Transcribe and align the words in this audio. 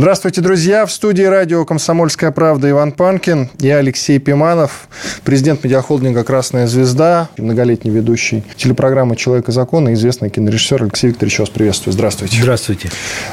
Здравствуйте, 0.00 0.40
друзья. 0.40 0.86
В 0.86 0.92
студии 0.92 1.24
радио 1.24 1.66
«Комсомольская 1.66 2.30
правда» 2.30 2.70
Иван 2.70 2.92
Панкин. 2.92 3.50
Я 3.58 3.76
Алексей 3.76 4.18
Пиманов, 4.18 4.88
президент 5.24 5.62
медиахолдинга 5.62 6.24
«Красная 6.24 6.66
звезда», 6.66 7.28
многолетний 7.36 7.90
ведущий 7.90 8.42
телепрограммы 8.56 9.14
«Человек 9.16 9.50
и 9.50 9.52
закон» 9.52 9.90
и 9.90 9.92
известный 9.92 10.30
кинорежиссер 10.30 10.84
Алексей 10.84 11.08
Викторович, 11.08 11.40
вас 11.40 11.50
приветствую. 11.50 11.92
Здравствуйте. 11.92 12.38
Здравствуйте. 12.40 12.88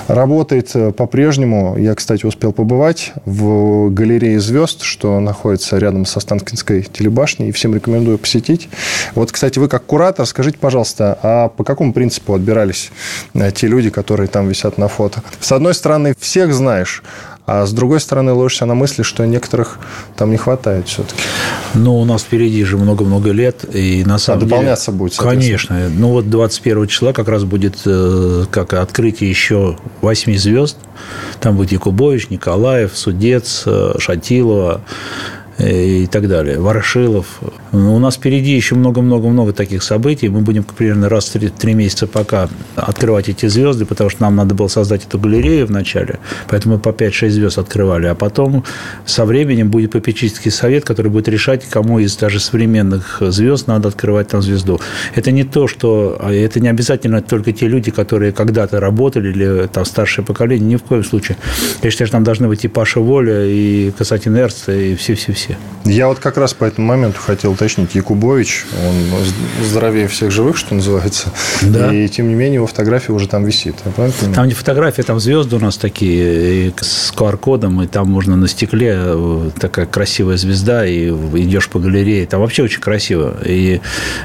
Работает 0.10 0.72
э, 0.74 0.92
по-прежнему. 0.92 1.78
Я, 1.78 1.96
кстати, 1.96 2.26
успел 2.26 2.52
побывать 2.52 3.14
в 3.24 3.90
галерее 3.90 4.38
звезд, 4.42 4.82
что 4.82 5.22
находится 5.22 5.78
рядом 5.78 6.06
с 6.06 6.18
Останкинской 6.18 6.84
телебашней, 6.84 7.48
и 7.48 7.52
всем 7.54 7.76
рекомендую 7.76 8.18
посетить. 8.18 8.68
Вот, 9.16 9.32
кстати, 9.32 9.58
вы 9.58 9.70
как 9.70 9.86
куратор, 9.86 10.26
скажите, 10.26 10.58
пожалуйста, 10.58 11.18
а 11.24 11.48
по 11.48 11.64
какому 11.64 11.94
принципу 11.94 12.34
отбирались 12.34 12.92
э, 13.36 13.52
те 13.54 13.68
люди, 13.68 13.90
которые 13.90 14.28
там 14.28 14.50
висят 14.50 14.78
на 14.78 14.90
фото? 14.90 15.24
С 15.40 15.54
одной 15.54 15.74
стороны, 15.74 16.14
всех 16.20 16.57
знаешь, 16.58 17.04
а 17.48 17.66
с 17.66 17.72
другой 17.72 18.02
стороны, 18.02 18.34
ловишься 18.34 18.66
на 18.66 18.76
мысли, 18.76 19.04
что 19.04 19.26
некоторых 19.26 19.80
там 20.18 20.32
не 20.32 20.38
хватает 20.38 20.90
все-таки. 20.90 21.22
Ну, 21.76 21.98
у 21.98 22.04
нас 22.04 22.24
впереди 22.24 22.66
же 22.66 22.78
много-много 22.78 23.32
лет, 23.32 23.64
и 23.74 24.04
на 24.04 24.18
самом 24.18 24.40
а 24.40 24.42
деле... 24.42 24.50
дополняться 24.50 24.92
будет, 24.92 25.16
Конечно. 25.16 25.90
Ну, 25.90 26.10
вот 26.10 26.30
21 26.30 26.88
числа 26.88 27.14
как 27.14 27.30
раз 27.30 27.46
будет 27.46 27.78
э, 27.86 28.44
как 28.52 28.74
открытие 28.74 29.30
еще 29.30 29.78
8 30.02 30.38
звезд. 30.38 30.78
Там 31.40 31.56
будет 31.56 31.72
Якубович, 31.72 32.30
Николаев, 32.30 32.92
Судец, 32.96 33.64
э, 33.66 33.94
Шатилова, 33.98 34.82
и 35.60 36.08
так 36.08 36.28
далее. 36.28 36.60
Ворошилов. 36.60 37.40
У 37.72 38.00
нас 38.00 38.16
впереди 38.16 38.56
еще 38.56 38.76
много-много-много 38.76 39.54
таких 39.54 39.82
событий. 39.82 40.30
Мы 40.30 40.42
будем 40.42 40.64
примерно 40.64 41.10
раз 41.10 41.34
в 41.34 41.50
три 41.50 41.74
месяца 41.74 42.06
пока 42.06 42.48
открывать 42.76 43.30
эти 43.30 43.48
звезды, 43.48 43.86
потому 43.86 44.10
что 44.10 44.22
нам 44.22 44.36
надо 44.36 44.54
было 44.54 44.68
создать 44.68 45.06
эту 45.06 45.20
галерею 45.20 45.66
вначале. 45.66 46.20
Поэтому 46.48 46.76
мы 46.76 46.80
по 46.82 46.90
5-6 46.90 47.30
звезд 47.30 47.58
открывали. 47.58 48.06
А 48.06 48.16
потом 48.16 48.64
со 49.06 49.26
временем 49.26 49.72
будет 49.72 49.92
попечительский 49.92 50.52
совет, 50.52 50.86
который 50.86 51.12
будет 51.12 51.28
решать, 51.28 51.66
кому 51.68 52.00
из 52.00 52.16
даже 52.18 52.40
современных 52.40 53.18
звезд 53.22 53.68
надо 53.68 53.88
открывать 53.90 54.28
там 54.28 54.42
звезду. 54.42 54.80
Это 55.16 55.32
не 55.32 55.44
то, 55.44 55.68
что... 55.68 56.18
А 56.22 56.32
это 56.32 56.60
не 56.60 56.68
обязательно 56.68 57.22
только 57.22 57.52
те 57.52 57.68
люди, 57.68 57.90
которые 57.90 58.32
когда-то 58.32 58.80
работали 58.80 59.30
или 59.30 59.68
там 59.68 59.86
старшее 59.86 60.24
поколение. 60.24 60.68
Ни 60.68 60.76
в 60.76 60.84
коем 60.84 61.04
случае. 61.04 61.38
Я 61.82 61.90
считаю, 61.90 62.08
что 62.08 62.18
там 62.18 62.24
должны 62.24 62.48
быть 62.48 62.64
и 62.64 62.68
Паша 62.68 63.00
Воля, 63.00 63.44
и 63.44 63.92
Касатин 63.98 64.38
Эрц, 64.38 64.70
и 64.70 64.96
все-все-все 64.96 65.47
все. 65.48 65.58
Я 65.90 66.08
вот 66.08 66.20
как 66.20 66.38
раз 66.38 66.54
по 66.54 66.66
этому 66.66 66.88
моменту 66.88 67.20
хотел 67.22 67.54
уточнить. 67.54 67.96
Якубович, 67.96 68.66
он 68.86 69.66
здоровее 69.66 70.08
всех 70.08 70.32
живых, 70.32 70.58
что 70.58 70.76
называется. 70.76 71.30
Да. 71.62 71.94
И 71.94 72.08
тем 72.10 72.28
не 72.28 72.36
менее 72.36 72.56
его 72.56 72.68
фотография 72.68 73.14
уже 73.14 73.28
там 73.28 73.46
висит. 73.46 73.76
Там 74.36 74.48
не 74.48 74.54
фотография, 74.54 75.04
там 75.04 75.20
звезды 75.20 75.56
у 75.56 75.60
нас 75.60 75.78
такие 75.78 76.74
с 76.80 77.14
QR-кодом, 77.16 77.82
и 77.82 77.88
там 77.88 78.10
можно 78.10 78.36
на 78.36 78.48
стекле 78.48 78.96
э, 78.98 79.50
такая 79.60 79.86
красивая 79.86 80.36
звезда, 80.36 80.86
и 80.86 81.10
идешь 81.10 81.70
по 81.70 81.80
галерее. 81.80 82.26
Там 82.26 82.42
вообще 82.42 82.64
очень 82.64 82.82
красиво. 82.82 83.38
И 83.46 83.80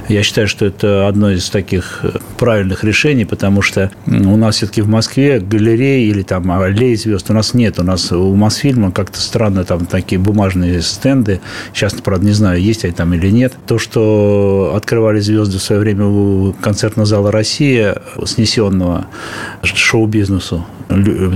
я 0.08 0.22
считаю, 0.24 0.48
что 0.48 0.66
это 0.66 1.06
одно 1.06 1.30
из 1.30 1.48
таких 1.48 2.00
э, 2.02 2.18
правильных 2.38 2.82
решений, 2.82 3.24
потому 3.24 3.62
что 3.62 3.90
у 4.06 4.36
нас 4.36 4.56
все-таки 4.56 4.82
в 4.82 4.88
Москве 4.88 5.38
галереи 5.38 6.08
или 6.08 6.22
там 6.22 6.50
аллеи 6.50 6.96
звезд 6.96 7.30
у 7.30 7.34
нас 7.34 7.54
нет. 7.54 7.78
У 7.78 7.84
нас 7.84 8.10
у 8.10 8.34
Мосфильма 8.34 8.90
как-то 8.90 9.20
странно 9.20 9.64
там 9.64 9.86
такие 9.86 10.18
бумажные 10.18 10.82
стенды 10.82 11.11
стенды. 11.12 11.40
Сейчас, 11.74 11.92
правда, 11.94 12.26
не 12.26 12.32
знаю, 12.32 12.60
есть 12.60 12.84
они 12.84 12.92
там 12.92 13.12
или 13.14 13.30
нет. 13.30 13.52
То, 13.66 13.78
что 13.78 14.72
открывали 14.74 15.20
звезды 15.20 15.58
в 15.58 15.62
свое 15.62 15.80
время 15.80 16.06
у 16.06 16.52
концертного 16.52 17.06
зала 17.06 17.30
«Россия», 17.30 17.96
снесенного 18.24 19.06
шоу-бизнесу, 19.62 20.64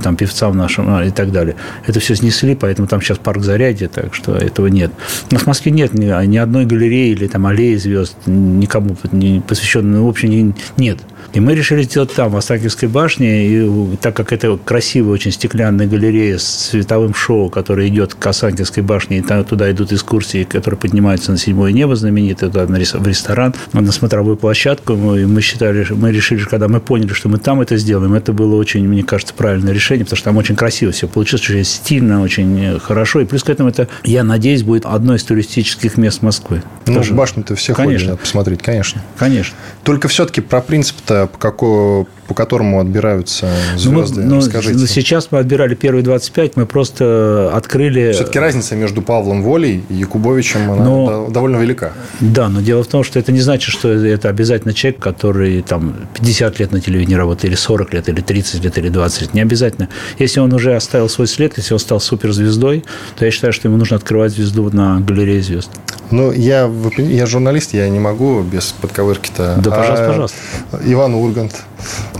там, 0.03 0.17
певцам 0.17 0.57
нашим 0.57 0.87
а, 0.89 1.05
и 1.05 1.11
так 1.11 1.33
далее. 1.33 1.57
Это 1.87 2.01
все 2.01 2.15
снесли, 2.15 2.55
поэтому 2.55 2.89
там 2.89 3.01
сейчас 3.01 3.19
парк 3.19 3.43
зарядье, 3.43 3.89
так 3.89 4.15
что 4.15 4.35
этого 4.35 4.69
нет. 4.69 4.91
Но 5.31 5.39
в 5.39 5.47
Москве 5.47 5.73
нет 5.73 5.95
ни, 5.95 6.27
ни 6.27 6.37
одной 6.37 6.65
галереи 6.65 7.11
или 7.11 7.27
там 7.27 7.47
аллеи 7.47 7.77
звезд, 7.77 8.17
никому 8.27 8.97
не 9.13 9.41
посвященной, 9.41 10.01
в 10.01 10.09
общем, 10.09 10.55
нет. 10.77 10.99
И 11.33 11.41
мы 11.41 11.55
решили 11.55 11.83
сделать 11.83 12.13
там, 12.15 12.31
в 12.31 12.37
Останкинской 12.37 12.89
башне, 12.89 13.49
и 13.49 13.97
так 14.01 14.15
как 14.17 14.33
это 14.33 14.59
красивая 14.63 15.13
очень 15.13 15.33
стеклянная 15.33 15.87
галерея 15.87 16.39
с 16.39 16.71
световым 16.71 17.15
шоу, 17.15 17.51
которое 17.51 17.89
идет 17.89 18.15
к 18.15 18.27
Останкинской 18.27 18.83
башне, 18.83 19.19
и 19.19 19.23
там, 19.23 19.45
туда 19.45 19.71
идут 19.71 19.93
экскурсии, 19.93 20.45
которые 20.45 20.79
поднимаются 20.79 21.33
на 21.33 21.39
седьмое 21.39 21.73
небо 21.73 21.97
знаменитое, 21.97 22.51
туда 22.51 22.67
в 22.67 23.07
ресторан, 23.07 23.55
на 23.73 23.93
смотровую 23.93 24.37
площадку, 24.37 24.95
мы, 24.95 25.27
мы 25.27 25.41
считали, 25.41 25.87
мы 25.91 26.13
решили, 26.13 26.45
когда 26.45 26.69
мы 26.69 26.81
поняли, 26.81 27.13
что 27.13 27.29
мы 27.29 27.39
там 27.39 27.61
это 27.61 27.77
сделаем, 27.77 28.15
это 28.15 28.33
было 28.33 28.57
очень, 28.57 28.87
мне 28.87 29.03
кажется, 29.03 29.35
правильное 29.35 29.73
решение, 29.73 30.05
потому 30.05 30.17
что 30.17 30.25
там 30.25 30.37
очень 30.37 30.57
красиво 30.57 30.93
все 30.93 31.09
получилось, 31.09 31.49
очень 31.49 31.65
стильно, 31.65 32.23
очень 32.23 32.79
хорошо, 32.81 33.21
и 33.21 33.25
плюс 33.25 33.45
к 33.45 33.51
этому 33.51 33.69
это, 33.69 33.89
я 34.05 34.25
надеюсь, 34.25 34.63
будет 34.63 34.87
одно 34.87 35.15
из 35.15 35.25
туристических 35.25 35.97
мест 35.97 36.23
Москвы. 36.23 36.63
Ну, 36.87 36.95
Тоже. 36.95 37.15
башню-то 37.15 37.55
все 37.57 37.75
конечно. 37.75 38.09
ходят 38.09 38.21
посмотреть, 38.21 38.63
конечно. 38.63 39.03
Конечно. 39.19 39.55
Только 39.83 40.09
все-таки 40.09 40.41
про 40.41 40.61
принцип-то, 40.61 41.16
по, 41.25 41.39
какому, 41.39 42.07
по 42.27 42.35
которому 42.35 42.81
отбираются 42.81 43.49
звезды, 43.77 44.23
ну, 44.23 44.37
мы, 44.37 44.43
ну, 44.43 44.71
ну, 44.73 44.87
сейчас 44.87 45.29
мы 45.31 45.39
отбирали 45.39 45.75
первые 45.75 46.03
25, 46.03 46.57
мы 46.57 46.67
просто 46.67 47.51
открыли... 47.55 48.13
Все-таки 48.13 48.39
разница 48.39 48.77
между 48.77 49.03
Павлом 49.03 49.43
Волей 49.43 49.85
и 49.89 49.95
Якубовичем, 49.95 50.71
она 50.71 50.85
но, 50.85 51.29
довольно 51.29 51.57
велика. 51.57 51.93
Да, 52.21 52.49
но 52.49 52.61
дело 52.61 52.83
в 52.83 52.87
том, 52.87 53.05
что 53.05 53.19
это 53.19 53.33
не 53.33 53.41
значит, 53.41 53.71
что 53.71 53.89
это 53.89 54.29
обязательно 54.29 54.75
человек, 54.75 55.01
который 55.01 55.63
там 55.63 55.95
50 56.15 56.59
лет 56.59 56.73
на 56.73 56.81
телевидении 56.81 57.17
работает, 57.17 57.47
или 57.47 57.55
40 57.55 57.95
лет, 57.95 58.09
или 58.09 58.21
30 58.21 58.65
лет, 58.65 58.79
или 58.79 58.89
20 58.89 59.21
лет. 59.23 59.35
Не 59.35 59.43
обязательно. 59.43 59.89
Если 60.19 60.41
он 60.41 60.53
уже 60.53 60.75
оставил 60.75 61.09
свой 61.09 61.27
след, 61.27 61.57
если 61.57 61.75
он 61.75 61.81
стал 61.81 62.01
суперзвездой, 62.01 62.85
то 63.17 63.25
я 63.25 63.31
считаю, 63.31 63.53
что 63.53 63.69
ему 63.69 63.77
нужно 63.77 63.97
открывать 63.97 64.33
звезду 64.33 64.69
на 64.73 65.01
галерее 65.01 65.43
звезд. 65.43 65.71
Ну, 66.11 66.33
я, 66.33 66.71
я 66.99 67.27
журналист, 67.27 67.75
я 67.75 67.89
не 67.89 67.99
могу 67.99 68.43
без 68.43 68.73
подковырки-то. 68.81 69.57
Да, 69.59 69.71
пожалуйста, 69.71 70.05
а, 70.05 70.09
пожалуйста. 70.09 70.39
Иван 70.85 71.15
Ургант, 71.15 71.65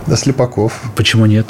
да 0.05 0.15
Слепаков. 0.15 0.81
Почему 0.95 1.25
нет? 1.25 1.47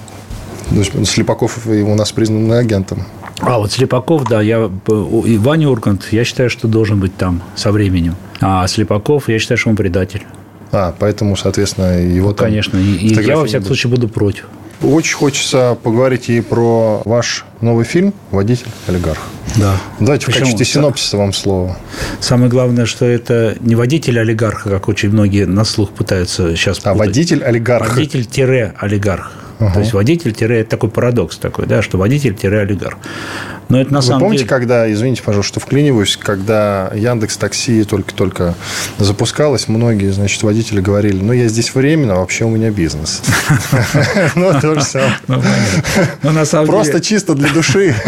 Ну, 0.72 0.84
Слепаков 1.06 1.66
у 1.66 1.96
нас 1.96 2.12
признан 2.12 2.52
агентом. 2.52 3.04
А 3.40 3.60
вот 3.60 3.72
Слепаков, 3.72 4.28
да, 4.28 4.42
я, 4.42 4.70
Ваня 4.88 5.70
Ургант, 5.70 6.08
я 6.12 6.24
считаю, 6.24 6.50
что 6.50 6.68
должен 6.68 7.00
быть 7.00 7.16
там 7.16 7.42
со 7.56 7.72
временем. 7.72 8.16
А 8.42 8.68
Слепаков, 8.68 9.30
я 9.30 9.40
считаю, 9.40 9.58
что 9.58 9.70
он 9.70 9.76
предатель. 9.76 10.26
А, 10.72 10.94
поэтому, 10.98 11.36
соответственно, 11.38 12.02
его 12.02 12.30
ну, 12.30 12.34
там 12.34 12.48
Конечно, 12.48 12.78
и 12.78 13.08
я, 13.08 13.38
во 13.38 13.46
всяком 13.46 13.68
случае, 13.68 13.92
буду 13.92 14.10
против. 14.10 14.46
Очень 14.82 15.16
хочется 15.16 15.78
поговорить 15.82 16.30
и 16.30 16.40
про 16.42 17.02
ваш 17.04 17.46
новый 17.62 17.84
фильм 17.84 18.14
«Водитель 18.32 18.68
олигарх». 18.88 19.20
Да. 19.56 19.76
Давайте 20.00 20.28
Почему? 20.28 20.46
в 20.46 20.50
качестве 20.50 20.66
синопсиса 20.66 21.18
вам 21.18 21.34
слово. 21.34 21.78
Самое 22.20 22.50
главное, 22.50 22.86
что 22.86 23.06
это 23.06 23.56
не 23.60 23.76
водитель 23.76 24.20
олигарха, 24.20 24.70
как 24.70 24.88
очень 24.88 25.10
многие 25.10 25.46
на 25.46 25.66
слух 25.66 25.90
пытаются 25.92 26.56
сейчас 26.56 26.80
А 26.84 26.94
водитель 26.94 27.44
олигарх. 27.44 27.90
Водитель-олигарх. 27.96 29.32
Угу. 29.60 29.74
То 29.74 29.80
есть 29.80 29.94
водитель 29.94 30.32
это 30.32 30.70
такой 30.70 30.90
парадокс 30.90 31.38
такой, 31.38 31.66
да, 31.66 31.82
что 31.82 31.98
водитель-олигарх. 31.98 32.98
Но 33.70 33.80
это 33.80 33.94
на 33.94 34.00
Вы 34.00 34.06
самом 34.06 34.22
помните, 34.22 34.44
деле... 34.44 34.50
когда, 34.50 34.92
извините, 34.92 35.24
пожалуйста, 35.24 35.48
что 35.48 35.60
вклиниваюсь, 35.60 36.18
когда 36.18 36.92
Яндекс 36.96 37.38
Такси 37.38 37.84
только-только 37.84 38.56
запускалось, 38.98 39.68
многие, 39.68 40.12
значит, 40.12 40.42
водители 40.44 40.82
говорили, 40.82 41.22
ну, 41.22 41.34
я 41.34 41.48
здесь 41.48 41.74
временно, 41.76 42.16
а 42.16 42.18
вообще 42.18 42.46
у 42.46 42.50
меня 42.50 42.72
бизнес. 42.72 43.22
Ну, 44.36 44.52
то 44.60 44.76
же 44.76 44.82
самое. 44.82 45.42
Просто 46.68 47.02
чисто 47.02 47.34
для 47.34 47.50
души. 47.50 47.96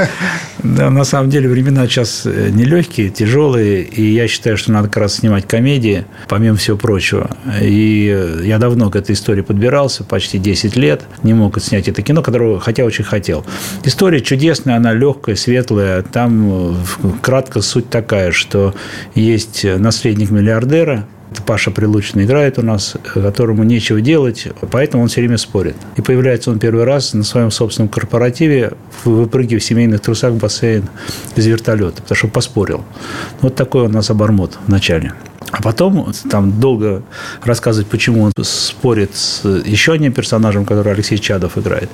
Да, 0.62 0.90
на 0.90 1.06
самом 1.06 1.30
деле 1.30 1.48
времена 1.48 1.88
сейчас 1.88 2.24
э, 2.26 2.50
нелегкие, 2.52 3.10
тяжелые, 3.10 3.82
и 3.82 4.04
я 4.14 4.28
считаю, 4.28 4.58
что 4.58 4.74
надо 4.74 4.90
как 4.90 4.98
раз 4.98 5.16
снимать 5.16 5.48
комедии, 5.48 6.04
помимо 6.28 6.58
всего 6.58 6.76
прочего. 6.76 7.30
И 7.62 8.14
э, 8.14 8.42
я 8.44 8.58
давно 8.58 8.90
к 8.90 8.98
этой 8.98 9.14
истории 9.14 9.42
подбирался, 9.42 10.04
почти 10.04 10.38
10 10.38 10.76
лет, 10.76 11.04
не 11.24 11.34
мог 11.34 11.58
снять 11.62 11.88
это 11.88 12.02
кино, 12.02 12.22
которого 12.22 12.60
хотя 12.60 12.84
очень 12.84 13.06
хотел. 13.06 13.46
История 13.86 14.20
чудесная, 14.20 14.76
она 14.76 14.94
легкая, 14.94 15.36
светлая. 15.50 16.04
Там 16.04 16.74
э, 16.74 16.76
кратко 17.22 17.62
суть 17.62 17.90
такая, 17.90 18.32
что 18.32 18.76
есть 19.16 19.64
наследник 19.64 20.30
миллиардера, 20.30 21.08
Паша 21.46 21.72
Прилучный 21.72 22.26
играет 22.26 22.58
у 22.58 22.64
нас, 22.64 22.96
которому 23.14 23.64
нечего 23.64 24.02
делать, 24.02 24.48
поэтому 24.72 25.04
он 25.04 25.10
все 25.10 25.22
время 25.22 25.38
спорит. 25.38 25.76
И 25.96 26.02
появляется 26.02 26.52
он 26.52 26.60
первый 26.60 26.86
раз 26.86 27.14
на 27.14 27.24
своем 27.24 27.52
собственном 27.52 27.90
корпоративе, 27.90 28.74
выпрыгивая 29.04 29.60
в 29.60 29.64
семейных 29.64 30.02
трусах 30.02 30.34
в 30.34 30.38
бассейн 30.38 30.88
из 31.36 31.46
вертолета, 31.46 32.02
потому 32.02 32.16
что 32.16 32.28
поспорил. 32.28 32.84
Вот 33.42 33.56
такой 33.56 33.84
у 33.84 33.90
нас 33.90 34.10
обормот 34.10 34.58
в 34.66 34.70
начале. 34.70 35.14
А 35.52 35.62
потом 35.62 36.12
там 36.30 36.60
долго 36.60 37.04
рассказывать, 37.44 37.88
почему 37.88 38.24
он 38.24 38.32
спорит 38.44 39.16
с 39.16 39.48
еще 39.66 39.94
одним 39.94 40.14
персонажем, 40.14 40.66
который 40.66 40.94
Алексей 40.94 41.18
Чадов 41.18 41.58
играет. 41.58 41.90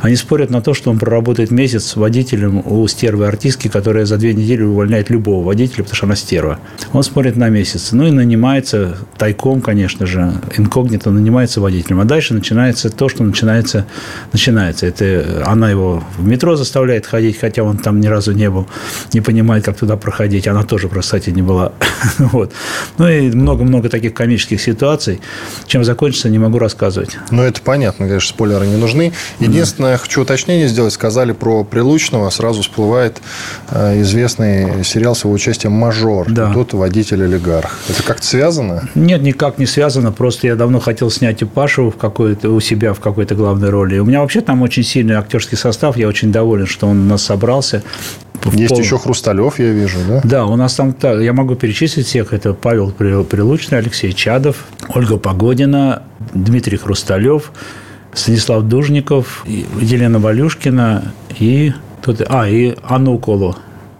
Они 0.00 0.16
спорят 0.16 0.50
на 0.50 0.60
то, 0.60 0.74
что 0.74 0.90
он 0.90 0.98
проработает 0.98 1.50
месяц 1.50 1.96
водителем 1.96 2.62
у 2.64 2.86
стервы 2.88 3.26
артистки, 3.26 3.68
которая 3.68 4.04
за 4.04 4.16
две 4.16 4.34
недели 4.34 4.62
увольняет 4.62 5.10
любого 5.10 5.44
водителя, 5.44 5.84
потому 5.84 5.96
что 5.96 6.06
она 6.06 6.16
стерва. 6.16 6.58
Он 6.92 7.02
спорит 7.02 7.36
на 7.36 7.48
месяц. 7.48 7.92
Ну 7.92 8.06
и 8.06 8.10
нанимается 8.10 8.98
тайком, 9.16 9.60
конечно 9.60 10.06
же, 10.06 10.32
инкогнито 10.56 11.10
нанимается 11.10 11.60
водителем. 11.60 12.00
А 12.00 12.04
дальше 12.04 12.34
начинается 12.34 12.90
то, 12.90 13.08
что 13.08 13.22
начинается, 13.22 13.86
начинается. 14.32 14.86
Это 14.86 15.44
она 15.46 15.70
его 15.70 16.02
в 16.16 16.26
метро 16.26 16.56
заставляет 16.56 17.06
ходить, 17.06 17.38
хотя 17.38 17.62
он 17.62 17.78
там 17.78 18.00
ни 18.00 18.06
разу 18.06 18.32
не 18.32 18.50
был, 18.50 18.66
не 19.12 19.20
понимает, 19.20 19.64
как 19.64 19.76
туда 19.76 19.96
проходить. 19.96 20.48
Она 20.48 20.62
тоже, 20.64 20.88
кстати, 20.88 21.30
не 21.30 21.42
была. 21.42 21.72
вот. 22.18 22.52
Ну 22.96 23.08
и 23.08 23.30
много-много 23.30 23.88
таких 23.88 24.14
комических 24.14 24.60
ситуаций. 24.60 25.20
Чем 25.66 25.84
закончится, 25.84 26.28
не 26.28 26.38
могу 26.38 26.58
рассказывать. 26.58 27.18
Ну, 27.30 27.42
это 27.42 27.60
понятно, 27.60 28.06
конечно, 28.06 28.28
спойлеры 28.28 28.66
не 28.66 28.76
нужны. 28.76 29.12
Единственное, 29.40 29.94
mm. 29.94 29.98
хочу 29.98 30.22
уточнение 30.22 30.68
сделать. 30.68 30.92
Сказали 30.92 31.32
про 31.32 31.64
Прилучного, 31.64 32.30
сразу 32.30 32.62
всплывает 32.62 33.20
э, 33.70 34.00
известный 34.00 34.84
сериал 34.84 35.14
с 35.14 35.24
его 35.24 35.32
участием 35.32 35.72
«Мажор». 35.72 36.30
Да. 36.30 36.52
Тут 36.52 36.72
водитель-олигарх. 36.72 37.78
Это 37.88 38.02
как-то 38.02 38.26
связано? 38.26 38.88
Нет, 38.94 39.22
никак 39.22 39.58
не 39.58 39.66
связано. 39.66 40.12
Просто 40.12 40.46
я 40.46 40.56
давно 40.56 40.80
хотел 40.80 41.10
снять 41.10 41.42
и 41.42 41.44
Пашу 41.44 41.90
в 41.90 41.96
какой-то, 41.96 42.50
у 42.50 42.60
себя 42.60 42.94
в 42.94 43.00
какой-то 43.00 43.34
главной 43.34 43.70
роли. 43.70 43.98
У 43.98 44.04
меня 44.04 44.20
вообще 44.20 44.40
там 44.40 44.62
очень 44.62 44.82
сильный 44.82 45.14
актерский 45.14 45.56
состав. 45.56 45.96
Я 45.96 46.08
очень 46.08 46.32
доволен, 46.32 46.66
что 46.66 46.86
он 46.86 47.00
у 47.00 47.04
нас 47.04 47.22
собрался. 47.22 47.82
Есть 48.52 48.68
пол... 48.68 48.78
еще 48.78 48.98
Хрусталев, 48.98 49.58
я 49.58 49.72
вижу, 49.72 49.98
да? 50.08 50.20
Да, 50.22 50.46
у 50.46 50.56
нас 50.56 50.74
там, 50.74 50.94
я 51.20 51.32
могу 51.32 51.54
перечислить 51.56 52.06
всех. 52.06 52.32
Это 52.32 52.54
Павел 52.54 52.77
Прилучный, 52.86 53.78
Алексей 53.78 54.12
Чадов, 54.12 54.64
Ольга 54.94 55.16
Погодина, 55.16 56.02
Дмитрий 56.34 56.76
Хрусталев, 56.76 57.52
Станислав 58.14 58.62
Дужников, 58.62 59.44
Елена 59.46 60.18
Валюшкина 60.18 61.12
и... 61.38 61.72
А, 62.28 62.48
и 62.48 62.74
Анна 62.82 63.12
Уколова. 63.12 63.56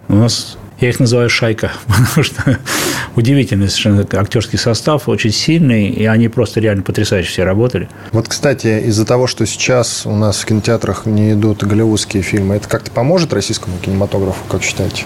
У 0.09 0.15
нас 0.15 0.57
я 0.81 0.91
их 0.91 1.01
называю 1.01 1.29
«шайка», 1.29 1.73
потому 1.87 2.23
что 2.23 2.59
удивительный 3.17 3.69
совершенно 3.69 4.07
актерский 4.13 4.59
состав, 4.59 5.09
очень 5.09 5.33
сильный, 5.33 5.89
и 5.89 6.07
они 6.07 6.29
просто 6.29 6.61
реально 6.61 6.85
потрясающе 6.85 7.29
все 7.29 7.45
работали. 7.45 7.89
Вот, 8.13 8.29
кстати, 8.29 8.85
из-за 8.87 9.05
того, 9.05 9.27
что 9.27 9.45
сейчас 9.45 10.07
у 10.07 10.15
нас 10.15 10.39
в 10.39 10.47
кинотеатрах 10.47 11.05
не 11.07 11.33
идут 11.33 11.65
голливудские 11.65 12.23
фильмы, 12.23 12.55
это 12.57 12.69
как-то 12.69 12.93
поможет 12.93 13.33
российскому 13.33 13.77
кинематографу, 13.79 14.45
как 14.49 14.63
считаете? 14.63 15.05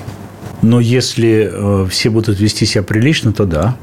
Но 0.63 0.79
если 0.79 1.51
э, 1.53 1.87
все 1.91 2.09
будут 2.09 2.39
вести 2.39 2.67
себя 2.67 2.85
прилично, 2.85 3.33
то 3.33 3.45
да. 3.45 3.77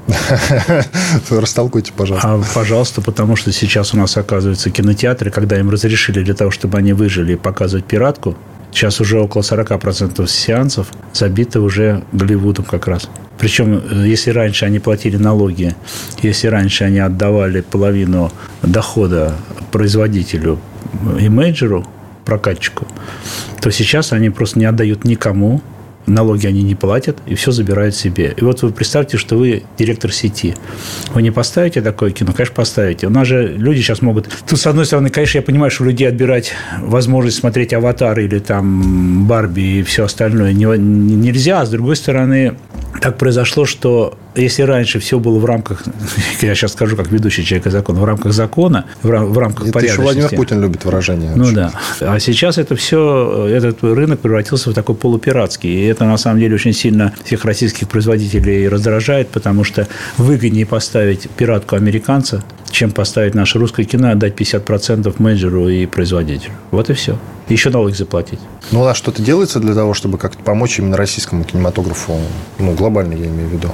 Растолкуйте, 1.29 1.91
пожалуйста. 1.95 2.33
А, 2.33 2.41
пожалуйста, 2.55 3.01
потому 3.01 3.35
что 3.35 3.51
сейчас 3.51 3.93
у 3.93 3.97
нас, 3.97 4.15
оказывается, 4.15 4.69
кинотеатры, 4.69 5.29
когда 5.29 5.59
им 5.59 5.69
разрешили 5.69 6.23
для 6.23 6.33
того, 6.33 6.51
чтобы 6.51 6.77
они 6.77 6.93
выжили, 6.93 7.35
показывать 7.35 7.85
пиратку, 7.85 8.35
Сейчас 8.71 9.01
уже 9.01 9.19
около 9.19 9.41
40% 9.41 10.27
сеансов 10.27 10.87
забиты 11.11 11.59
уже 11.59 12.03
Голливудом 12.11 12.65
как 12.65 12.87
раз. 12.87 13.09
Причем, 13.39 13.77
э, 13.77 14.07
если 14.07 14.29
раньше 14.29 14.65
они 14.65 14.79
платили 14.79 15.17
налоги, 15.17 15.75
если 16.21 16.47
раньше 16.47 16.83
они 16.83 16.99
отдавали 16.99 17.61
половину 17.61 18.31
дохода 18.61 19.35
производителю 19.71 20.59
и 21.19 21.29
менеджеру, 21.29 21.85
прокатчику, 22.25 22.85
то 23.59 23.71
сейчас 23.71 24.13
они 24.13 24.29
просто 24.29 24.59
не 24.59 24.65
отдают 24.65 25.03
никому, 25.03 25.61
налоги 26.09 26.47
они 26.47 26.63
не 26.63 26.75
платят, 26.75 27.17
и 27.25 27.35
все 27.35 27.51
забирают 27.51 27.95
себе. 27.95 28.33
И 28.35 28.43
вот 28.43 28.61
вы 28.61 28.71
представьте, 28.71 29.17
что 29.17 29.37
вы 29.37 29.63
директор 29.77 30.11
сети. 30.11 30.55
Вы 31.13 31.21
не 31.21 31.31
поставите 31.31 31.81
такое 31.81 32.11
кино? 32.11 32.33
Конечно, 32.33 32.55
поставите. 32.55 33.07
У 33.07 33.09
нас 33.09 33.27
же 33.27 33.47
люди 33.47 33.79
сейчас 33.79 34.01
могут... 34.01 34.29
Тут, 34.47 34.59
с 34.59 34.67
одной 34.67 34.85
стороны, 34.85 35.09
конечно, 35.09 35.37
я 35.39 35.41
понимаю, 35.41 35.71
что 35.71 35.83
у 35.83 35.85
людей 35.87 36.07
отбирать 36.07 36.53
возможность 36.81 37.37
смотреть 37.37 37.73
«Аватар» 37.73 38.19
или 38.19 38.39
там 38.39 39.27
«Барби» 39.27 39.79
и 39.79 39.83
все 39.83 40.05
остальное 40.05 40.53
нельзя, 40.53 41.61
а 41.61 41.65
с 41.65 41.69
другой 41.69 41.95
стороны, 41.95 42.55
так 43.01 43.17
произошло, 43.17 43.65
что 43.65 44.17
если 44.35 44.63
раньше 44.63 44.99
все 44.99 45.19
было 45.19 45.39
в 45.39 45.45
рамках, 45.45 45.83
я 46.41 46.55
сейчас 46.55 46.73
скажу 46.73 46.95
как 46.95 47.11
ведущий 47.11 47.43
человек 47.43 47.71
закона, 47.71 47.99
в 47.99 48.03
рамках 48.03 48.33
закона, 48.33 48.85
в, 49.01 49.09
рам, 49.09 49.25
в 49.25 49.37
рамках 49.37 49.63
это 49.63 49.73
порядочности. 49.73 50.01
Владимир 50.01 50.29
Путин 50.29 50.61
любит 50.61 50.85
выражение. 50.85 51.31
Ну 51.35 51.51
да. 51.51 51.71
А 51.99 52.19
сейчас 52.19 52.57
это 52.57 52.75
все, 52.75 53.47
этот 53.47 53.83
рынок 53.83 54.19
превратился 54.19 54.69
в 54.69 54.73
такой 54.73 54.95
полупиратский. 54.95 55.69
И 55.69 55.85
это 55.85 56.05
на 56.05 56.17
самом 56.17 56.39
деле 56.39 56.55
очень 56.55 56.73
сильно 56.73 57.13
всех 57.23 57.45
российских 57.45 57.87
производителей 57.87 58.67
раздражает, 58.67 59.29
потому 59.29 59.63
что 59.63 59.87
выгоднее 60.17 60.65
поставить 60.65 61.29
пиратку 61.31 61.75
американца, 61.75 62.43
чем 62.71 62.91
поставить 62.91 63.35
наше 63.35 63.59
русское 63.59 63.83
кино 63.83 64.09
и 64.09 64.11
отдать 64.11 64.35
50% 64.35 65.15
менеджеру 65.17 65.67
и 65.67 65.85
производителю. 65.85 66.53
Вот 66.71 66.89
и 66.89 66.93
все. 66.93 67.17
Еще 67.49 67.71
налоги 67.71 67.93
заплатить. 67.93 68.39
Ну, 68.71 68.83
нас 68.83 68.95
что-то 68.95 69.23
делается 69.23 69.59
для 69.59 69.73
того, 69.73 69.95
чтобы 69.95 70.19
как-то 70.19 70.43
помочь 70.43 70.77
именно 70.77 70.95
российскому 70.95 71.43
кинематографу, 71.43 72.19
ну, 72.59 72.73
глобально 72.73 73.13
я 73.13 73.25
имею 73.25 73.49
в 73.49 73.53
виду? 73.53 73.71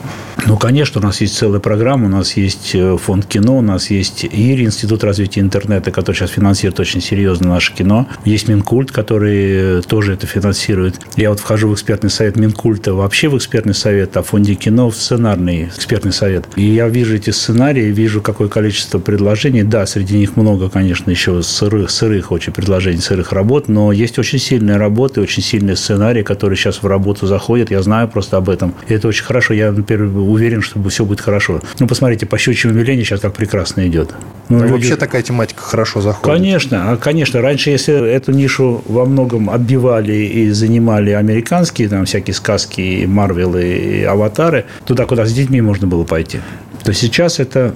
Ну, 0.48 0.58
конечно, 0.58 1.02
у 1.02 1.04
нас 1.04 1.22
есть 1.22 1.36
целая 1.36 1.60
программа, 1.60 2.06
у 2.06 2.10
нас 2.10 2.38
есть 2.38 2.76
э, 2.76 2.98
фонд 2.98 3.26
кино, 3.26 3.58
у 3.58 3.62
нас 3.62 3.90
есть 3.90 4.26
ИРИ, 4.26 4.66
Институт 4.66 5.04
развития 5.04 5.40
интернета, 5.40 5.90
который 5.90 6.16
сейчас 6.16 6.30
финансирует 6.30 6.80
очень 6.80 7.02
серьезно 7.02 7.50
наше 7.50 7.74
кино. 7.74 8.08
Есть 8.26 8.48
Минкульт, 8.48 8.92
который 8.92 9.80
э, 9.80 9.82
тоже 9.82 10.14
это 10.14 10.28
финансирует. 10.28 11.00
Я 11.16 11.32
вот 11.32 11.40
вхожу 11.40 11.70
в 11.70 11.74
экспертный 11.74 12.12
совет 12.12 12.36
Минкульта, 12.36 12.94
вообще 12.94 13.28
в 13.28 13.38
экспертный 13.38 13.74
совет, 13.74 14.16
а 14.18 14.22
в 14.22 14.28
фонде 14.28 14.54
кино 14.54 14.92
в 14.92 14.96
сценарный 14.96 15.66
экспертный 15.76 16.14
совет. 16.14 16.46
И 16.56 16.64
я 16.64 16.90
вижу 16.90 17.16
эти 17.16 17.32
сценарии, 17.32 17.86
вижу, 17.86 18.22
какое 18.22 18.48
количество 18.48 19.00
предложений. 19.00 19.64
Да, 19.64 19.88
среди 19.88 20.16
них 20.16 20.36
много, 20.36 20.70
конечно, 20.70 21.10
еще 21.10 21.42
сырых, 21.42 21.90
сырых 21.90 22.32
очень 22.32 22.54
предложений, 22.54 23.02
сырых 23.02 23.34
работ, 23.34 23.68
но 23.68 23.92
есть 23.92 24.20
очень 24.20 24.38
сильные 24.38 24.78
работы, 24.78 25.22
очень 25.22 25.42
сильные 25.42 25.76
сценарии, 25.76 26.22
которые 26.22 26.56
сейчас 26.56 26.84
в 26.84 26.88
работу 26.88 27.26
заходят. 27.26 27.72
Я 27.72 27.82
знаю 27.82 28.08
просто 28.10 28.38
об 28.38 28.48
этом. 28.48 28.76
И 28.88 28.94
это 28.94 29.08
очень 29.08 29.24
хорошо. 29.24 29.56
Я, 29.56 29.72
например, 29.72 30.06
уверен, 30.36 30.62
что 30.62 30.82
все 30.90 31.06
будет 31.06 31.22
хорошо. 31.22 31.62
Ну, 31.80 31.88
посмотрите, 31.88 32.26
по 32.26 32.38
щучьему 32.38 32.76
велению 32.76 33.06
сейчас 33.06 33.20
как 33.20 33.34
прекрасно 33.34 33.88
идет. 33.88 34.14
Ну, 34.50 34.62
люди... 34.62 34.72
Вообще 34.72 34.96
такая 34.96 35.24
тематика 35.24 35.62
хорошо 35.62 36.02
заходит. 36.02 36.38
Конечно, 36.38 36.92
а, 36.92 36.98
конечно. 36.98 37.42
Раньше, 37.42 37.72
если 37.72 38.10
эту 38.10 38.32
нишу 38.32 38.84
во 38.86 39.06
многом 39.06 39.50
отбивали 39.50 40.14
и 40.14 40.52
занимали 40.52 41.12
американские 41.12 41.90
там 41.90 42.06
всякие 42.06 42.34
сказки, 42.34 43.06
Марвелы 43.08 43.64
и 43.64 44.04
Аватары, 44.04 44.66
туда, 44.86 45.06
куда 45.06 45.26
с 45.26 45.34
детьми 45.34 45.62
можно 45.62 45.88
было 45.88 46.04
пойти, 46.04 46.40
то 46.84 46.94
сейчас 46.94 47.40
это 47.40 47.74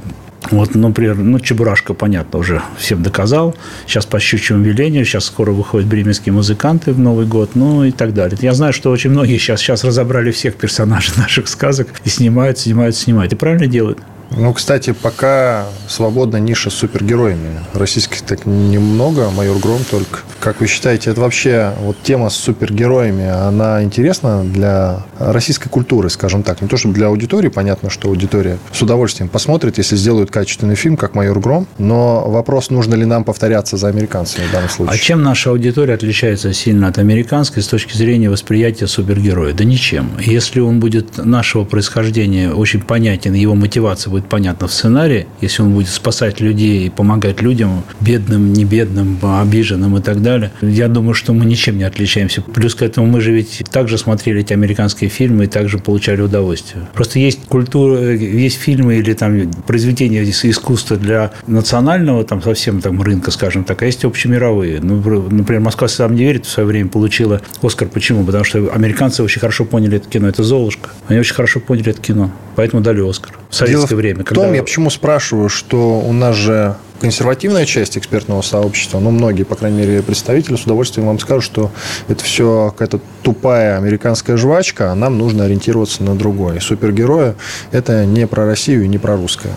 вот, 0.51 0.75
например, 0.75 1.15
ну, 1.15 1.39
Чебурашка, 1.39 1.93
понятно, 1.93 2.39
уже 2.39 2.61
всем 2.77 3.03
доказал. 3.03 3.55
Сейчас 3.85 4.05
по 4.05 4.19
щучьему 4.19 4.63
велению, 4.63 5.05
сейчас 5.05 5.25
скоро 5.25 5.51
выходят 5.51 5.87
бременские 5.87 6.33
музыканты 6.33 6.91
в 6.91 6.99
Новый 6.99 7.25
год, 7.25 7.51
ну 7.55 7.83
и 7.83 7.91
так 7.91 8.13
далее. 8.13 8.37
Я 8.41 8.53
знаю, 8.53 8.73
что 8.73 8.91
очень 8.91 9.09
многие 9.11 9.37
сейчас, 9.37 9.59
сейчас 9.59 9.83
разобрали 9.83 10.31
всех 10.31 10.55
персонажей 10.55 11.13
наших 11.17 11.47
сказок 11.47 11.87
и 12.03 12.09
снимают, 12.09 12.57
снимают, 12.57 12.95
снимают. 12.95 13.33
И 13.33 13.35
правильно 13.35 13.67
делают. 13.67 13.99
Ну, 14.31 14.53
кстати, 14.53 14.93
пока 14.93 15.65
свободная 15.87 16.39
ниша 16.39 16.69
с 16.69 16.73
супергероями. 16.73 17.59
Российских 17.73 18.21
так 18.21 18.45
немного, 18.45 19.29
майор 19.31 19.57
Гром 19.57 19.81
только. 19.89 20.19
Как 20.39 20.61
вы 20.61 20.67
считаете, 20.67 21.11
это 21.11 21.21
вообще 21.21 21.73
вот 21.81 21.97
тема 22.03 22.29
с 22.29 22.35
супергероями, 22.35 23.27
она 23.27 23.83
интересна 23.83 24.43
для 24.43 25.05
российской 25.17 25.69
культуры, 25.69 26.09
скажем 26.09 26.43
так? 26.43 26.61
Не 26.61 26.67
то, 26.67 26.77
чтобы 26.77 26.93
для 26.93 27.07
аудитории, 27.07 27.49
понятно, 27.49 27.89
что 27.89 28.09
аудитория 28.09 28.57
с 28.71 28.81
удовольствием 28.81 29.29
посмотрит, 29.29 29.77
если 29.77 29.95
сделают 29.95 30.31
качественный 30.31 30.75
фильм, 30.75 30.95
как 30.95 31.15
«Майор 31.15 31.39
Гром», 31.39 31.67
но 31.77 32.29
вопрос, 32.29 32.69
нужно 32.69 32.95
ли 32.95 33.05
нам 33.05 33.23
повторяться 33.23 33.77
за 33.77 33.87
американцами 33.87 34.45
в 34.47 34.51
данном 34.51 34.69
случае. 34.69 34.95
А 34.95 34.97
чем 34.97 35.23
наша 35.23 35.49
аудитория 35.49 35.95
отличается 35.95 36.53
сильно 36.53 36.87
от 36.87 36.97
американской 36.97 37.61
с 37.61 37.67
точки 37.67 37.97
зрения 37.97 38.29
восприятия 38.29 38.87
супергероя? 38.87 39.53
Да 39.53 39.63
ничем. 39.63 40.11
Если 40.19 40.59
он 40.59 40.79
будет 40.79 41.17
нашего 41.17 41.65
происхождения 41.65 42.51
очень 42.51 42.81
понятен, 42.81 43.33
его 43.33 43.55
мотивация 43.55 44.11
будет 44.11 44.18
будет 44.19 44.29
понятно 44.29 44.67
в 44.67 44.73
сценарии, 44.73 45.27
если 45.41 45.61
он 45.61 45.73
будет 45.73 45.89
спасать 45.89 46.39
людей 46.39 46.87
и 46.87 46.89
помогать 46.89 47.41
людям, 47.41 47.83
бедным, 48.01 48.53
не 48.53 48.65
бедным, 48.65 49.17
обиженным 49.21 49.97
и 49.97 50.01
так 50.01 50.21
далее. 50.21 50.51
Я 50.61 50.87
думаю, 50.87 51.13
что 51.13 51.33
мы 51.33 51.45
ничем 51.45 51.77
не 51.77 51.83
отличаемся. 51.83 52.41
Плюс 52.41 52.75
к 52.75 52.81
этому 52.81 53.07
мы 53.07 53.21
же 53.21 53.31
ведь 53.31 53.63
также 53.71 53.97
смотрели 53.97 54.41
эти 54.41 54.53
американские 54.53 55.09
фильмы 55.09 55.45
и 55.45 55.47
также 55.47 55.77
получали 55.77 56.21
удовольствие. 56.21 56.87
Просто 56.93 57.19
есть 57.19 57.45
культура, 57.47 58.13
есть 58.13 58.57
фильмы 58.57 58.97
или 58.97 59.13
там 59.13 59.51
произведения 59.67 60.23
искусства 60.23 60.97
для 60.97 61.31
национального 61.47 62.23
там 62.23 62.41
совсем 62.41 62.81
там 62.81 63.01
рынка, 63.01 63.31
скажем 63.31 63.63
так, 63.63 63.81
а 63.81 63.85
есть 63.85 64.05
общемировые. 64.05 64.79
Ну, 64.81 64.95
например, 65.29 65.61
Москва 65.61 65.87
сам 65.87 66.15
не 66.15 66.23
верит 66.23 66.45
в 66.45 66.49
свое 66.49 66.67
время 66.67 66.89
получила 66.89 67.41
Оскар. 67.61 67.87
Почему? 67.87 68.25
Потому 68.25 68.43
что 68.43 68.69
американцы 68.73 69.23
очень 69.23 69.39
хорошо 69.39 69.65
поняли 69.65 69.97
это 69.97 70.09
кино. 70.09 70.27
Это 70.27 70.43
Золушка. 70.43 70.89
Они 71.07 71.19
очень 71.19 71.35
хорошо 71.35 71.59
поняли 71.59 71.91
это 71.91 72.01
кино. 72.01 72.31
Поэтому 72.55 72.81
дали 72.81 73.07
Оскар. 73.07 73.33
В 73.49 73.55
советское 73.55 73.87
Дело 73.87 73.97
время. 73.97 74.08
В 74.13 74.23
когда... 74.23 74.43
том, 74.43 74.53
я 74.53 74.63
почему 74.63 74.89
спрашиваю, 74.89 75.49
что 75.49 75.99
у 75.99 76.13
нас 76.13 76.35
же 76.35 76.75
консервативная 76.99 77.65
часть 77.65 77.97
экспертного 77.97 78.41
сообщества, 78.41 78.99
ну, 78.99 79.11
многие, 79.11 79.43
по 79.43 79.55
крайней 79.55 79.79
мере, 79.79 80.01
представители 80.01 80.55
с 80.55 80.63
удовольствием 80.63 81.07
вам 81.07 81.19
скажут, 81.19 81.43
что 81.43 81.71
это 82.07 82.23
все 82.23 82.71
какая-то 82.71 82.99
тупая 83.23 83.77
американская 83.77 84.37
жвачка, 84.37 84.91
а 84.91 84.95
нам 84.95 85.17
нужно 85.17 85.45
ориентироваться 85.45 86.03
на 86.03 86.15
другое. 86.15 86.59
Супергерои– 86.59 87.35
это 87.71 88.05
не 88.05 88.27
про 88.27 88.45
Россию 88.45 88.83
и 88.83 88.87
не 88.87 88.97
про 88.97 89.15
русское. 89.15 89.53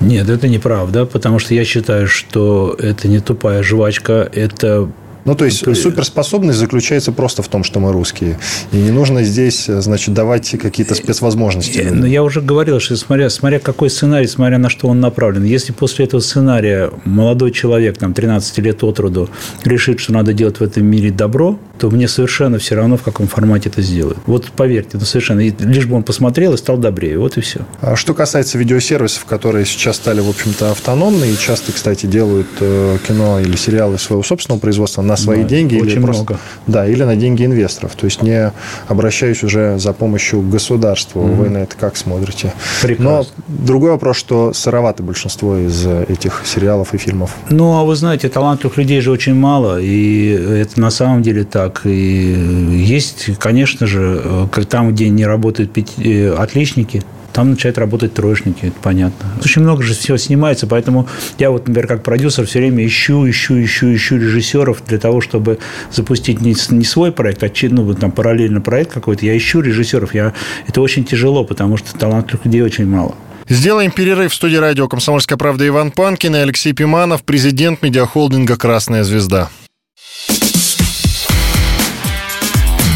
Нет, 0.00 0.28
это 0.28 0.48
неправда, 0.48 1.06
потому 1.06 1.38
что 1.38 1.54
я 1.54 1.64
считаю, 1.64 2.08
что 2.08 2.76
это 2.78 3.08
не 3.08 3.20
тупая 3.20 3.62
жвачка, 3.62 4.28
это 4.32 4.88
ну, 5.24 5.34
то 5.34 5.44
есть, 5.44 5.58
суперспособность 5.58 6.58
заключается 6.58 7.12
просто 7.12 7.42
в 7.42 7.48
том, 7.48 7.64
что 7.64 7.80
мы 7.80 7.92
русские. 7.92 8.38
И 8.72 8.76
не 8.76 8.90
нужно 8.90 9.22
здесь, 9.22 9.66
значит, 9.66 10.14
давать 10.14 10.50
какие-то 10.60 10.94
спецвозможности. 10.94 11.86
Но 11.90 12.00
ну, 12.00 12.06
я 12.06 12.22
уже 12.22 12.40
говорил, 12.40 12.80
что 12.80 12.96
смотря, 12.96 13.30
смотря 13.30 13.58
какой 13.58 13.90
сценарий, 13.90 14.26
смотря 14.26 14.58
на 14.58 14.68
что 14.68 14.88
он 14.88 15.00
направлен. 15.00 15.44
Если 15.44 15.72
после 15.72 16.04
этого 16.04 16.20
сценария 16.20 16.90
молодой 17.04 17.52
человек, 17.52 17.96
там, 17.98 18.12
13 18.12 18.58
лет 18.58 18.82
от 18.84 19.00
роду, 19.00 19.30
решит, 19.64 20.00
что 20.00 20.12
надо 20.12 20.32
делать 20.32 20.60
в 20.60 20.62
этом 20.62 20.84
мире 20.86 21.10
добро, 21.10 21.58
то 21.78 21.90
мне 21.90 22.06
совершенно 22.06 22.58
все 22.58 22.76
равно, 22.76 22.96
в 22.96 23.02
каком 23.02 23.26
формате 23.26 23.68
это 23.68 23.82
сделают. 23.82 24.18
Вот 24.26 24.46
поверьте, 24.56 24.90
ну, 24.94 25.00
совершенно. 25.00 25.40
И 25.40 25.52
лишь 25.60 25.86
бы 25.86 25.96
он 25.96 26.02
посмотрел 26.02 26.54
и 26.54 26.56
стал 26.56 26.76
добрее. 26.76 27.18
Вот 27.18 27.36
и 27.36 27.40
все. 27.40 27.60
А 27.80 27.96
что 27.96 28.14
касается 28.14 28.58
видеосервисов, 28.58 29.24
которые 29.24 29.64
сейчас 29.64 29.96
стали, 29.96 30.20
в 30.20 30.28
общем-то, 30.28 30.70
автономны 30.70 31.24
и 31.30 31.36
часто, 31.36 31.72
кстати, 31.72 32.06
делают 32.06 32.46
э, 32.60 32.98
кино 33.06 33.40
или 33.40 33.56
сериалы 33.56 33.98
своего 33.98 34.22
собственного 34.22 34.60
производства 34.60 35.02
на 35.02 35.13
свои 35.16 35.42
да, 35.42 35.48
деньги. 35.48 35.76
Очень 35.76 35.92
или 35.92 35.98
много. 35.98 36.24
Просто, 36.24 36.44
да, 36.66 36.86
или 36.86 37.02
на 37.02 37.16
деньги 37.16 37.44
инвесторов. 37.44 37.94
То 37.94 38.06
есть 38.06 38.22
не 38.22 38.52
обращаюсь 38.88 39.42
уже 39.42 39.78
за 39.78 39.92
помощью 39.92 40.40
к 40.40 40.50
государству. 40.50 41.22
Mm-hmm. 41.22 41.34
Вы 41.34 41.48
на 41.50 41.58
это 41.58 41.76
как 41.76 41.96
смотрите? 41.96 42.52
Прекрасно. 42.82 43.32
Но 43.48 43.64
другой 43.66 43.90
вопрос, 43.90 44.16
что 44.16 44.52
сыровато 44.52 45.02
большинство 45.02 45.56
из 45.56 45.86
этих 45.86 46.42
сериалов 46.44 46.94
и 46.94 46.98
фильмов. 46.98 47.34
Ну, 47.50 47.76
а 47.76 47.84
вы 47.84 47.96
знаете, 47.96 48.28
талантливых 48.28 48.76
людей 48.76 49.00
же 49.00 49.10
очень 49.10 49.34
мало, 49.34 49.80
и 49.80 50.28
это 50.28 50.80
на 50.80 50.90
самом 50.90 51.22
деле 51.22 51.44
так. 51.44 51.82
И 51.84 52.32
есть, 52.70 53.36
конечно 53.38 53.86
же, 53.86 54.48
там, 54.68 54.92
где 54.92 55.08
не 55.08 55.26
работают 55.26 55.76
э, 55.98 56.34
отличники, 56.34 57.02
там 57.34 57.50
начинают 57.50 57.78
работать 57.78 58.14
троечники, 58.14 58.66
это 58.66 58.76
понятно. 58.80 59.28
Очень 59.44 59.62
много 59.62 59.82
же 59.82 59.92
всего 59.92 60.16
снимается, 60.16 60.68
поэтому 60.68 61.08
я 61.38 61.50
вот, 61.50 61.66
например, 61.66 61.88
как 61.88 62.04
продюсер 62.04 62.46
все 62.46 62.60
время 62.60 62.86
ищу, 62.86 63.28
ищу, 63.28 63.62
ищу, 63.62 63.92
ищу 63.92 64.16
режиссеров 64.16 64.84
для 64.86 64.98
того, 64.98 65.20
чтобы 65.20 65.58
запустить 65.90 66.40
не, 66.40 66.54
не 66.70 66.84
свой 66.84 67.10
проект, 67.10 67.42
а 67.42 67.50
ну, 67.62 67.92
там 67.94 68.12
параллельно 68.12 68.60
проект 68.60 68.92
какой-то. 68.92 69.26
Я 69.26 69.36
ищу 69.36 69.60
режиссеров. 69.60 70.14
Я... 70.14 70.32
Это 70.68 70.80
очень 70.80 71.04
тяжело, 71.04 71.44
потому 71.44 71.76
что 71.76 71.92
талантливых 71.98 72.44
людей 72.44 72.62
очень 72.62 72.86
мало. 72.86 73.16
Сделаем 73.48 73.90
перерыв 73.90 74.32
в 74.32 74.34
студии 74.34 74.56
радио 74.56 74.86
«Комсомольская 74.86 75.36
правда» 75.36 75.66
Иван 75.66 75.90
Панкин 75.90 76.36
и 76.36 76.38
Алексей 76.38 76.72
Пиманов, 76.72 77.24
президент 77.24 77.82
медиахолдинга 77.82 78.56
«Красная 78.56 79.02
звезда». 79.02 79.50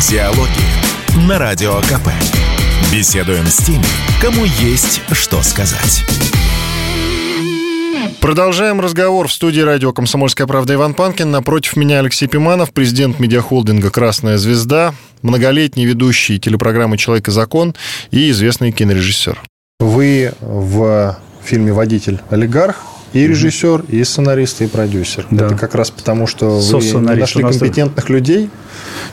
Диалоги 0.08 1.26
на 1.28 1.38
Радио 1.38 1.80
КП. 1.80 2.08
Беседуем 2.92 3.46
с 3.46 3.58
теми, 3.58 3.84
кому 4.20 4.44
есть 4.44 5.02
что 5.12 5.42
сказать. 5.42 6.04
Продолжаем 8.20 8.80
разговор 8.80 9.28
в 9.28 9.32
студии 9.32 9.60
радио 9.60 9.92
«Комсомольская 9.92 10.46
правда» 10.46 10.74
Иван 10.74 10.94
Панкин. 10.94 11.30
Напротив 11.30 11.76
меня 11.76 12.00
Алексей 12.00 12.26
Пиманов, 12.26 12.72
президент 12.72 13.20
медиахолдинга 13.20 13.90
«Красная 13.90 14.38
звезда», 14.38 14.94
многолетний 15.22 15.84
ведущий 15.84 16.40
телепрограммы 16.40 16.96
«Человек 16.96 17.28
и 17.28 17.30
закон» 17.30 17.74
и 18.10 18.30
известный 18.30 18.72
кинорежиссер. 18.72 19.38
Вы 19.80 20.32
в 20.40 21.18
фильме 21.44 21.72
«Водитель 21.72 22.20
олигарх» 22.30 22.82
и 23.12 23.26
режиссер, 23.26 23.84
и 23.88 24.04
сценарист, 24.04 24.62
и 24.62 24.66
продюсер. 24.66 25.26
Да. 25.30 25.46
Это 25.46 25.56
как 25.56 25.74
раз 25.74 25.90
потому, 25.90 26.26
что 26.26 26.58
вы 26.58 26.80
не 26.80 27.16
нашли 27.16 27.42
компетентных 27.42 28.08
людей, 28.08 28.50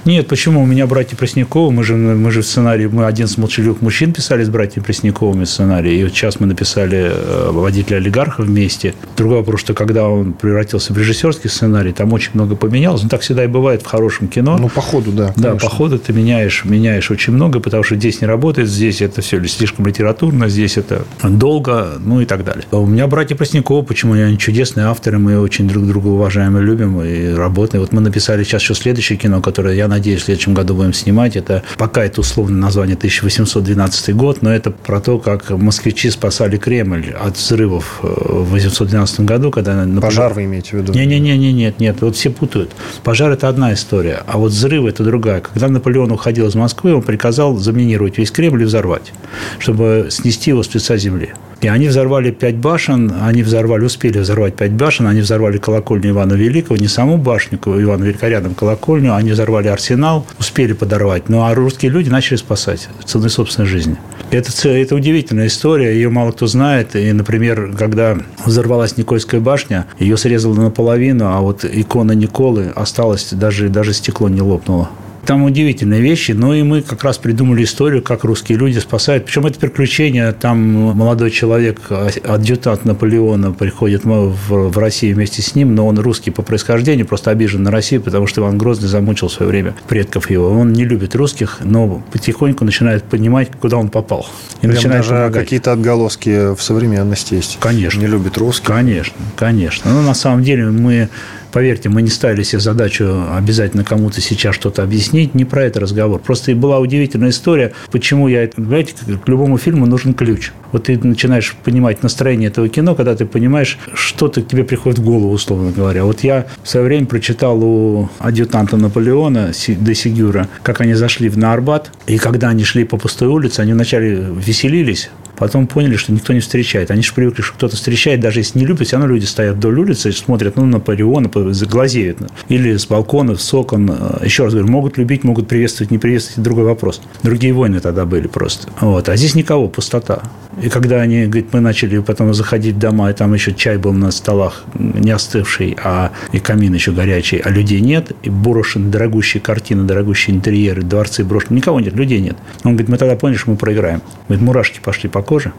нет, 0.05 0.27
почему? 0.27 0.61
У 0.61 0.65
меня 0.65 0.85
братья 0.85 1.15
Пресняковы, 1.17 1.71
мы 1.71 1.83
же, 1.83 1.95
мы 1.95 2.29
же 2.31 2.41
в 2.41 2.45
сценарии, 2.45 2.85
мы 2.85 3.05
один 3.05 3.27
с 3.27 3.37
молчаливых 3.37 3.81
мужчин 3.81 4.13
писали 4.13 4.43
с 4.43 4.49
братьями 4.49 4.83
Пресняковыми 4.83 5.45
сценарий, 5.45 5.99
и 5.99 6.03
вот 6.03 6.13
сейчас 6.13 6.39
мы 6.39 6.47
написали 6.47 7.11
э, 7.11 7.49
«Водителя 7.51 7.97
олигарха» 7.97 8.41
вместе. 8.41 8.93
Другой 9.17 9.37
вопрос, 9.37 9.61
что 9.61 9.73
когда 9.73 10.07
он 10.07 10.33
превратился 10.33 10.93
в 10.93 10.97
режиссерский 10.97 11.49
сценарий, 11.49 11.91
там 11.91 12.13
очень 12.13 12.31
много 12.33 12.55
поменялось. 12.55 13.01
Ну, 13.03 13.09
так 13.09 13.21
всегда 13.21 13.45
и 13.45 13.47
бывает 13.47 13.81
в 13.81 13.85
хорошем 13.85 14.27
кино. 14.27 14.57
Ну, 14.57 14.69
по 14.69 14.81
ходу, 14.81 15.11
да. 15.11 15.33
Да, 15.35 15.49
конечно. 15.49 15.69
по 15.69 15.75
ходу 15.75 15.97
ты 15.97 16.13
меняешь, 16.13 16.65
меняешь 16.65 17.09
очень 17.09 17.33
много, 17.33 17.59
потому 17.59 17.83
что 17.83 17.95
здесь 17.95 18.21
не 18.21 18.27
работает, 18.27 18.69
здесь 18.69 19.01
это 19.01 19.21
все 19.21 19.43
слишком 19.47 19.87
литературно, 19.87 20.49
здесь 20.49 20.77
это 20.77 21.05
долго, 21.23 21.93
ну 21.99 22.21
и 22.21 22.25
так 22.25 22.43
далее. 22.43 22.63
У 22.71 22.85
меня 22.85 23.07
братья 23.07 23.35
Пресняковы, 23.35 23.83
почему 23.85 24.13
они 24.13 24.37
чудесные 24.37 24.87
авторы, 24.87 25.17
мы 25.17 25.39
очень 25.39 25.67
друг 25.67 25.87
друга 25.87 26.07
уважаем 26.07 26.57
и 26.57 26.61
любим, 26.61 27.01
и 27.01 27.33
работаем. 27.33 27.81
Вот 27.81 27.93
мы 27.93 28.01
написали 28.01 28.43
сейчас 28.43 28.61
еще 28.61 28.75
следующее 28.75 29.17
кино, 29.17 29.41
которое, 29.41 29.75
я 29.75 29.87
надеюсь, 29.87 30.21
в 30.21 30.25
следующем 30.25 30.53
году 30.53 30.75
будем 30.75 30.93
снимать. 30.93 31.35
Это 31.35 31.63
пока 31.77 32.03
это 32.03 32.21
условное 32.21 32.59
название 32.59 32.95
1812 32.95 34.15
год, 34.15 34.41
но 34.41 34.53
это 34.53 34.71
про 34.71 34.99
то, 34.99 35.19
как 35.19 35.49
москвичи 35.51 36.09
спасали 36.09 36.57
Кремль 36.57 37.11
от 37.11 37.37
взрывов 37.37 37.99
э, 38.03 38.07
в 38.07 38.47
1812 38.47 39.21
году, 39.21 39.51
когда... 39.51 39.85
Пожар 40.01 40.33
вы 40.33 40.45
имеете 40.45 40.71
в 40.71 40.73
виду? 40.81 40.93
Не-не-не, 40.93 41.53
нет, 41.53 41.79
нет, 41.79 42.01
вот 42.01 42.15
все 42.15 42.29
путают. 42.29 42.71
Пожар– 43.03 43.31
это 43.33 43.47
одна 43.47 43.73
история, 43.73 44.23
а 44.27 44.37
вот 44.37 44.51
взрыв– 44.51 44.85
это 44.87 45.03
другая. 45.03 45.41
Когда 45.41 45.67
Наполеон 45.67 46.11
уходил 46.11 46.47
из 46.47 46.55
Москвы, 46.55 46.93
он 46.93 47.01
приказал 47.01 47.57
заминировать 47.57 48.17
весь 48.17 48.31
Кремль 48.31 48.63
и 48.63 48.65
взорвать, 48.65 49.13
чтобы 49.59 50.07
снести 50.09 50.51
его 50.51 50.63
с 50.63 50.73
лица 50.73 50.97
земли. 50.97 51.33
И 51.61 51.67
они 51.67 51.87
взорвали 51.87 52.31
пять 52.31 52.55
башен, 52.55 53.13
они 53.21 53.43
взорвали, 53.43 53.85
успели 53.85 54.19
взорвать 54.19 54.55
пять 54.55 54.71
башен, 54.71 55.07
они 55.07 55.21
взорвали 55.21 55.57
колокольню 55.57 56.11
Ивана 56.11 56.33
Великого, 56.33 56.77
не 56.77 56.87
саму 56.87 57.17
башню 57.17 57.59
Ивана 57.65 58.03
Великого, 58.03 58.29
рядом 58.29 58.55
колокольню, 58.55 59.15
они 59.15 59.31
взорвали 59.31 59.67
арсенал, 59.67 60.25
успели 60.39 60.73
подорвать. 60.73 61.29
Ну, 61.29 61.43
а 61.43 61.53
русские 61.55 61.91
люди 61.91 62.09
начали 62.09 62.37
спасать 62.37 62.89
ценой 63.05 63.29
собственной 63.29 63.67
жизни. 63.67 63.97
Это, 64.31 64.51
это 64.69 64.95
удивительная 64.95 65.47
история, 65.47 65.93
ее 65.93 66.09
мало 66.09 66.31
кто 66.31 66.47
знает. 66.47 66.95
И, 66.95 67.11
например, 67.11 67.73
когда 67.77 68.17
взорвалась 68.45 68.97
Никольская 68.97 69.39
башня, 69.39 69.85
ее 69.99 70.17
срезало 70.17 70.55
наполовину, 70.55 71.27
а 71.27 71.39
вот 71.39 71.63
икона 71.63 72.11
Николы 72.13 72.71
осталась, 72.75 73.29
даже, 73.31 73.69
даже 73.69 73.93
стекло 73.93 74.29
не 74.29 74.41
лопнуло. 74.41 74.89
Там 75.25 75.43
удивительные 75.43 76.01
вещи, 76.01 76.33
но 76.33 76.53
и 76.53 76.61
мы 76.61 76.81
как 76.81 77.03
раз 77.03 77.17
придумали 77.17 77.63
историю, 77.63 78.03
как 78.03 78.23
русские 78.23 78.57
люди 78.57 78.77
спасают. 78.77 79.25
Причем 79.25 79.45
это 79.47 79.59
приключение, 79.59 80.31
там 80.33 80.57
молодой 80.59 81.31
человек, 81.31 81.81
адъютант 82.23 82.85
Наполеона, 82.85 83.51
приходит 83.51 84.03
в 84.05 84.77
Россию 84.77 85.15
вместе 85.15 85.41
с 85.41 85.55
ним, 85.55 85.73
но 85.73 85.87
он 85.87 85.97
русский 85.97 86.29
по 86.29 86.43
происхождению, 86.43 87.07
просто 87.07 87.31
обижен 87.31 87.63
на 87.63 87.71
Россию, 87.71 88.01
потому 88.01 88.27
что 88.27 88.41
Иван 88.41 88.57
Грозный 88.57 88.87
замучил 88.87 89.27
в 89.27 89.33
свое 89.33 89.49
время 89.49 89.75
предков 89.87 90.29
его. 90.29 90.49
Он 90.49 90.73
не 90.73 90.85
любит 90.85 91.15
русских, 91.15 91.59
но 91.63 92.03
потихоньку 92.11 92.63
начинает 92.63 93.03
понимать, 93.03 93.49
куда 93.59 93.77
он 93.77 93.89
попал. 93.89 94.27
И 94.57 94.67
Прям 94.67 94.73
начинает 94.75 95.07
даже 95.07 95.31
какие-то 95.33 95.71
отголоски 95.71 96.53
в 96.55 96.61
современности 96.61 97.33
есть. 97.33 97.57
Конечно. 97.59 97.99
Не 97.99 98.07
любит 98.07 98.37
русских. 98.37 98.67
Конечно, 98.67 99.15
конечно. 99.35 99.91
Но 99.91 100.01
на 100.01 100.13
самом 100.13 100.43
деле 100.43 100.65
мы 100.65 101.09
Поверьте, 101.55 101.87
мы 101.87 102.01
не 102.01 102.09
ставили 102.09 102.43
себе 102.43 102.59
задачу 102.59 103.27
обязательно 103.31 103.85
кому-то 103.85 104.19
сейчас 104.19 104.55
что-то 104.55 104.83
объяснить. 104.83 105.35
Не 105.35 105.45
про 105.45 105.63
это 105.63 105.79
разговор. 105.79 106.19
Просто 106.19 106.51
и 106.51 106.53
была 106.53 106.79
удивительная 106.79 107.29
история, 107.29 107.71
почему 107.91 108.27
я... 108.27 108.49
Знаете, 108.57 108.93
к 109.23 109.29
любому 109.29 109.57
фильму 109.57 109.85
нужен 109.85 110.13
ключ. 110.13 110.51
Вот 110.73 110.83
ты 110.83 110.99
начинаешь 111.01 111.55
понимать 111.63 112.03
настроение 112.03 112.49
этого 112.49 112.67
кино, 112.67 112.93
когда 112.93 113.15
ты 113.15 113.25
понимаешь, 113.25 113.79
что-то 113.93 114.41
к 114.41 114.49
тебе 114.49 114.65
приходит 114.65 114.99
в 114.99 115.05
голову, 115.05 115.31
условно 115.31 115.71
говоря. 115.71 116.03
Вот 116.03 116.25
я 116.25 116.45
в 116.61 116.67
свое 116.67 116.87
время 116.87 117.05
прочитал 117.07 117.63
у 117.63 118.09
адъютанта 118.19 118.75
Наполеона 118.75 119.53
де 119.65 119.95
Сигюра, 119.95 120.49
как 120.61 120.81
они 120.81 120.93
зашли 120.93 121.29
на 121.29 121.53
Арбат, 121.53 121.89
и 122.05 122.17
когда 122.17 122.49
они 122.49 122.65
шли 122.65 122.83
по 122.83 122.97
пустой 122.97 123.29
улице, 123.29 123.61
они 123.61 123.71
вначале 123.71 124.27
веселились, 124.45 125.09
Потом 125.37 125.67
поняли, 125.67 125.95
что 125.95 126.13
никто 126.13 126.33
не 126.33 126.39
встречает. 126.39 126.91
Они 126.91 127.01
же 127.01 127.13
привыкли, 127.13 127.41
что 127.41 127.53
кто-то 127.53 127.75
встречает, 127.75 128.19
даже 128.19 128.39
если 128.39 128.59
не 128.59 128.65
любят, 128.65 128.87
все 128.87 128.97
равно 128.97 129.13
люди 129.13 129.25
стоят 129.25 129.57
вдоль 129.57 129.79
улицы 129.79 130.09
и 130.09 130.11
смотрят 130.11 130.55
ну, 130.55 130.65
на 130.65 130.79
Париона, 130.79 131.29
заглазеют. 131.53 132.19
Или 132.49 132.77
с 132.77 132.87
балкона, 132.87 133.35
с 133.35 133.53
окон. 133.53 133.91
Еще 134.23 134.43
раз 134.43 134.53
говорю, 134.53 134.71
могут 134.71 134.97
любить, 134.97 135.23
могут 135.23 135.47
приветствовать, 135.47 135.91
не 135.91 135.97
приветствовать, 135.97 136.43
другой 136.43 136.65
вопрос. 136.65 137.01
Другие 137.23 137.53
войны 137.53 137.79
тогда 137.79 138.05
были 138.05 138.27
просто. 138.27 138.69
Вот. 138.79 139.09
А 139.09 139.15
здесь 139.15 139.35
никого, 139.35 139.67
пустота. 139.67 140.23
И 140.61 140.69
когда 140.69 141.01
они, 141.01 141.25
говорит, 141.25 141.47
мы 141.51 141.59
начали 141.59 141.99
потом 141.99 142.33
заходить 142.33 142.75
в 142.75 142.79
дома, 142.79 143.09
и 143.09 143.13
там 143.13 143.33
еще 143.33 143.53
чай 143.53 143.77
был 143.77 143.93
на 143.93 144.11
столах 144.11 144.63
не 144.73 145.11
остывший, 145.11 145.75
а 145.83 146.11
и 146.31 146.39
камин 146.39 146.73
еще 146.73 146.91
горячий, 146.91 147.39
а 147.39 147.49
людей 147.49 147.81
нет, 147.81 148.11
и 148.23 148.29
брошены 148.29 148.89
дорогущие 148.89 149.41
картины, 149.41 149.83
дорогущие 149.83 150.35
интерьеры, 150.35 150.81
дворцы 150.81 151.23
брошены, 151.23 151.57
никого 151.57 151.79
нет, 151.79 151.93
людей 151.93 152.21
нет. 152.21 152.37
Он 152.63 152.71
говорит, 152.71 152.89
мы 152.89 152.97
тогда 152.97 153.15
поняли, 153.15 153.37
что 153.37 153.51
мы 153.51 153.57
проиграем. 153.57 154.01
Говорит, 154.27 154.45
мурашки 154.45 154.79
пошли 154.81 155.09
по 155.09 155.21
коже. 155.25 155.51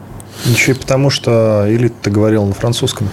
Еще 0.45 0.71
и 0.71 0.75
потому, 0.75 1.09
что 1.09 1.65
элита 1.67 2.09
говорил 2.09 2.45
на 2.45 2.53
французском. 2.53 3.09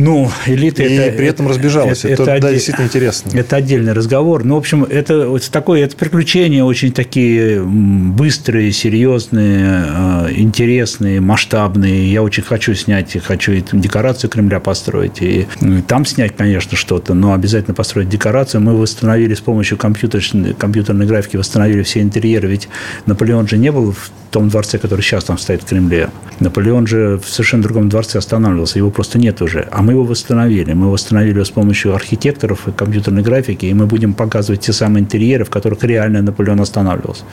Ну, 0.00 0.30
элита 0.46 0.82
и 0.82 0.94
это... 0.94 1.16
при 1.16 1.26
этом 1.26 1.46
разбежалась. 1.46 2.04
Это, 2.04 2.22
это, 2.22 2.32
это 2.32 2.40
да, 2.40 2.52
действительно 2.52 2.86
интересно. 2.86 3.30
Это 3.38 3.56
отдельный 3.56 3.92
разговор. 3.92 4.44
Ну, 4.44 4.54
в 4.54 4.58
общем, 4.58 4.84
это 4.84 5.28
вот 5.28 5.48
такое, 5.50 5.84
это 5.84 5.96
приключения 5.96 6.64
очень 6.64 6.92
такие 6.92 7.62
быстрые, 7.62 8.72
серьезные, 8.72 9.84
э, 9.88 10.32
интересные, 10.36 11.20
масштабные. 11.20 12.10
Я 12.10 12.22
очень 12.22 12.42
хочу 12.42 12.74
снять, 12.74 13.16
хочу 13.22 13.52
и 13.52 13.62
декорацию 13.72 14.30
Кремля 14.30 14.58
построить, 14.58 15.20
и 15.20 15.46
там 15.86 16.06
снять, 16.06 16.34
конечно, 16.34 16.76
что-то, 16.76 17.12
но 17.12 17.34
обязательно 17.34 17.74
построить 17.74 18.08
декорацию. 18.08 18.62
Мы 18.62 18.76
восстановили 18.76 19.34
с 19.34 19.40
помощью 19.40 19.76
компьютерной, 19.76 20.54
компьютерной 20.54 21.06
графики, 21.06 21.36
восстановили 21.36 21.82
все 21.82 22.00
интерьеры, 22.00 22.48
ведь 22.48 22.68
Наполеон 23.04 23.46
же 23.48 23.58
не 23.58 23.70
был 23.70 23.92
в 23.92 24.10
том 24.30 24.48
дворце, 24.48 24.78
который 24.78 25.02
сейчас 25.02 25.24
там 25.24 25.38
стоит 25.38 25.62
в 25.62 25.66
Кремле. 25.66 26.10
Наполеон 26.38 26.86
же 26.86 27.20
в 27.22 27.28
совершенно 27.28 27.62
другом 27.62 27.88
дворце 27.88 28.18
останавливался, 28.18 28.78
его 28.78 28.90
просто 28.90 29.18
нет 29.18 29.42
уже. 29.42 29.68
А 29.70 29.82
мы 29.82 29.89
его 29.90 30.04
восстановили. 30.04 30.72
Мы 30.72 30.90
восстановили 30.90 31.34
его 31.34 31.44
с 31.44 31.50
помощью 31.50 31.94
архитекторов 31.94 32.68
и 32.68 32.72
компьютерной 32.72 33.22
графики, 33.22 33.66
и 33.66 33.74
мы 33.74 33.86
будем 33.86 34.14
показывать 34.14 34.60
те 34.60 34.72
самые 34.72 35.02
интерьеры, 35.02 35.44
в 35.44 35.50
которых 35.50 35.82
реально 35.84 36.22
Наполеон 36.22 36.60
останавливался. 36.60 37.24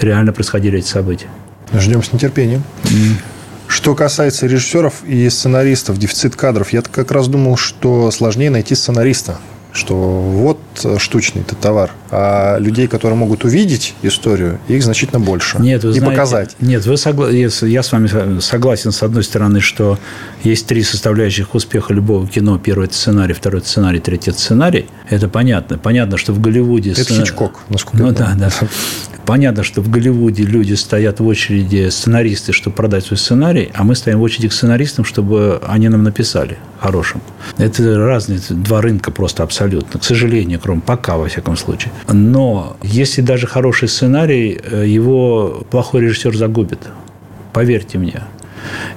Реально 0.00 0.32
происходили 0.32 0.78
эти 0.78 0.88
события. 0.88 1.26
Ждем 1.72 2.02
с 2.02 2.12
нетерпением. 2.12 2.62
Mm. 2.84 3.14
Что 3.68 3.94
касается 3.94 4.46
режиссеров 4.46 5.04
и 5.06 5.28
сценаристов, 5.30 5.96
дефицит 5.96 6.34
кадров, 6.34 6.72
я 6.72 6.82
как 6.82 7.12
раз 7.12 7.28
думал, 7.28 7.56
что 7.56 8.10
сложнее 8.10 8.50
найти 8.50 8.74
сценариста 8.74 9.38
что 9.72 9.94
вот 9.94 10.58
штучный-то 10.98 11.54
товар, 11.54 11.90
а 12.10 12.58
людей, 12.58 12.88
которые 12.88 13.16
могут 13.16 13.44
увидеть 13.44 13.94
историю, 14.02 14.58
их 14.68 14.82
значительно 14.82 15.20
больше. 15.20 15.58
Нет, 15.60 15.84
вы 15.84 15.90
и 15.90 15.92
знаете, 15.94 16.16
показать. 16.16 16.56
Нет, 16.60 16.86
вы 16.86 16.96
согла... 16.96 17.30
я 17.30 17.48
с 17.50 17.92
вами 17.92 18.40
согласен, 18.40 18.92
с 18.92 19.02
одной 19.02 19.22
стороны, 19.22 19.60
что 19.60 19.98
есть 20.42 20.66
три 20.66 20.82
составляющих 20.82 21.54
успеха 21.54 21.92
любого 21.92 22.26
кино. 22.26 22.58
Первый– 22.58 22.84
это 22.86 22.94
сценарий, 22.94 23.34
второй– 23.34 23.60
это 23.60 23.68
сценарий, 23.68 24.00
третий– 24.00 24.30
это 24.32 24.40
сценарий. 24.40 24.86
Это 25.08 25.28
понятно. 25.28 25.78
Понятно, 25.78 26.16
что 26.16 26.32
в 26.32 26.40
Голливуде... 26.40 26.92
Это 26.92 27.02
сцен... 27.04 27.24
Хичкок, 27.24 27.60
насколько 27.68 27.98
ну, 27.98 28.06
я 28.08 28.12
да, 28.12 28.34
да. 28.36 28.50
Понятно, 29.30 29.62
что 29.62 29.80
в 29.80 29.88
Голливуде 29.88 30.42
люди 30.42 30.74
стоят 30.74 31.20
в 31.20 31.26
очереди 31.28 31.88
сценаристы, 31.90 32.52
чтобы 32.52 32.74
продать 32.74 33.04
свой 33.04 33.16
сценарий, 33.16 33.70
а 33.74 33.84
мы 33.84 33.94
стоим 33.94 34.18
в 34.18 34.22
очереди 34.22 34.48
к 34.48 34.52
сценаристам, 34.52 35.04
чтобы 35.04 35.62
они 35.68 35.88
нам 35.88 36.02
написали 36.02 36.58
хорошим. 36.80 37.20
Это 37.56 37.96
разные 37.96 38.40
два 38.48 38.80
рынка 38.80 39.12
просто 39.12 39.44
абсолютно. 39.44 40.00
К 40.00 40.04
сожалению, 40.04 40.58
кроме 40.60 40.80
пока, 40.80 41.16
во 41.16 41.28
всяком 41.28 41.56
случае. 41.56 41.92
Но 42.12 42.76
если 42.82 43.22
даже 43.22 43.46
хороший 43.46 43.86
сценарий, 43.86 44.60
э, 44.60 44.84
его 44.88 45.64
плохой 45.70 46.00
режиссер 46.00 46.36
загубит. 46.36 46.80
Поверьте 47.52 47.98
мне. 47.98 48.22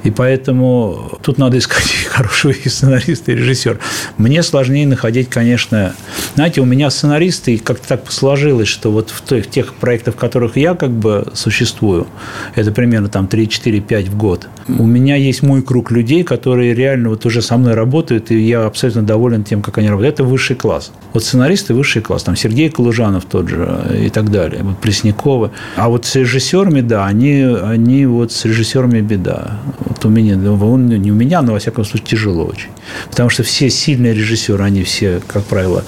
И 0.03 0.12
поэтому 0.12 1.17
тут 1.22 1.38
надо 1.38 1.58
искать 1.58 1.84
хорошего 2.10 2.51
и 2.51 2.70
сценариста, 2.70 3.32
и 3.32 3.36
режиссера. 3.36 3.77
Мне 4.17 4.43
сложнее 4.43 4.88
находить, 4.88 5.29
конечно... 5.29 5.93
Знаете, 6.36 6.62
у 6.62 6.65
меня 6.65 6.89
сценаристы, 6.89 7.58
как-то 7.58 7.88
так 7.88 8.12
сложилось, 8.12 8.67
что 8.67 8.91
вот 8.91 9.12
в 9.12 9.24
тех, 9.24 9.50
тех 9.50 9.74
проектах, 9.75 10.15
в 10.15 10.17
которых 10.17 10.58
я 10.58 10.74
как 10.74 10.91
бы 10.91 11.27
существую, 11.34 12.08
это 12.55 12.72
примерно 12.72 13.10
там 13.10 13.27
3, 13.27 13.48
4, 13.48 13.79
5 13.82 14.08
в 14.08 14.17
год, 14.17 14.48
у 14.67 14.86
меня 14.86 15.15
есть 15.15 15.43
мой 15.43 15.62
круг 15.62 15.91
людей, 15.91 16.24
которые 16.24 16.74
реально 16.74 17.10
вот 17.10 17.25
уже 17.25 17.41
со 17.41 17.58
мной 17.58 17.74
работают, 17.74 18.32
и 18.32 18.39
я 18.39 18.65
абсолютно 18.65 19.03
доволен 19.03 19.43
тем, 19.43 19.62
как 19.62 19.77
они 19.77 19.89
работают. 19.89 20.15
Это 20.15 20.24
высший 20.24 20.55
класс. 20.55 20.91
Вот 21.13 21.24
сценаристы– 21.24 21.74
высший 21.75 22.01
класс. 22.01 22.24
Там 22.24 22.36
Сергей 22.36 22.70
Калужанов 22.70 23.25
тот 23.25 23.50
же 23.50 23.82
и 24.00 24.10
так 24.10 24.32
далее. 24.32 24.63
Вот 24.63 24.77
Преснякова. 24.79 25.51
А 25.75 25.89
вот 25.89 26.05
с 26.05 26.15
режиссерами, 26.15 26.82
да, 26.82 27.05
они, 27.05 27.41
они 27.41 28.05
вот 28.05 28.32
с 28.32 28.46
режиссерами 28.46 29.01
беда. 29.01 29.52
Вот 29.79 30.05
у 30.05 30.10
меня, 30.10 30.36
он, 30.51 30.88
не 30.88 31.12
у 31.12 31.15
меня, 31.15 31.41
но, 31.41 31.53
во 31.53 31.60
всяком 31.60 31.86
случае, 31.86 32.07
тяжело 32.07 32.45
очень. 32.45 32.69
Потому 33.10 33.29
что 33.29 33.43
все 33.43 33.69
сильные 33.69 34.13
режиссеры, 34.13 34.63
они 34.63 34.83
все, 34.83 35.22
как 35.27 35.43
правило, 35.43 35.83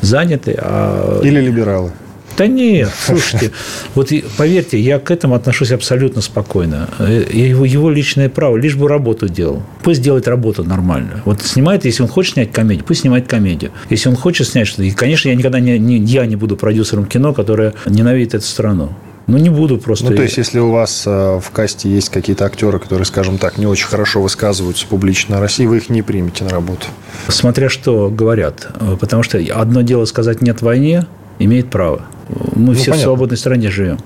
заняты. 0.00 0.56
А... 0.58 1.20
Или 1.22 1.40
либералы. 1.40 1.92
Да 2.36 2.46
нет, 2.46 2.90
слушайте, 3.06 3.50
вот 3.94 4.10
поверьте, 4.38 4.78
я 4.80 4.98
к 4.98 5.10
этому 5.10 5.34
отношусь 5.34 5.70
абсолютно 5.70 6.22
спокойно. 6.22 6.88
Э, 6.98 7.24
его, 7.30 7.64
его 7.64 7.90
личное 7.90 8.28
право, 8.28 8.56
лишь 8.56 8.74
бы 8.76 8.88
работу 8.88 9.28
делал. 9.28 9.62
Пусть 9.82 10.00
делает 10.00 10.26
работу 10.28 10.64
нормально. 10.64 11.22
Вот 11.24 11.42
снимает, 11.42 11.84
если 11.84 12.02
он 12.02 12.08
хочет 12.08 12.34
снять 12.34 12.52
комедию, 12.52 12.84
пусть 12.86 13.02
снимает 13.02 13.28
комедию. 13.28 13.70
Если 13.90 14.08
он 14.08 14.16
хочет 14.16 14.48
снять 14.48 14.66
что-то, 14.66 14.84
и, 14.84 14.90
конечно, 14.92 15.28
я 15.28 15.34
никогда 15.34 15.60
не, 15.60 15.78
не, 15.78 15.98
я 15.98 16.24
не 16.24 16.36
буду 16.36 16.56
продюсером 16.56 17.04
кино, 17.04 17.34
которое 17.34 17.74
ненавидит 17.86 18.34
эту 18.34 18.46
страну. 18.46 18.92
Ну, 19.26 19.38
не 19.38 19.50
буду 19.50 19.78
просто. 19.78 20.10
Ну, 20.10 20.16
то 20.16 20.22
есть, 20.22 20.36
если 20.36 20.58
у 20.58 20.70
вас 20.70 21.04
э, 21.06 21.40
в 21.40 21.50
касте 21.50 21.88
есть 21.88 22.08
какие-то 22.08 22.44
актеры, 22.44 22.78
которые, 22.78 23.06
скажем 23.06 23.38
так, 23.38 23.58
не 23.58 23.66
очень 23.66 23.86
хорошо 23.86 24.20
высказываются 24.20 24.86
публично 24.86 25.38
о 25.38 25.40
России, 25.40 25.66
вы 25.66 25.78
их 25.78 25.88
не 25.88 26.02
примете 26.02 26.44
на 26.44 26.50
работу? 26.50 26.86
Смотря 27.28 27.68
что 27.68 28.10
говорят. 28.10 28.68
Потому 29.00 29.22
что 29.22 29.38
одно 29.54 29.82
дело 29.82 30.04
сказать 30.04 30.42
«нет 30.42 30.62
войне», 30.62 31.06
имеет 31.38 31.70
право. 31.70 32.02
Мы 32.28 32.68
ну, 32.68 32.74
все 32.74 32.86
понятно. 32.86 33.00
в 33.00 33.04
свободной 33.04 33.36
стране 33.36 33.70
живем. 33.70 33.98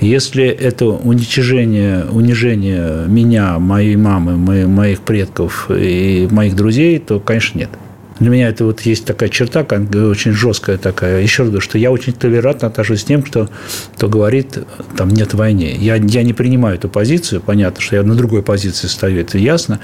Если 0.00 0.46
это 0.46 0.86
уничижение, 0.86 2.04
унижение 2.10 3.06
меня, 3.06 3.58
моей 3.58 3.96
мамы, 3.96 4.36
моих 4.66 5.00
предков 5.00 5.70
и 5.70 6.28
моих 6.30 6.54
друзей, 6.54 6.98
то, 6.98 7.20
конечно, 7.20 7.58
нет. 7.58 7.70
Для 8.18 8.30
меня 8.30 8.48
это 8.48 8.64
вот 8.64 8.80
есть 8.82 9.04
такая 9.04 9.28
черта, 9.28 9.60
очень 9.60 10.32
жесткая 10.32 10.78
такая. 10.78 11.20
Еще 11.20 11.42
раз 11.42 11.50
говорю, 11.50 11.62
что 11.62 11.78
я 11.78 11.90
очень 11.90 12.12
толерантно 12.12 12.68
отношусь 12.68 13.04
к 13.04 13.06
тем, 13.06 13.22
кто, 13.22 13.48
кто 13.94 14.08
говорит, 14.08 14.58
там 14.96 15.10
нет 15.10 15.34
войны. 15.34 15.76
Я, 15.78 15.96
я 15.96 16.22
не 16.22 16.32
принимаю 16.32 16.76
эту 16.76 16.88
позицию, 16.88 17.40
понятно, 17.40 17.80
что 17.80 17.96
я 17.96 18.02
на 18.02 18.14
другой 18.14 18.42
позиции 18.42 18.86
стою, 18.86 19.20
это 19.20 19.38
ясно. 19.38 19.80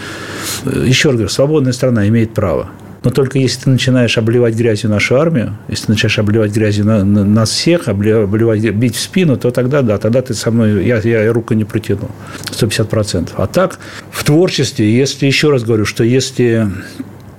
Еще 0.65 1.09
раз 1.09 1.17
говорю, 1.17 1.29
свободная 1.29 1.73
страна 1.73 2.09
имеет 2.09 2.33
право. 2.33 2.71
Но 3.05 3.11
только 3.11 3.39
если 3.39 3.65
ты 3.65 3.71
начинаешь 3.71 4.17
обливать 4.17 4.55
грязью 4.55 4.89
нашу 4.89 5.17
армию, 5.17 5.57
если 5.69 5.87
ты 5.87 5.93
начинаешь 5.93 6.19
обливать 6.19 6.53
грязью 6.53 6.85
на, 6.85 7.05
на, 7.05 7.25
нас 7.25 7.51
всех, 7.51 7.89
обливать, 7.89 8.63
бить 8.71 8.95
в 8.95 9.01
спину, 9.01 9.37
то 9.37 9.51
тогда 9.51 9.83
да, 9.83 9.99
тогда 9.99 10.23
ты 10.23 10.35
со 10.35 10.51
мной, 10.51 10.87
я, 10.87 10.99
я 10.99 11.33
руку 11.33 11.55
не 11.55 11.65
протяну. 11.65 12.11
150%. 12.53 13.31
А 13.37 13.47
так, 13.47 13.81
в 14.11 14.25
творчестве, 14.25 14.97
если, 14.97 15.27
еще 15.27 15.51
раз 15.51 15.65
говорю, 15.65 15.85
что 15.85 16.05
если 16.05 16.69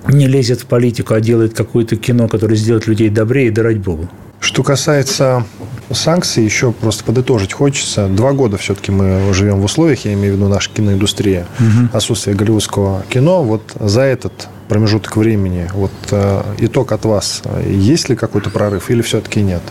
не 0.08 0.28
лезет 0.28 0.62
в 0.62 0.66
политику, 0.66 1.14
а 1.14 1.22
делает 1.22 1.54
какое-то 1.54 1.96
кино, 1.96 2.28
которое 2.28 2.56
сделает 2.56 2.88
людей 2.88 3.10
добрее, 3.10 3.52
да 3.52 3.64
ради 3.64 3.78
богу. 3.78 4.10
Что 4.40 4.62
касается 4.62 5.46
санкций, 5.92 6.44
еще 6.44 6.74
просто 6.74 7.04
подытожить 7.06 7.54
хочется. 7.54 8.08
Два 8.08 8.34
года 8.34 8.58
все-таки 8.58 8.92
мы 8.92 9.34
живем 9.34 9.62
в 9.62 9.64
условиях, 9.64 10.06
я 10.06 10.14
имею 10.14 10.34
в 10.34 10.38
виду 10.38 10.50
наша 10.50 10.70
киноиндустрия, 10.70 11.48
угу. 11.60 11.90
отсутствие 11.94 12.36
голливудского 12.36 13.06
кино. 13.10 13.44
Вот 13.44 13.62
за 13.80 14.02
этот 14.02 14.50
промежуток 14.74 15.18
времени, 15.18 15.70
вот 15.72 15.92
э, 16.10 16.42
итог 16.58 16.94
от 16.94 17.06
вас, 17.06 17.44
есть 17.64 18.10
ли 18.10 18.16
какой-то 18.16 18.50
прорыв 18.50 18.90
или 18.90 19.04
все-таки 19.04 19.40
нет? 19.40 19.62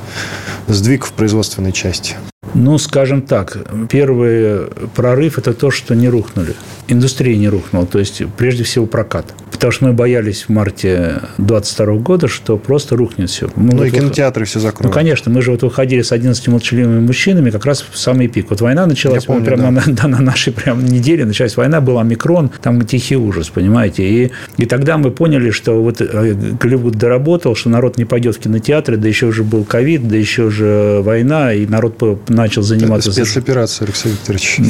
Сдвиг 0.69 1.05
в 1.05 1.12
производственной 1.12 1.73
части. 1.73 2.15
Ну, 2.55 2.79
скажем 2.79 3.23
так, 3.23 3.57
первый 3.88 4.67
прорыв– 4.95 5.38
это 5.38 5.55
то, 5.55 5.71
что 5.71 5.95
не 5.95 6.09
рухнули. 6.09 6.55
Индустрия 6.87 7.37
не 7.37 7.49
рухнула, 7.49 7.87
то 7.87 7.99
есть, 7.99 8.23
прежде 8.37 8.62
всего, 8.62 8.87
прокат. 8.87 9.27
Потому 9.51 9.73
что 9.73 9.85
мы 9.87 9.93
боялись 9.93 10.43
в 10.43 10.49
марте 10.49 11.21
2022 11.38 11.95
года, 11.99 12.27
что 12.27 12.59
просто 12.59 12.97
рухнет 12.97 13.31
все. 13.31 13.49
Мы 13.55 13.73
ну, 13.73 13.79
вот 13.79 13.87
и 13.87 13.91
кинотеатры 13.91 14.45
все 14.45 14.59
закроют. 14.59 14.93
Ну, 14.93 14.93
конечно. 14.93 15.31
Мы 15.31 15.41
же 15.41 15.53
вот 15.53 15.62
выходили 15.62 16.03
с 16.03 16.11
11 16.11 16.49
молчаливыми 16.49 16.99
мужчинами 16.99 17.51
как 17.51 17.65
раз 17.65 17.85
в 17.88 17.97
самый 17.97 18.27
пик. 18.27 18.51
Вот 18.51 18.61
война 18.61 18.87
началась, 18.87 19.25
помню, 19.25 19.45
прямо 19.45 19.62
да. 19.62 19.71
на, 19.71 19.83
да, 19.95 20.09
на 20.09 20.21
нашей 20.21 20.53
прям 20.53 20.85
неделе 20.85 21.25
началась 21.25 21.57
война, 21.57 21.81
был 21.81 22.01
омикрон, 22.01 22.51
там 22.61 22.85
тихий 22.85 23.17
ужас, 23.17 23.51
понимаете. 23.51 24.03
И, 24.03 24.33
и 24.57 24.67
тогда 24.67 24.92
мы 24.97 25.11
поняли, 25.11 25.51
что 25.51 25.83
вот 25.83 26.01
э, 26.01 26.35
Голливуд 26.61 26.95
доработал, 26.95 27.55
что 27.55 27.69
народ 27.69 27.99
не 27.99 28.05
пойдет 28.05 28.37
в 28.37 28.39
кинотеатры, 28.41 28.97
да 28.97 29.09
еще 29.09 29.33
же 29.33 29.45
был 29.45 29.65
ковид, 29.65 30.09
да 30.09 30.17
еще 30.17 30.51
же 30.51 31.01
война, 31.03 31.53
и 31.53 31.67
народ 31.67 32.29
начал 32.29 32.63
заниматься... 32.63 33.13
Спецоперация, 33.13 33.87
Алексей 33.87 34.13
Викторович. 34.13 34.61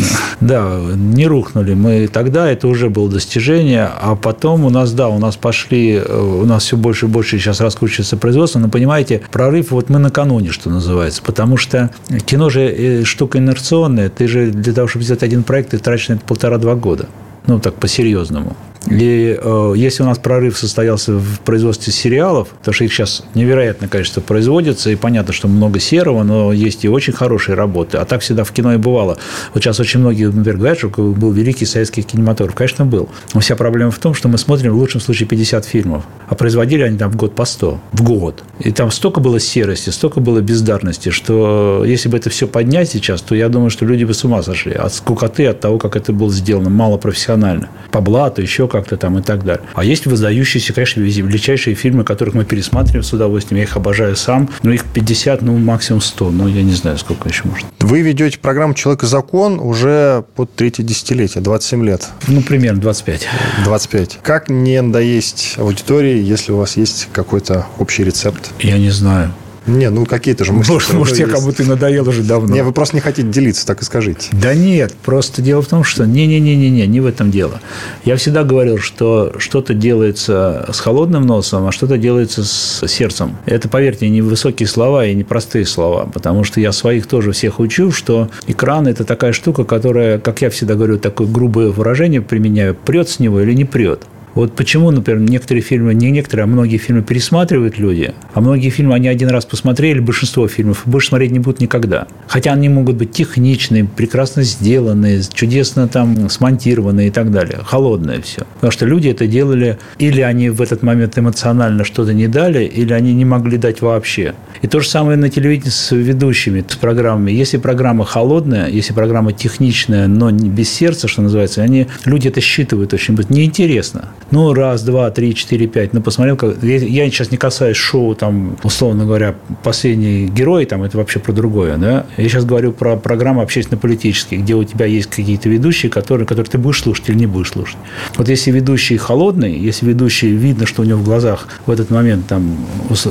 Да, 0.41 0.81
не 0.95 1.27
рухнули. 1.27 1.75
Мы 1.75 2.09
тогда, 2.09 2.51
это 2.51 2.69
уже 2.69 2.91
было 2.91 3.11
достижение, 3.11 3.89
а 4.01 4.17
потом 4.17 4.65
у 4.65 4.71
нас 4.71 4.93
да, 4.93 5.09
у 5.09 5.19
нас 5.19 5.37
пошли, 5.37 5.95
э, 5.95 6.21
у 6.21 6.45
нас 6.45 6.65
все 6.65 6.77
больше 6.77 7.07
и 7.07 7.09
больше 7.09 7.39
сейчас 7.39 7.61
раскручивается 7.61 8.17
производство, 8.17 8.59
но, 8.59 8.69
понимаете, 8.69 9.23
прорыв 9.31 9.71
вот 9.71 9.89
мы 9.89 9.99
накануне, 9.99 10.51
что 10.51 10.71
называется, 10.71 11.23
потому 11.23 11.57
что 11.57 11.91
кино 12.27 12.51
же 12.51 12.63
э, 12.63 13.05
штука 13.05 13.39
инерционная, 13.39 14.09
ты 14.09 14.29
же 14.29 14.51
для 14.51 14.73
того, 14.73 14.89
чтобы 14.89 15.05
сделать 15.05 15.23
один 15.23 15.43
проект, 15.43 15.71
ты 15.71 15.79
тратишь 15.79 16.09
на 16.09 16.15
это 16.15 16.25
полтора-два 16.25 16.75
года. 16.75 17.07
Ну, 17.47 17.59
так 17.59 17.75
по-серьезному. 17.75 18.57
И 18.91 19.39
э, 19.41 19.73
если 19.77 20.03
у 20.03 20.07
нас 20.07 20.19
прорыв 20.19 20.59
состоялся 20.59 21.13
в 21.13 21.41
производстве 21.41 21.93
сериалов, 21.93 22.49
потому 22.49 22.75
что 22.75 22.85
их 22.85 22.93
сейчас 22.93 23.25
невероятное 23.35 23.89
количество 23.89 24.21
производится, 24.21 24.91
и 24.91 24.97
понятно, 24.97 25.33
что 25.33 25.49
много 25.49 25.79
серого, 25.79 26.23
но 26.23 26.53
есть 26.53 26.85
и 26.85 26.89
очень 26.89 27.13
хорошие 27.13 27.55
работы. 27.55 27.99
А 27.99 28.05
так 28.05 28.23
всегда 28.23 28.45
в 28.45 28.53
кино 28.53 28.75
и 28.75 28.77
бывало. 28.77 29.19
Вот 29.55 29.63
сейчас 29.63 29.79
очень 29.81 30.01
многие, 30.01 30.27
например, 30.27 30.57
говорят, 30.57 30.79
что 30.79 30.89
был 30.89 31.33
великий 31.33 31.65
советский 31.65 32.03
кинематограф. 32.03 32.55
Конечно, 32.55 32.85
был. 32.85 33.09
Но 33.35 33.41
вся 33.41 33.57
проблема 33.57 33.91
в 33.91 33.99
том, 33.99 34.15
что 34.15 34.29
мы 34.29 34.39
смотрим 34.39 34.73
в 34.73 34.77
лучшем 34.77 35.01
случае 35.01 35.29
50 35.29 35.65
фильмов, 35.65 36.05
а 36.29 36.35
производили 36.35 36.83
они 36.83 36.99
там 36.99 37.11
в 37.11 37.17
год 37.17 37.35
по 37.35 37.45
100. 37.45 37.81
В 37.93 38.03
год. 38.03 38.43
И 38.59 38.73
там 38.73 38.91
столько 38.91 39.21
было 39.21 39.39
серости, 39.39 39.91
столько 39.91 40.21
было 40.21 40.41
бездарности, 40.41 41.11
что 41.11 41.85
если 41.87 42.09
бы 42.09 42.17
это 42.17 42.31
все 42.31 42.47
поднять 42.47 42.91
сейчас, 42.91 43.23
то 43.23 43.35
я 43.35 43.49
думаю, 43.49 43.71
что 43.71 43.85
люди 43.85 44.05
бы 44.05 44.15
с 44.15 44.25
ума 44.25 44.43
сошли 44.43 44.73
от 44.73 44.93
скукоты, 44.93 45.47
от 45.47 45.61
того, 45.61 45.79
как 45.79 45.97
это 45.97 46.13
было 46.13 46.31
сделано, 46.31 46.71
мало 46.71 46.97
профессионально. 46.97 47.69
По 47.91 48.01
блату, 48.01 48.43
еще 48.43 48.69
как-то 48.73 48.97
там 48.97 49.19
и 49.19 49.23
так 49.23 49.45
далее. 49.45 49.65
А 49.75 49.85
есть 49.85 50.07
выдающиеся, 50.07 50.73
конечно, 50.73 51.01
величайшие 51.03 51.77
фильмы, 51.77 52.05
которых 52.05 52.35
мы 52.35 52.45
пересматриваем 52.45 53.03
с 53.05 53.13
удовольствием. 53.13 53.59
Я 53.59 53.65
их 53.65 53.77
обожаю 53.77 54.17
сам. 54.17 54.49
Но 54.63 54.73
их 54.73 54.85
50, 54.87 55.43
ну, 55.43 55.59
максимум 55.59 56.01
100. 56.01 56.31
Ну, 56.31 56.49
я 56.49 56.63
не 56.63 56.73
знаю, 56.73 56.97
сколько 56.97 57.29
еще 57.29 57.43
может. 57.45 57.67
Вы 57.81 58.01
ведете 58.01 58.39
программу 58.39 58.73
«Человек 58.73 59.03
и 59.03 59.07
закон» 59.07 59.61
уже 59.61 60.25
под 60.35 60.55
третье 60.55 60.83
десятилетие, 60.83 61.43
27 61.43 61.85
лет. 61.85 62.09
Ну, 62.27 62.41
примерно 62.41 62.81
25. 62.81 63.29
25. 63.65 64.21
Как 64.23 64.49
не 64.49 64.81
надоесть 64.81 65.55
аудитории, 65.59 66.23
если 66.23 66.53
у 66.53 66.57
вас 66.57 66.79
есть 66.79 67.09
какой-то 67.13 67.67
общий 67.79 68.05
рецепт? 68.05 68.51
Я 68.59 68.79
не 68.79 68.91
знаю. 68.91 69.33
Не, 69.67 69.91
ну 69.91 70.07
какие-то 70.07 70.45
же 70.45 70.53
мысли. 70.53 70.73
Может, 70.73 70.93
может 70.93 71.19
я 71.19 71.27
как 71.27 71.43
будто 71.43 71.63
и 71.63 71.67
надоел 71.67 72.09
уже 72.09 72.23
давно. 72.23 72.53
Не, 72.53 72.65
вы 72.65 72.73
просто 72.73 72.97
не 72.97 73.01
хотите 73.01 73.29
делиться, 73.29 73.67
так 73.67 73.83
и 73.83 73.85
скажите. 73.85 74.29
Да 74.33 74.55
нет, 74.55 74.95
просто 75.05 75.41
дело 75.43 75.63
в 75.63 75.69
том, 75.69 75.85
что 75.85 76.05
не-не-не-не, 76.05 76.87
не 76.87 77.01
в 77.01 77.07
этом 77.07 77.31
дело. 77.31 77.61
Я 78.05 78.17
всегда 78.17 78.43
говорил, 78.45 78.79
что 78.79 79.35
что-то 79.39 79.75
делается 79.75 80.69
с 80.73 80.81
холодным 80.81 81.27
носом, 81.27 81.67
а 81.67 81.73
что-то 81.73 81.97
делается 81.97 82.45
с 82.45 82.87
сердцем. 82.89 83.37
Это, 83.47 83.69
поверьте, 83.69 84.09
не 84.09 84.21
высокие 84.21 84.67
слова 84.67 85.07
и 85.07 85.15
не 85.15 85.25
простые 85.25 85.67
слова, 85.67 86.09
потому 86.13 86.45
что 86.45 86.61
я 86.61 86.73
своих 86.73 87.07
тоже 87.07 87.33
всех 87.33 87.61
учу, 87.61 87.93
что 87.93 88.31
экран– 88.47 88.87
это 88.89 89.05
такая 89.05 89.33
штука, 89.33 89.65
которая, 89.65 90.19
как 90.19 90.43
я 90.43 90.51
всегда 90.51 90.75
говорю, 90.75 90.99
такое 90.99 91.27
грубое 91.29 91.69
выражение 91.69 92.21
применяю, 92.21 92.75
прет 92.75 93.09
с 93.09 93.21
него 93.21 93.41
или 93.41 93.55
не 93.55 93.65
прет. 93.65 94.03
Вот 94.35 94.55
почему, 94.57 94.91
например, 94.91 95.21
некоторые 95.21 95.63
фильмы, 95.63 95.95
не 95.95 96.11
некоторые, 96.11 96.45
а 96.45 96.47
многие 96.47 96.79
фильмы 96.79 97.03
пересматривают 97.03 97.79
люди, 97.79 98.15
а 98.33 98.41
многие 98.41 98.71
фильмы 98.71 98.95
они 98.95 99.09
один 99.09 99.29
раз 99.29 99.45
посмотрели, 99.45 100.01
большинство 100.01 100.49
фильмов, 100.49 100.83
больше 100.87 101.09
смотреть 101.09 101.33
не 101.33 101.39
будут 101.39 101.61
никогда. 101.61 102.07
Хотя 102.29 102.53
они 102.53 102.69
могут 102.69 102.97
быть 102.97 103.13
техничные, 103.13 103.85
прекрасно 103.85 104.43
сделанные, 104.43 105.23
чудесно 105.33 105.87
там 105.89 106.31
смонтированные 106.31 107.09
и 107.09 107.11
так 107.11 107.31
далее. 107.31 107.59
Холодное 107.65 108.21
все. 108.23 108.47
Потому 108.55 108.71
что 108.71 108.87
люди 108.87 109.09
это 109.09 109.27
делали, 109.27 109.79
или 109.99 110.23
они 110.23 110.49
в 110.49 110.63
этот 110.63 110.83
момент 110.83 111.19
эмоционально 111.19 111.85
что-то 111.85 112.15
не 112.15 112.27
дали, 112.27 112.65
или 112.65 112.93
они 112.93 113.13
не 113.13 113.25
могли 113.25 113.59
дать 113.59 113.83
вообще. 113.83 114.35
И 114.63 114.67
то 114.67 114.81
же 114.81 114.89
самое 114.89 115.19
на 115.19 115.29
телевидении 115.29 115.71
с 115.71 115.95
ведущими, 115.95 116.65
с 116.67 116.77
программами. 116.77 117.33
Если 117.33 117.59
программа 117.59 118.05
холодная, 118.05 118.69
если 118.69 118.95
программа 118.95 119.33
техничная, 119.33 120.07
но 120.07 120.31
без 120.31 120.71
сердца, 120.71 121.09
что 121.09 121.21
называется, 121.21 121.63
они, 121.63 121.89
люди 122.05 122.29
это 122.29 122.41
считывают 122.41 122.95
очень 122.95 123.15
быстро. 123.15 123.35
Неинтересно. 123.35 124.09
Ну, 124.33 124.55
раз, 124.55 124.83
два, 124.83 125.11
три, 125.11 125.35
четыре, 125.35 125.67
пять. 125.67 125.93
Ну, 125.93 126.01
посмотрел, 126.01 126.37
как... 126.37 126.63
я 126.63 127.11
сейчас 127.11 127.31
не 127.31 127.37
касаюсь 127.37 127.77
шоу, 127.77 128.15
там, 128.15 128.57
условно 128.63 129.05
говоря, 129.05 129.35
«Последний 129.63 130.27
герой», 130.27 130.65
там, 130.65 130.83
это 130.83 130.97
вообще 130.97 131.19
про 131.19 131.33
другое, 131.33 131.77
да. 131.77 132.07
Я 132.17 132.29
сейчас 132.31 132.47
говорю 132.47 132.73
про 132.73 132.97
программы 132.97 133.43
общественно-политические, 133.43 134.41
где 134.41 134.55
у 134.55 134.65
тебя 134.65 134.87
есть 134.87 135.11
какие-то 135.11 135.51
ведущие, 135.51 135.91
которые, 135.91 136.27
которые 136.27 136.51
ты 136.51 136.57
будешь 136.57 136.81
слушать 136.81 137.11
или 137.11 137.17
не 137.17 137.27
будешь 137.27 137.51
слушать. 137.51 137.77
Вот 138.17 138.27
если 138.31 138.51
ведущий 138.51 138.97
холодный, 138.97 139.55
если 139.55 139.85
ведущий 139.85 140.29
видно, 140.29 140.67
что 140.67 140.81
у 140.81 140.87
него 140.87 140.99
в 140.99 141.05
глазах 141.05 141.47
в 141.67 141.71
этот 141.71 141.91
момент, 141.91 142.27
там, 142.27 142.57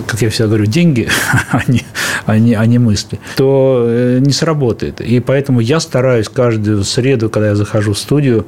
как 0.08 0.24
я 0.24 0.32
всегда 0.32 0.48
говорю, 0.48 0.66
деньги, 0.66 1.08
а 1.52 1.62
не, 1.68 1.84
а 2.26 2.40
не, 2.40 2.56
а 2.56 2.66
не 2.66 2.80
мысли, 2.80 3.20
то 3.36 3.86
э, 3.88 4.20
не 4.22 4.34
сработает. 4.34 5.02
И 5.02 5.20
поэтому 5.20 5.60
я 5.60 5.80
стараюсь 5.80 6.30
каждую 6.30 6.84
среду, 6.84 7.30
когда 7.30 7.50
я 7.50 7.56
захожу 7.56 7.94
в 7.94 8.00
студию, 8.00 8.48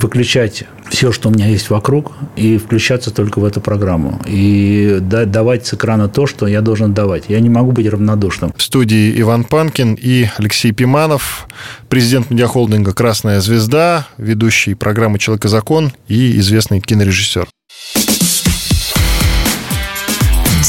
выключать 0.00 0.64
все, 0.88 1.12
что 1.12 1.28
у 1.28 1.32
меня 1.32 1.46
есть 1.46 1.70
вокруг, 1.70 2.12
и 2.36 2.58
включаться 2.58 3.10
только 3.10 3.38
в 3.38 3.44
эту 3.44 3.60
программу. 3.60 4.20
И 4.26 4.98
давать 5.00 5.66
с 5.66 5.74
экрана 5.74 6.08
то, 6.08 6.26
что 6.26 6.46
я 6.46 6.60
должен 6.60 6.94
давать. 6.94 7.24
Я 7.28 7.40
не 7.40 7.48
могу 7.48 7.72
быть 7.72 7.88
равнодушным. 7.88 8.52
В 8.56 8.62
студии 8.62 9.20
Иван 9.20 9.44
Панкин 9.44 9.94
и 9.94 10.28
Алексей 10.36 10.72
Пиманов, 10.72 11.48
президент 11.88 12.30
медиахолдинга 12.30 12.92
«Красная 12.92 13.40
звезда», 13.40 14.06
ведущий 14.18 14.74
программы 14.74 15.18
«Человек 15.18 15.46
и 15.46 15.48
закон» 15.48 15.92
и 16.08 16.38
известный 16.38 16.80
кинорежиссер. 16.80 17.46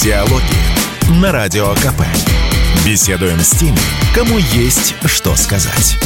Диалоги 0.03 1.21
на 1.21 1.31
Радио 1.31 1.73
КП. 1.75 2.03
Беседуем 2.85 3.39
с 3.39 3.51
теми, 3.51 3.79
кому 4.13 4.37
есть 4.37 4.93
что 5.05 5.35
сказать. 5.35 5.97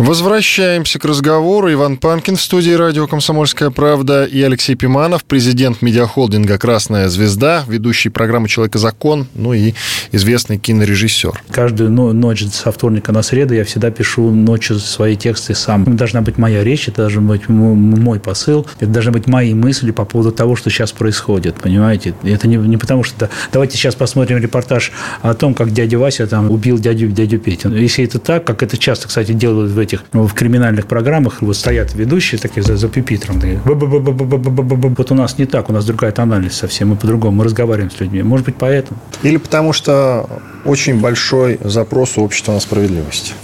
Возвращаемся 0.00 0.98
к 0.98 1.04
разговору. 1.04 1.70
Иван 1.70 1.98
Панкин 1.98 2.36
в 2.36 2.40
студии 2.40 2.70
радио 2.70 3.06
«Комсомольская 3.06 3.68
правда» 3.68 4.24
и 4.24 4.40
Алексей 4.40 4.74
Пиманов, 4.74 5.24
президент 5.24 5.82
медиахолдинга 5.82 6.56
«Красная 6.56 7.10
звезда», 7.10 7.64
ведущий 7.68 8.08
программы 8.08 8.48
«Человек 8.48 8.76
и 8.76 8.78
закон», 8.78 9.26
ну 9.34 9.52
и 9.52 9.74
известный 10.10 10.56
кинорежиссер. 10.56 11.42
Каждую 11.50 11.90
ночь 11.90 12.46
со 12.46 12.72
вторника 12.72 13.12
на 13.12 13.22
среду 13.22 13.52
я 13.52 13.62
всегда 13.66 13.90
пишу 13.90 14.30
ночью 14.30 14.78
свои 14.78 15.16
тексты 15.16 15.54
сам. 15.54 15.82
Это 15.82 15.92
должна 15.92 16.22
быть 16.22 16.38
моя 16.38 16.64
речь, 16.64 16.88
это 16.88 17.02
должен 17.02 17.26
быть 17.26 17.50
мой 17.50 18.18
посыл, 18.20 18.66
это 18.78 18.90
должны 18.90 19.12
быть 19.12 19.26
мои 19.26 19.52
мысли 19.52 19.90
по 19.90 20.06
поводу 20.06 20.32
того, 20.32 20.56
что 20.56 20.70
сейчас 20.70 20.92
происходит, 20.92 21.56
понимаете? 21.56 22.14
Это 22.22 22.48
не, 22.48 22.56
не 22.56 22.78
потому 22.78 23.04
что... 23.04 23.28
Давайте 23.52 23.76
сейчас 23.76 23.96
посмотрим 23.96 24.38
репортаж 24.38 24.92
о 25.20 25.34
том, 25.34 25.52
как 25.52 25.74
дядя 25.74 25.98
Вася 25.98 26.26
там 26.26 26.50
убил 26.50 26.78
дядю, 26.78 27.08
дядю 27.08 27.38
Петю. 27.38 27.70
Если 27.74 28.02
это 28.02 28.18
так, 28.18 28.46
как 28.46 28.62
это 28.62 28.78
часто, 28.78 29.06
кстати, 29.06 29.32
делают 29.32 29.72
в 29.72 29.89
этих 29.90 30.04
ну, 30.12 30.26
в 30.26 30.34
криминальных 30.34 30.86
программах 30.86 31.42
вот 31.42 31.56
стоят 31.56 31.94
ведущие 31.94 32.40
такие 32.40 32.62
за, 32.62 32.76
за 32.76 32.88
пюпитром. 32.88 33.40
Вот 33.64 35.10
у 35.10 35.14
нас 35.14 35.38
не 35.38 35.46
так, 35.46 35.70
у 35.70 35.72
нас 35.72 35.84
другая 35.84 36.12
тональность 36.12 36.56
совсем, 36.56 36.88
мы 36.88 36.96
по-другому, 36.96 37.38
мы 37.38 37.44
разговариваем 37.44 37.90
с 37.90 38.00
людьми. 38.00 38.22
Может 38.22 38.46
быть, 38.46 38.56
поэтому. 38.56 38.98
Или 39.22 39.36
потому 39.36 39.72
что 39.72 40.28
очень 40.64 41.00
большой 41.00 41.58
запрос 41.62 42.16
у 42.16 42.22
общества 42.22 42.52
на 42.52 42.60
справедливость. 42.60 43.34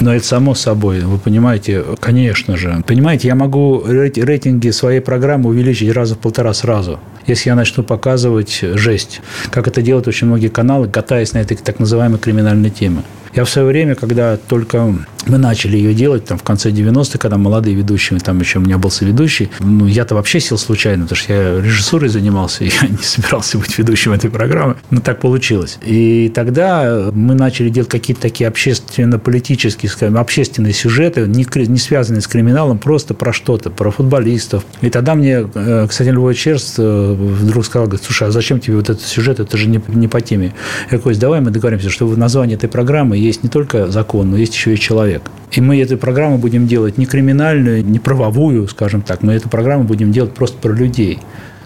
Но 0.00 0.12
это 0.12 0.26
само 0.26 0.54
собой, 0.54 1.00
вы 1.00 1.18
понимаете, 1.18 1.84
конечно 2.00 2.56
же. 2.56 2.82
Понимаете, 2.84 3.28
я 3.28 3.36
могу 3.36 3.84
рейтинги 3.86 4.70
своей 4.70 5.00
программы 5.00 5.50
увеличить 5.50 5.92
раза 5.92 6.16
в 6.16 6.18
полтора 6.18 6.52
сразу, 6.52 6.98
если 7.28 7.50
я 7.50 7.54
начну 7.54 7.84
показывать 7.84 8.60
жесть, 8.60 9.20
как 9.50 9.68
это 9.68 9.82
делают 9.82 10.08
очень 10.08 10.26
многие 10.26 10.48
каналы, 10.48 10.88
катаясь 10.88 11.32
на 11.32 11.38
этой 11.38 11.56
так 11.56 11.78
называемой 11.78 12.18
криминальной 12.18 12.70
теме. 12.70 13.02
Я 13.34 13.44
в 13.44 13.50
свое 13.50 13.66
время, 13.66 13.94
когда 13.94 14.36
только 14.36 14.94
мы 15.26 15.38
начали 15.38 15.76
ее 15.76 15.94
делать 15.94 16.24
там, 16.24 16.38
в 16.38 16.42
конце 16.42 16.70
90-х, 16.70 17.18
когда 17.18 17.36
молодые 17.36 17.76
ведущие, 17.76 18.18
там 18.20 18.40
еще 18.40 18.58
у 18.58 18.62
меня 18.62 18.78
был 18.78 18.90
соведущий, 18.90 19.50
ну, 19.60 19.86
я-то 19.86 20.14
вообще 20.14 20.40
сел 20.40 20.58
случайно, 20.58 21.04
потому 21.04 21.16
что 21.16 21.32
я 21.32 21.60
режиссурой 21.60 22.08
занимался, 22.08 22.64
и 22.64 22.68
я 22.68 22.88
не 22.88 23.02
собирался 23.02 23.58
быть 23.58 23.76
ведущим 23.78 24.12
этой 24.12 24.30
программы. 24.30 24.76
Но 24.90 25.00
так 25.00 25.20
получилось. 25.20 25.78
И 25.84 26.30
тогда 26.34 27.10
мы 27.12 27.34
начали 27.34 27.68
делать 27.68 27.90
какие-то 27.90 28.22
такие 28.22 28.48
общественно-политические, 28.48 29.90
скажем, 29.90 30.18
общественные 30.18 30.72
сюжеты, 30.72 31.22
не, 31.26 31.46
не 31.68 31.78
связанные 31.78 32.20
с 32.20 32.26
криминалом, 32.26 32.78
просто 32.78 33.14
про 33.14 33.32
что-то, 33.32 33.70
про 33.70 33.90
футболистов. 33.90 34.64
И 34.80 34.90
тогда 34.90 35.14
мне, 35.14 35.46
э, 35.54 35.86
кстати, 35.88 36.08
Львов 36.08 36.36
Черст 36.36 36.74
э, 36.78 37.14
вдруг 37.14 37.64
сказал, 37.66 37.86
говорит, 37.86 38.04
слушай, 38.04 38.28
а 38.28 38.30
зачем 38.30 38.60
тебе 38.60 38.76
вот 38.76 38.90
этот 38.90 39.02
сюжет, 39.02 39.40
это 39.40 39.56
же 39.56 39.68
не, 39.68 39.80
не 39.88 40.08
по 40.08 40.20
теме. 40.20 40.54
Я 40.90 40.98
говорю, 40.98 41.18
давай 41.18 41.40
мы 41.40 41.50
договоримся, 41.50 41.90
что 41.90 42.06
в 42.06 42.18
названии 42.18 42.56
этой 42.56 42.68
программы 42.68 43.16
есть 43.16 43.42
не 43.42 43.48
только 43.48 43.90
закон, 43.90 44.30
но 44.30 44.36
есть 44.36 44.54
еще 44.54 44.74
и 44.74 44.78
человек. 44.78 45.13
И 45.52 45.60
мы 45.60 45.80
эту 45.80 45.96
программу 45.96 46.38
будем 46.38 46.66
делать 46.66 46.98
не 46.98 47.06
криминальную, 47.06 47.84
не 47.84 47.98
правовую, 47.98 48.66
скажем 48.68 49.02
так, 49.02 49.22
мы 49.22 49.34
эту 49.34 49.48
программу 49.48 49.84
будем 49.84 50.12
делать 50.12 50.34
просто 50.34 50.58
про 50.58 50.72
людей. 50.72 51.20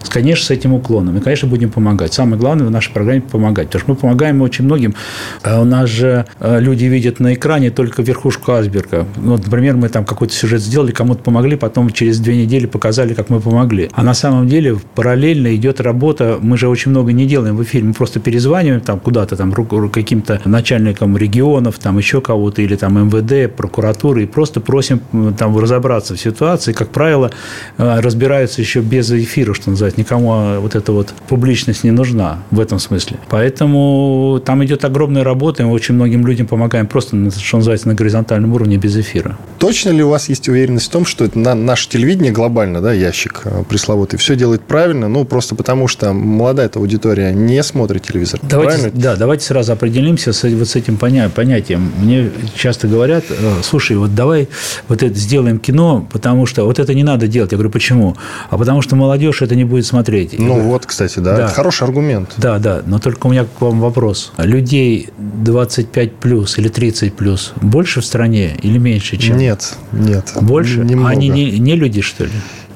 Конечно, 0.07 0.45
с 0.45 0.51
этим 0.51 0.73
уклоном. 0.73 1.17
И, 1.17 1.21
конечно, 1.21 1.47
будем 1.47 1.69
помогать. 1.69 2.13
Самое 2.13 2.39
главное 2.39 2.65
в 2.67 2.71
нашей 2.71 2.91
программе– 2.93 3.21
помогать. 3.31 3.67
Потому 3.67 3.81
что 3.81 3.91
мы 3.91 3.95
помогаем 3.97 4.41
очень 4.41 4.65
многим. 4.65 4.95
А 5.43 5.61
у 5.61 5.65
нас 5.65 5.89
же 5.89 6.25
э, 6.39 6.59
люди 6.59 6.85
видят 6.85 7.19
на 7.19 7.33
экране 7.33 7.69
только 7.69 8.01
верхушку 8.01 8.53
айсберга. 8.53 9.05
Ну, 9.17 9.31
вот, 9.31 9.43
например, 9.45 9.75
мы 9.75 9.89
там 9.89 10.05
какой-то 10.05 10.33
сюжет 10.33 10.61
сделали, 10.61 10.91
кому-то 10.91 11.21
помогли, 11.21 11.57
потом 11.57 11.89
через 11.91 12.19
две 12.19 12.37
недели 12.37 12.65
показали, 12.65 13.13
как 13.13 13.29
мы 13.29 13.39
помогли. 13.39 13.89
А 13.93 14.03
на 14.03 14.13
самом 14.13 14.47
деле 14.47 14.77
параллельно 14.95 15.55
идет 15.55 15.81
работа. 15.81 16.37
Мы 16.41 16.57
же 16.57 16.67
очень 16.67 16.91
много 16.91 17.11
не 17.11 17.25
делаем 17.25 17.55
в 17.57 17.63
эфире. 17.63 17.85
Мы 17.85 17.93
просто 17.93 18.19
перезваниваем 18.19 18.81
там 18.81 18.99
куда-то 18.99 19.35
там 19.35 19.53
каким-то 19.89 20.41
начальникам 20.45 21.17
регионов, 21.17 21.79
там 21.79 21.97
еще 21.97 22.21
кого-то, 22.21 22.61
или 22.61 22.75
там 22.75 22.97
МВД, 23.07 23.53
прокуратуры, 23.53 24.23
и 24.23 24.25
просто 24.25 24.61
просим 24.61 25.01
там 25.37 25.57
разобраться 25.57 26.15
в 26.15 26.19
ситуации. 26.19 26.73
Как 26.73 26.89
правило, 26.89 27.31
э, 27.77 27.99
разбираются 27.99 28.61
еще 28.61 28.79
без 28.81 29.11
эфира, 29.11 29.53
что 29.53 29.69
называется 29.69 29.88
сказать, 29.89 29.97
никому 29.97 30.31
а, 30.33 30.59
вот 30.59 30.75
эта 30.75 30.91
вот 30.91 31.13
публичность 31.27 31.83
не 31.83 31.91
нужна 31.91 32.39
в 32.51 32.59
этом 32.59 32.79
смысле. 32.79 33.17
Поэтому 33.29 34.41
там 34.45 34.63
идет 34.63 34.85
огромная 34.85 35.23
работа, 35.23 35.63
и 35.63 35.65
мы 35.65 35.71
очень 35.71 35.95
многим 35.95 36.25
людям 36.25 36.47
помогаем 36.47 36.87
просто, 36.87 37.31
что 37.31 37.57
называется, 37.57 37.87
на 37.87 37.93
горизонтальном 37.93 38.53
уровне 38.53 38.77
без 38.77 38.95
эфира. 38.97 39.37
Точно 39.57 39.89
ли 39.89 40.03
у 40.03 40.09
вас 40.09 40.29
есть 40.29 40.47
уверенность 40.49 40.87
в 40.87 40.91
том, 40.91 41.05
что 41.05 41.25
это 41.25 41.37
на 41.37 41.55
наше 41.55 41.89
телевидение 41.89 42.31
глобально, 42.31 42.81
да, 42.81 42.93
ящик 42.93 43.41
э, 43.45 43.63
пресловутый, 43.67 44.19
все 44.19 44.35
делает 44.35 44.61
правильно, 44.61 45.07
ну, 45.07 45.25
просто 45.25 45.55
потому 45.55 45.87
что 45.87 46.13
молодая 46.13 46.67
эта 46.67 46.79
аудитория 46.79 47.33
не 47.33 47.61
смотрит 47.63 48.03
телевизор. 48.03 48.39
Давайте, 48.43 48.91
да, 48.93 49.15
давайте 49.15 49.45
сразу 49.45 49.73
определимся 49.73 50.33
с, 50.33 50.43
вот 50.43 50.67
с 50.67 50.75
этим 50.75 50.97
понятием. 50.97 51.91
Мне 51.99 52.29
часто 52.55 52.87
говорят, 52.87 53.25
э, 53.29 53.35
слушай, 53.63 53.97
вот 53.97 54.13
давай 54.13 54.47
вот 54.87 55.03
это 55.03 55.15
сделаем 55.15 55.59
кино, 55.59 56.07
потому 56.11 56.45
что 56.45 56.65
вот 56.65 56.79
это 56.79 56.93
не 56.93 57.03
надо 57.03 57.27
делать. 57.27 57.51
Я 57.51 57.57
говорю, 57.57 57.71
почему? 57.71 58.15
А 58.49 58.57
потому 58.57 58.81
что 58.81 58.95
молодежь 58.95 59.41
это 59.41 59.55
не 59.55 59.63
будет 59.63 59.78
будет 59.79 59.85
смотреть. 59.85 60.37
Ну 60.37 60.59
вот, 60.59 60.85
кстати, 60.85 61.19
да, 61.19 61.35
да. 61.35 61.45
это 61.45 61.53
хороший 61.53 61.83
аргумент. 61.83 62.33
Да, 62.37 62.59
да, 62.59 62.81
но 62.85 62.99
только 62.99 63.27
у 63.27 63.31
меня 63.31 63.45
к 63.45 63.61
вам 63.61 63.79
вопрос. 63.79 64.33
Людей 64.37 65.09
25 65.17 66.15
плюс 66.15 66.57
или 66.57 66.67
30 66.67 67.13
плюс 67.13 67.53
больше 67.61 68.01
в 68.01 68.05
стране 68.05 68.55
или 68.61 68.77
меньше, 68.77 69.17
чем? 69.17 69.37
Нет, 69.37 69.75
нет. 69.91 70.33
Больше? 70.41 70.79
Немного. 70.79 71.09
Они 71.09 71.29
не, 71.29 71.59
не 71.59 71.75
люди, 71.75 72.01
что 72.01 72.25
ли? 72.25 72.31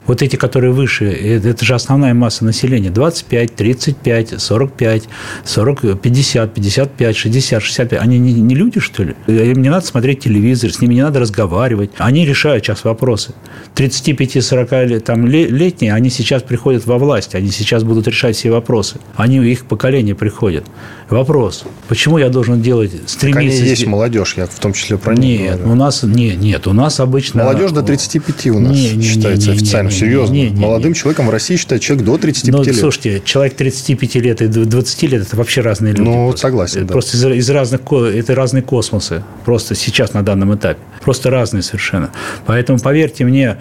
Вот 0.08 0.22
эти, 0.22 0.36
которые 0.36 0.72
выше, 0.72 1.06
э, 1.06 1.38
это 1.38 1.66
же 1.66 1.76
основная 1.76 2.14
масса 2.14 2.46
населения, 2.46 2.90
25, 2.90 3.56
35, 3.56 4.42
45, 4.42 5.04
40, 5.46 6.00
50, 6.02 6.54
55, 6.54 7.16
60, 7.16 7.64
65, 7.64 8.02
они 8.02 8.20
не, 8.20 8.34
не 8.34 8.56
люди, 8.56 8.80
что 8.80 9.04
ли? 9.04 9.16
Им 9.28 9.62
не 9.62 9.70
надо 9.70 9.86
смотреть 9.86 10.22
телевизор, 10.22 10.72
с 10.72 10.82
ними 10.82 10.96
не 10.96 11.02
надо 11.02 11.20
разговаривать, 11.20 11.92
они 11.98 12.26
решают 12.26 12.66
сейчас 12.66 12.84
вопросы. 12.84 13.34
35-40 13.76 14.86
лет, 14.86 15.06
там, 15.06 15.26
летние, 15.28 15.94
они 15.94 16.10
сейчас 16.10 16.44
приходят 16.44 16.86
во 16.86 16.98
власть, 16.98 17.36
они 17.36 17.50
сейчас 17.50 17.84
будут 17.84 18.08
решать 18.08 18.36
все 18.36 18.52
вопросы. 18.52 19.00
Они, 19.16 19.38
их 19.38 19.66
поколение 19.66 20.16
приходят. 20.16 20.66
Вопрос, 21.10 21.64
почему 21.88 22.18
я 22.18 22.30
должен 22.30 22.62
делать, 22.62 22.92
стремиться... 23.08 23.60
Так 23.60 23.68
есть 23.68 23.86
молодежь, 23.86 24.36
я 24.38 24.48
в 24.48 24.60
том 24.60 24.74
числе 24.74 24.98
про 24.98 25.16
них 25.16 25.42
Нет, 25.42 25.58
говорю. 25.58 25.72
у 25.72 25.76
нас, 25.76 26.04
нет, 26.04 26.40
нет, 26.40 26.68
у 26.68 26.74
нас 26.74 27.00
обычно... 27.00 27.44
Молодежь 27.44 27.72
до 27.72 27.84
35 27.84 28.48
у 28.48 28.60
нас 28.60 28.72
не, 28.72 29.02
считается 29.02 29.50
не, 29.50 29.56
не, 29.56 29.62
официально 29.62 29.92
серьезно. 29.94 30.34
Не, 30.34 30.50
не, 30.50 30.60
Молодым 30.62 30.90
не, 30.90 30.96
человеком 30.96 31.28
в 31.28 31.30
России 31.30 31.56
считают 31.56 31.84
человек 31.84 32.06
до 32.06 32.18
35 32.18 32.54
ну, 32.54 32.64
лет. 32.64 32.76
Слушайте, 32.76 33.22
человек 33.26 33.56
35 33.56 34.16
лет 34.16 34.42
и 34.42 34.48
20 34.48 35.04
лет– 35.04 35.22
это 35.28 35.36
вообще 35.36 35.62
разные 35.62 35.94
люди. 35.94 36.02
Ну, 36.08 36.30
просто. 36.30 36.42
согласен, 36.42 36.88
да. 36.88 36.92
Просто 36.92 37.18
из, 37.18 37.26
из 37.26 37.50
разных, 37.50 37.82
это 37.92 38.36
разные 38.36 38.64
космосы. 38.64 39.24
Просто 39.46 39.76
сейчас 39.76 40.14
на 40.14 40.24
данном 40.24 40.56
этапе. 40.56 40.80
Просто 41.04 41.30
разные 41.30 41.64
совершенно. 41.64 42.12
Поэтому, 42.46 42.80
поверьте 42.80 43.26
мне, 43.26 43.58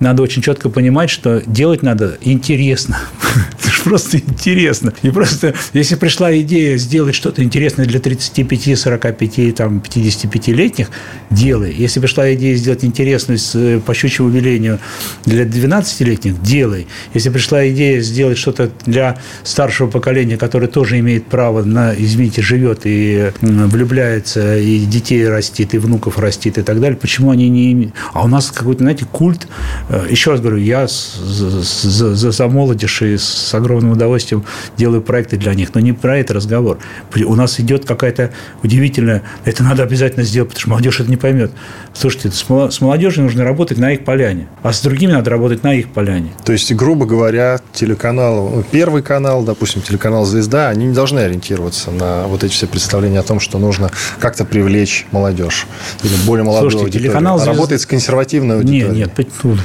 надо 0.00 0.22
очень 0.22 0.42
четко 0.42 0.68
понимать, 0.68 1.10
что 1.10 1.42
делать 1.46 1.82
надо 1.82 2.18
интересно. 2.22 2.98
Это 3.60 3.70
же 3.70 3.82
просто 3.82 4.18
интересно. 4.18 4.92
И 5.02 5.10
просто, 5.10 5.54
если 5.72 5.94
пришла 5.94 6.36
идея 6.38 6.76
сделать 6.76 7.14
что-то 7.14 7.42
интересное 7.42 7.86
для 7.86 8.00
35, 8.00 8.78
45, 8.78 9.54
там, 9.54 9.78
55-летних, 9.78 10.88
делай. 11.30 11.74
Если 11.74 12.00
пришла 12.00 12.32
идея 12.34 12.56
сделать 12.56 12.84
интересное 12.84 13.38
э, 13.54 13.80
по 13.84 13.94
щучьему 13.94 14.28
велению 14.28 14.78
для 15.24 15.44
12-летних, 15.44 16.42
делай. 16.42 16.86
Если 17.14 17.30
пришла 17.30 17.68
идея 17.68 18.00
сделать 18.00 18.38
что-то 18.38 18.70
для 18.84 19.18
старшего 19.44 19.90
поколения, 19.90 20.36
которое 20.36 20.68
тоже 20.68 20.98
имеет 20.98 21.26
право 21.26 21.62
на, 21.62 21.94
извините, 21.94 22.42
живет 22.42 22.82
и 22.84 23.32
влюбляется, 23.40 24.58
и 24.58 24.78
детей 24.80 25.26
растит, 25.28 25.74
и 25.74 25.78
внуков 25.78 26.18
растит, 26.18 26.58
и 26.58 26.62
так 26.62 26.80
далее, 26.80 26.85
почему 26.94 27.30
они 27.30 27.48
не... 27.48 27.92
А 28.12 28.24
у 28.24 28.28
нас 28.28 28.52
какой-то, 28.52 28.84
знаете, 28.84 29.06
культ 29.10 29.48
Э, 29.88 30.06
еще 30.08 30.32
раз 30.32 30.40
говорю, 30.40 30.58
я 30.58 30.86
за, 30.86 31.62
за, 31.62 32.30
за 32.32 32.48
молодежь 32.48 33.02
и 33.02 33.16
с 33.16 33.54
огромным 33.54 33.92
удовольствием 33.92 34.44
делаю 34.76 35.02
проекты 35.02 35.36
для 35.36 35.54
них, 35.54 35.74
но 35.74 35.80
не 35.80 35.92
про 35.92 36.18
это 36.18 36.34
разговор. 36.34 36.78
У 37.14 37.34
нас 37.34 37.60
идет 37.60 37.84
какая-то 37.84 38.32
удивительная, 38.62 39.22
это 39.44 39.62
надо 39.62 39.82
обязательно 39.82 40.24
сделать, 40.24 40.48
потому 40.50 40.60
что 40.60 40.70
молодежь 40.70 41.00
это 41.00 41.10
не 41.10 41.16
поймет. 41.16 41.52
Слушайте, 41.94 42.30
с 42.30 42.80
молодежью 42.80 43.24
нужно 43.24 43.44
работать 43.44 43.78
на 43.78 43.92
их 43.92 44.04
поляне, 44.04 44.48
а 44.62 44.72
с 44.72 44.82
другими 44.82 45.12
надо 45.12 45.30
работать 45.30 45.62
на 45.62 45.74
их 45.74 45.88
поляне. 45.88 46.32
То 46.44 46.52
есть, 46.52 46.72
грубо 46.74 47.06
говоря, 47.06 47.60
телеканал, 47.72 48.50
ну, 48.50 48.64
первый 48.70 49.02
канал, 49.02 49.42
допустим, 49.42 49.82
телеканал 49.82 50.24
«Звезда», 50.24 50.68
они 50.68 50.86
не 50.86 50.94
должны 50.94 51.20
ориентироваться 51.20 51.90
на 51.90 52.26
вот 52.26 52.44
эти 52.44 52.52
все 52.52 52.66
представления 52.66 53.20
о 53.20 53.22
том, 53.22 53.40
что 53.40 53.58
нужно 53.58 53.90
как-то 54.18 54.44
привлечь 54.44 55.06
молодежь 55.12 55.66
или 56.02 56.14
более 56.26 56.44
молодую 56.44 56.70
Слушайте, 56.78 56.98
аудиторию. 56.98 57.12
Телеканал 57.12 57.38
«Звезда» 57.38 57.52
работает 57.52 57.80
с 57.80 57.86
консервативной 57.86 58.56
аудиторией. 58.56 58.88
Нет, 58.88 59.18
нет, 59.18 59.28
ну, 59.42 59.56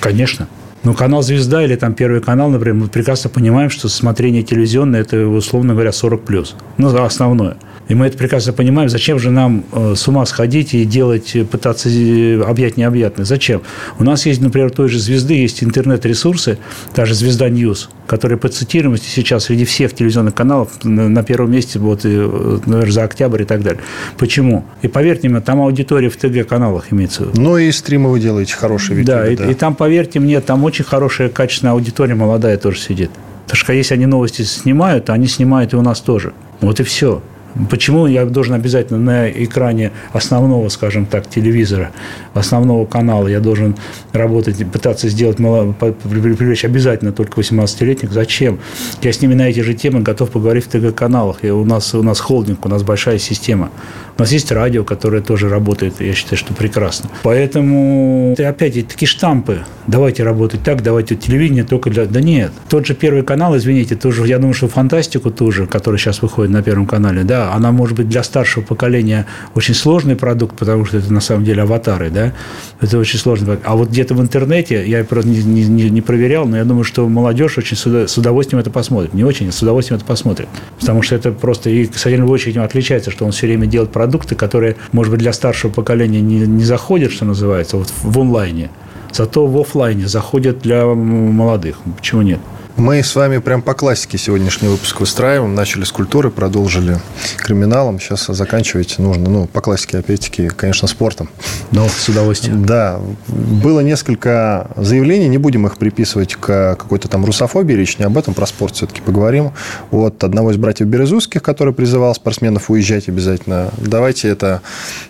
Конечно. 0.00 0.48
Ну, 0.82 0.94
канал 0.94 1.22
«Звезда» 1.22 1.62
или 1.62 1.76
там 1.76 1.94
Первый 1.94 2.20
канал, 2.20 2.48
например, 2.48 2.74
мы 2.74 2.88
прекрасно 2.88 3.28
понимаем, 3.28 3.70
что 3.70 3.88
смотрение 3.88 4.42
телевизионное– 4.42 5.00
это, 5.02 5.26
условно 5.26 5.74
говоря, 5.74 5.90
40+. 5.90 6.18
плюс. 6.18 6.54
Ну, 6.78 6.88
основное– 7.02 7.56
и 7.90 7.94
мы 7.94 8.06
это 8.06 8.16
прекрасно 8.16 8.52
понимаем. 8.52 8.88
Зачем 8.88 9.18
же 9.18 9.32
нам 9.32 9.64
э, 9.72 9.94
с 9.96 10.06
ума 10.06 10.24
сходить 10.24 10.74
и 10.74 10.84
делать, 10.84 11.34
э, 11.34 11.44
пытаться 11.44 11.88
э, 11.88 12.40
объять 12.40 12.76
необъятное? 12.76 13.24
Зачем? 13.24 13.62
У 13.98 14.04
нас 14.04 14.26
есть, 14.26 14.40
например, 14.40 14.70
той 14.70 14.88
же 14.88 15.00
«Звезды» 15.00 15.34
есть 15.34 15.64
интернет-ресурсы, 15.64 16.58
та 16.94 17.04
же 17.04 17.14
«Звезда 17.16 17.48
News», 17.48 17.90
которые 18.06 18.38
по 18.38 18.48
цитируемости 18.48 19.08
сейчас 19.08 19.46
среди 19.46 19.64
всех 19.64 19.92
телевизионных 19.92 20.36
каналов 20.36 20.84
на 20.84 21.24
первом 21.24 21.50
месте, 21.50 21.80
вот, 21.80 22.04
наверное, 22.04 22.92
за 22.92 23.02
октябрь 23.02 23.42
и 23.42 23.44
так 23.44 23.64
далее. 23.64 23.80
Почему? 24.18 24.64
И 24.82 24.88
поверьте 24.88 25.28
мне, 25.28 25.40
там 25.40 25.60
аудитория 25.60 26.10
в 26.10 26.16
ТГ-каналах 26.16 26.92
имеется. 26.92 27.26
Ну, 27.34 27.58
и 27.58 27.72
стримы 27.72 28.12
вы 28.12 28.20
делаете 28.20 28.54
хорошие. 28.54 28.98
Ведь 28.98 29.06
да, 29.06 29.28
и, 29.28 29.34
да. 29.34 29.46
И, 29.48 29.50
и 29.50 29.54
там, 29.54 29.74
поверьте 29.74 30.20
мне, 30.20 30.40
там 30.40 30.62
очень 30.62 30.84
хорошая, 30.84 31.28
качественная 31.28 31.72
аудитория 31.72 32.14
молодая 32.14 32.56
тоже 32.56 32.78
сидит. 32.78 33.10
Потому 33.46 33.58
что 33.58 33.72
если 33.72 33.94
они 33.94 34.06
новости 34.06 34.42
снимают, 34.42 35.10
они 35.10 35.26
снимают 35.26 35.72
и 35.72 35.76
у 35.76 35.82
нас 35.82 36.00
тоже. 36.00 36.34
Вот 36.60 36.78
и 36.78 36.84
все. 36.84 37.20
Почему 37.68 38.06
я 38.06 38.24
должен 38.24 38.54
обязательно 38.54 38.98
на 38.98 39.30
экране 39.30 39.92
основного, 40.12 40.68
скажем 40.68 41.06
так, 41.06 41.28
телевизора, 41.28 41.90
основного 42.34 42.86
канала, 42.86 43.28
я 43.28 43.40
должен 43.40 43.76
работать, 44.12 44.64
пытаться 44.70 45.08
сделать, 45.08 45.36
привлечь 45.38 46.64
обязательно 46.64 47.12
только 47.12 47.40
18-летних? 47.40 48.12
Зачем? 48.12 48.60
Я 49.02 49.12
с 49.12 49.20
ними 49.20 49.34
на 49.34 49.48
эти 49.48 49.60
же 49.60 49.74
темы 49.74 50.00
готов 50.00 50.30
поговорить 50.30 50.66
в 50.66 50.68
ТГ-каналах. 50.68 51.38
И 51.42 51.50
у 51.50 51.64
нас, 51.64 51.94
у 51.94 52.02
нас 52.02 52.20
холдинг, 52.20 52.64
у 52.66 52.68
нас 52.68 52.82
большая 52.82 53.18
система. 53.18 53.70
У 54.16 54.22
нас 54.22 54.32
есть 54.32 54.52
радио, 54.52 54.84
которое 54.84 55.22
тоже 55.22 55.48
работает, 55.48 55.94
я 56.00 56.12
считаю, 56.12 56.36
что 56.36 56.52
прекрасно. 56.52 57.10
Поэтому, 57.22 58.34
опять, 58.38 58.74
такие 58.86 59.08
штампы. 59.08 59.60
Давайте 59.86 60.24
работать 60.24 60.62
так, 60.62 60.82
давайте 60.82 61.16
телевидение 61.16 61.64
только 61.64 61.90
для... 61.90 62.04
Да 62.04 62.20
нет. 62.20 62.52
Тот 62.68 62.86
же 62.86 62.94
Первый 62.94 63.22
канал, 63.22 63.56
извините, 63.56 63.96
тоже, 63.96 64.26
я 64.26 64.36
думаю, 64.36 64.52
что 64.52 64.68
фантастику 64.68 65.30
тоже, 65.30 65.66
которая 65.66 65.98
сейчас 65.98 66.20
выходит 66.20 66.52
на 66.52 66.62
Первом 66.62 66.86
канале, 66.86 67.24
да, 67.24 67.39
она 67.54 67.72
может 67.72 67.96
быть 67.96 68.08
для 68.08 68.22
старшего 68.22 68.62
поколения 68.62 69.26
очень 69.54 69.74
сложный 69.74 70.16
продукт, 70.16 70.56
потому 70.56 70.84
что 70.84 70.98
это 70.98 71.12
на 71.12 71.20
самом 71.20 71.44
деле 71.44 71.62
аватары, 71.62 72.10
да, 72.10 72.32
это 72.80 72.98
очень 72.98 73.18
сложно. 73.18 73.58
А 73.64 73.76
вот 73.76 73.88
где-то 73.88 74.14
в 74.14 74.20
интернете, 74.20 74.86
я 74.86 75.00
не, 75.00 75.42
не, 75.42 75.90
не 75.90 76.00
проверял, 76.00 76.46
но 76.46 76.56
я 76.56 76.64
думаю, 76.64 76.84
что 76.84 77.08
молодежь 77.08 77.58
очень 77.58 77.76
с 77.76 78.18
удовольствием 78.18 78.60
это 78.60 78.70
посмотрит. 78.70 79.14
Не 79.14 79.24
очень, 79.24 79.48
а 79.48 79.52
с 79.52 79.62
удовольствием 79.62 79.98
это 79.98 80.06
посмотрит. 80.06 80.48
Потому 80.78 81.02
что 81.02 81.14
это 81.14 81.32
просто, 81.32 81.70
и, 81.70 81.86
кстати, 81.86 82.14
в 82.14 82.30
очередь 82.30 82.56
отличается, 82.58 83.10
что 83.10 83.24
он 83.24 83.32
все 83.32 83.46
время 83.46 83.66
делает 83.66 83.90
продукт, 83.90 84.10
продукты, 84.10 84.34
которые, 84.34 84.76
может 84.92 85.10
быть, 85.12 85.20
для 85.20 85.32
старшего 85.32 85.70
поколения 85.70 86.20
не, 86.20 86.40
не 86.46 86.64
заходят, 86.64 87.12
что 87.12 87.24
называется, 87.24 87.76
вот 87.76 87.92
в 88.02 88.18
онлайне. 88.18 88.70
Зато 89.12 89.46
в 89.46 89.56
офлайне 89.58 90.06
заходят 90.06 90.60
для 90.60 90.84
молодых. 90.86 91.78
Почему 91.96 92.22
нет? 92.22 92.40
Мы 92.80 93.02
с 93.02 93.14
вами 93.14 93.36
прям 93.36 93.60
по 93.60 93.74
классике 93.74 94.16
сегодняшний 94.16 94.68
выпуск 94.68 95.00
выстраиваем. 95.00 95.54
Начали 95.54 95.84
с 95.84 95.92
культуры, 95.92 96.30
продолжили 96.30 96.98
криминалом. 97.36 98.00
Сейчас 98.00 98.28
заканчивать 98.28 98.98
нужно, 98.98 99.28
ну, 99.28 99.46
по 99.46 99.60
классике, 99.60 99.98
опять-таки, 99.98 100.48
конечно, 100.48 100.88
спортом. 100.88 101.28
Но 101.72 101.86
с 101.90 102.08
удовольствием. 102.08 102.64
Да. 102.70 103.00
Было 103.26 103.80
несколько 103.80 104.70
заявлений, 104.76 105.28
не 105.28 105.38
будем 105.38 105.66
их 105.66 105.76
приписывать 105.76 106.36
к 106.36 106.76
какой-то 106.76 107.08
там 107.08 107.24
русофобии, 107.24 107.74
речь 107.74 107.98
не 107.98 108.04
об 108.04 108.16
этом, 108.16 108.32
про 108.32 108.46
спорт 108.46 108.76
все-таки 108.76 109.02
поговорим. 109.02 109.52
Вот 109.90 110.22
одного 110.22 110.52
из 110.52 110.56
братьев 110.56 110.86
Березузских, 110.86 111.42
который 111.42 111.74
призывал 111.74 112.14
спортсменов 112.14 112.70
уезжать 112.70 113.08
обязательно. 113.08 113.70
Давайте 113.76 114.28
это, 114.28 114.62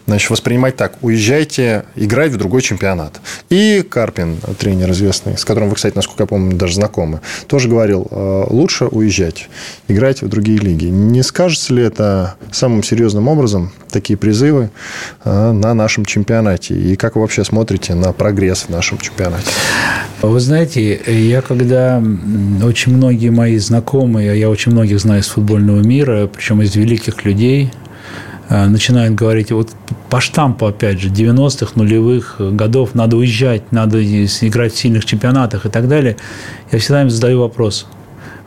значит, 0.06 0.30
воспринимать 0.30 0.76
так. 0.76 0.94
Уезжайте 1.02 1.84
играть 1.94 2.32
в 2.32 2.36
другой 2.36 2.62
чемпионат. 2.62 3.20
И 3.50 3.82
Карпин, 3.82 4.38
тренер 4.58 4.90
известный, 4.90 5.36
с 5.36 5.44
которым 5.44 5.68
вы, 5.68 5.76
кстати, 5.76 5.94
насколько 5.94 6.22
я 6.22 6.26
помню, 6.26 6.56
даже 6.56 6.74
знакомы, 6.74 7.20
тоже 7.46 7.59
тоже 7.60 7.68
говорил, 7.68 8.06
э, 8.10 8.44
лучше 8.48 8.86
уезжать, 8.86 9.48
играть 9.86 10.22
в 10.22 10.28
другие 10.28 10.58
лиги. 10.58 10.86
Не 10.86 11.22
скажется 11.22 11.74
ли 11.74 11.82
это 11.82 12.36
самым 12.52 12.82
серьезным 12.82 13.28
образом, 13.28 13.70
такие 13.90 14.16
призывы 14.16 14.70
э, 15.24 15.52
на 15.52 15.74
нашем 15.74 16.06
чемпионате? 16.06 16.74
И 16.74 16.96
как 16.96 17.16
вы 17.16 17.20
вообще 17.20 17.44
смотрите 17.44 17.94
на 17.94 18.12
прогресс 18.12 18.62
в 18.62 18.68
нашем 18.70 18.96
чемпионате? 18.96 19.50
Вы 20.22 20.40
знаете, 20.40 21.00
я 21.06 21.42
когда 21.42 22.02
очень 22.62 22.96
многие 22.96 23.28
мои 23.28 23.58
знакомые, 23.58 24.38
я 24.40 24.48
очень 24.48 24.72
многих 24.72 24.98
знаю 24.98 25.20
из 25.20 25.28
футбольного 25.28 25.80
мира, 25.80 26.30
причем 26.32 26.62
из 26.62 26.74
великих 26.74 27.26
людей, 27.26 27.70
начинают 28.50 29.14
говорить, 29.14 29.52
вот 29.52 29.70
по 30.10 30.20
штампу, 30.20 30.66
опять 30.66 31.00
же, 31.00 31.08
90-х, 31.08 31.72
нулевых 31.76 32.36
годов 32.38 32.94
надо 32.94 33.16
уезжать, 33.16 33.70
надо 33.70 34.02
играть 34.02 34.74
в 34.74 34.76
сильных 34.76 35.04
чемпионатах 35.04 35.66
и 35.66 35.68
так 35.68 35.88
далее 35.88 36.16
я 36.72 36.78
всегда 36.78 37.02
им 37.02 37.10
задаю 37.10 37.40
вопрос. 37.40 37.86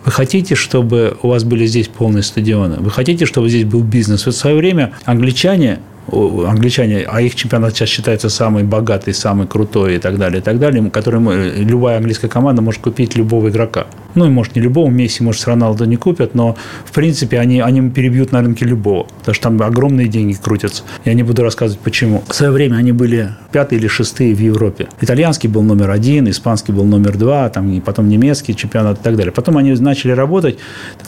Вы 0.05 0.11
хотите, 0.11 0.55
чтобы 0.55 1.17
у 1.21 1.29
вас 1.29 1.43
были 1.43 1.65
здесь 1.65 1.87
полные 1.87 2.23
стадионы? 2.23 2.77
Вы 2.79 2.91
хотите, 2.91 3.25
чтобы 3.25 3.49
здесь 3.49 3.63
был 3.63 3.81
бизнес? 3.81 4.25
Вот 4.25 4.35
в 4.35 4.37
свое 4.37 4.55
время 4.55 4.93
англичане 5.05 5.79
англичане, 6.07 7.05
а 7.07 7.21
их 7.21 7.35
чемпионат 7.35 7.75
сейчас 7.75 7.89
считается 7.89 8.29
самый 8.29 8.63
богатый, 8.63 9.13
самый 9.13 9.47
крутой 9.47 9.95
и 9.95 9.99
так 9.99 10.17
далее, 10.17 10.39
и 10.39 10.43
так 10.43 10.59
далее, 10.59 10.89
которым 10.89 11.29
любая 11.31 11.97
английская 11.97 12.27
команда 12.27 12.61
может 12.61 12.81
купить 12.81 13.15
любого 13.15 13.49
игрока. 13.49 13.85
Ну, 14.15 14.29
может, 14.29 14.55
не 14.55 14.61
любого 14.61 14.89
Месси, 14.89 15.23
может, 15.23 15.41
с 15.41 15.47
Роналду 15.47 15.85
не 15.85 15.95
купят, 15.95 16.35
но, 16.35 16.55
в 16.85 16.91
принципе, 16.91 17.39
они, 17.39 17.61
они 17.61 17.89
перебьют 17.89 18.31
на 18.31 18.41
рынке 18.41 18.65
любого, 18.65 19.07
потому 19.19 19.33
что 19.33 19.43
там 19.43 19.61
огромные 19.61 20.07
деньги 20.07 20.33
крутятся. 20.33 20.83
Я 21.03 21.13
не 21.15 21.23
буду 21.23 21.41
рассказывать, 21.43 21.81
почему. 21.81 22.23
В 22.27 22.35
свое 22.35 22.51
время 22.51 22.75
они 22.75 22.91
были 22.91 23.29
пятые 23.51 23.79
или 23.79 23.87
шестые 23.87 24.35
в 24.35 24.39
Европе. 24.39 24.87
Итальянский 25.01 25.49
был 25.49 25.63
номер 25.63 25.89
один, 25.89 26.29
испанский 26.29 26.71
был 26.71 26.85
номер 26.85 27.17
два, 27.17 27.49
там, 27.49 27.71
и 27.71 27.79
потом 27.79 28.07
немецкий 28.07 28.55
чемпионат 28.55 28.99
и 28.99 29.03
так 29.03 29.15
далее. 29.15 29.31
Потом 29.31 29.57
они 29.57 29.73
начали 29.73 30.11
работать, 30.11 30.59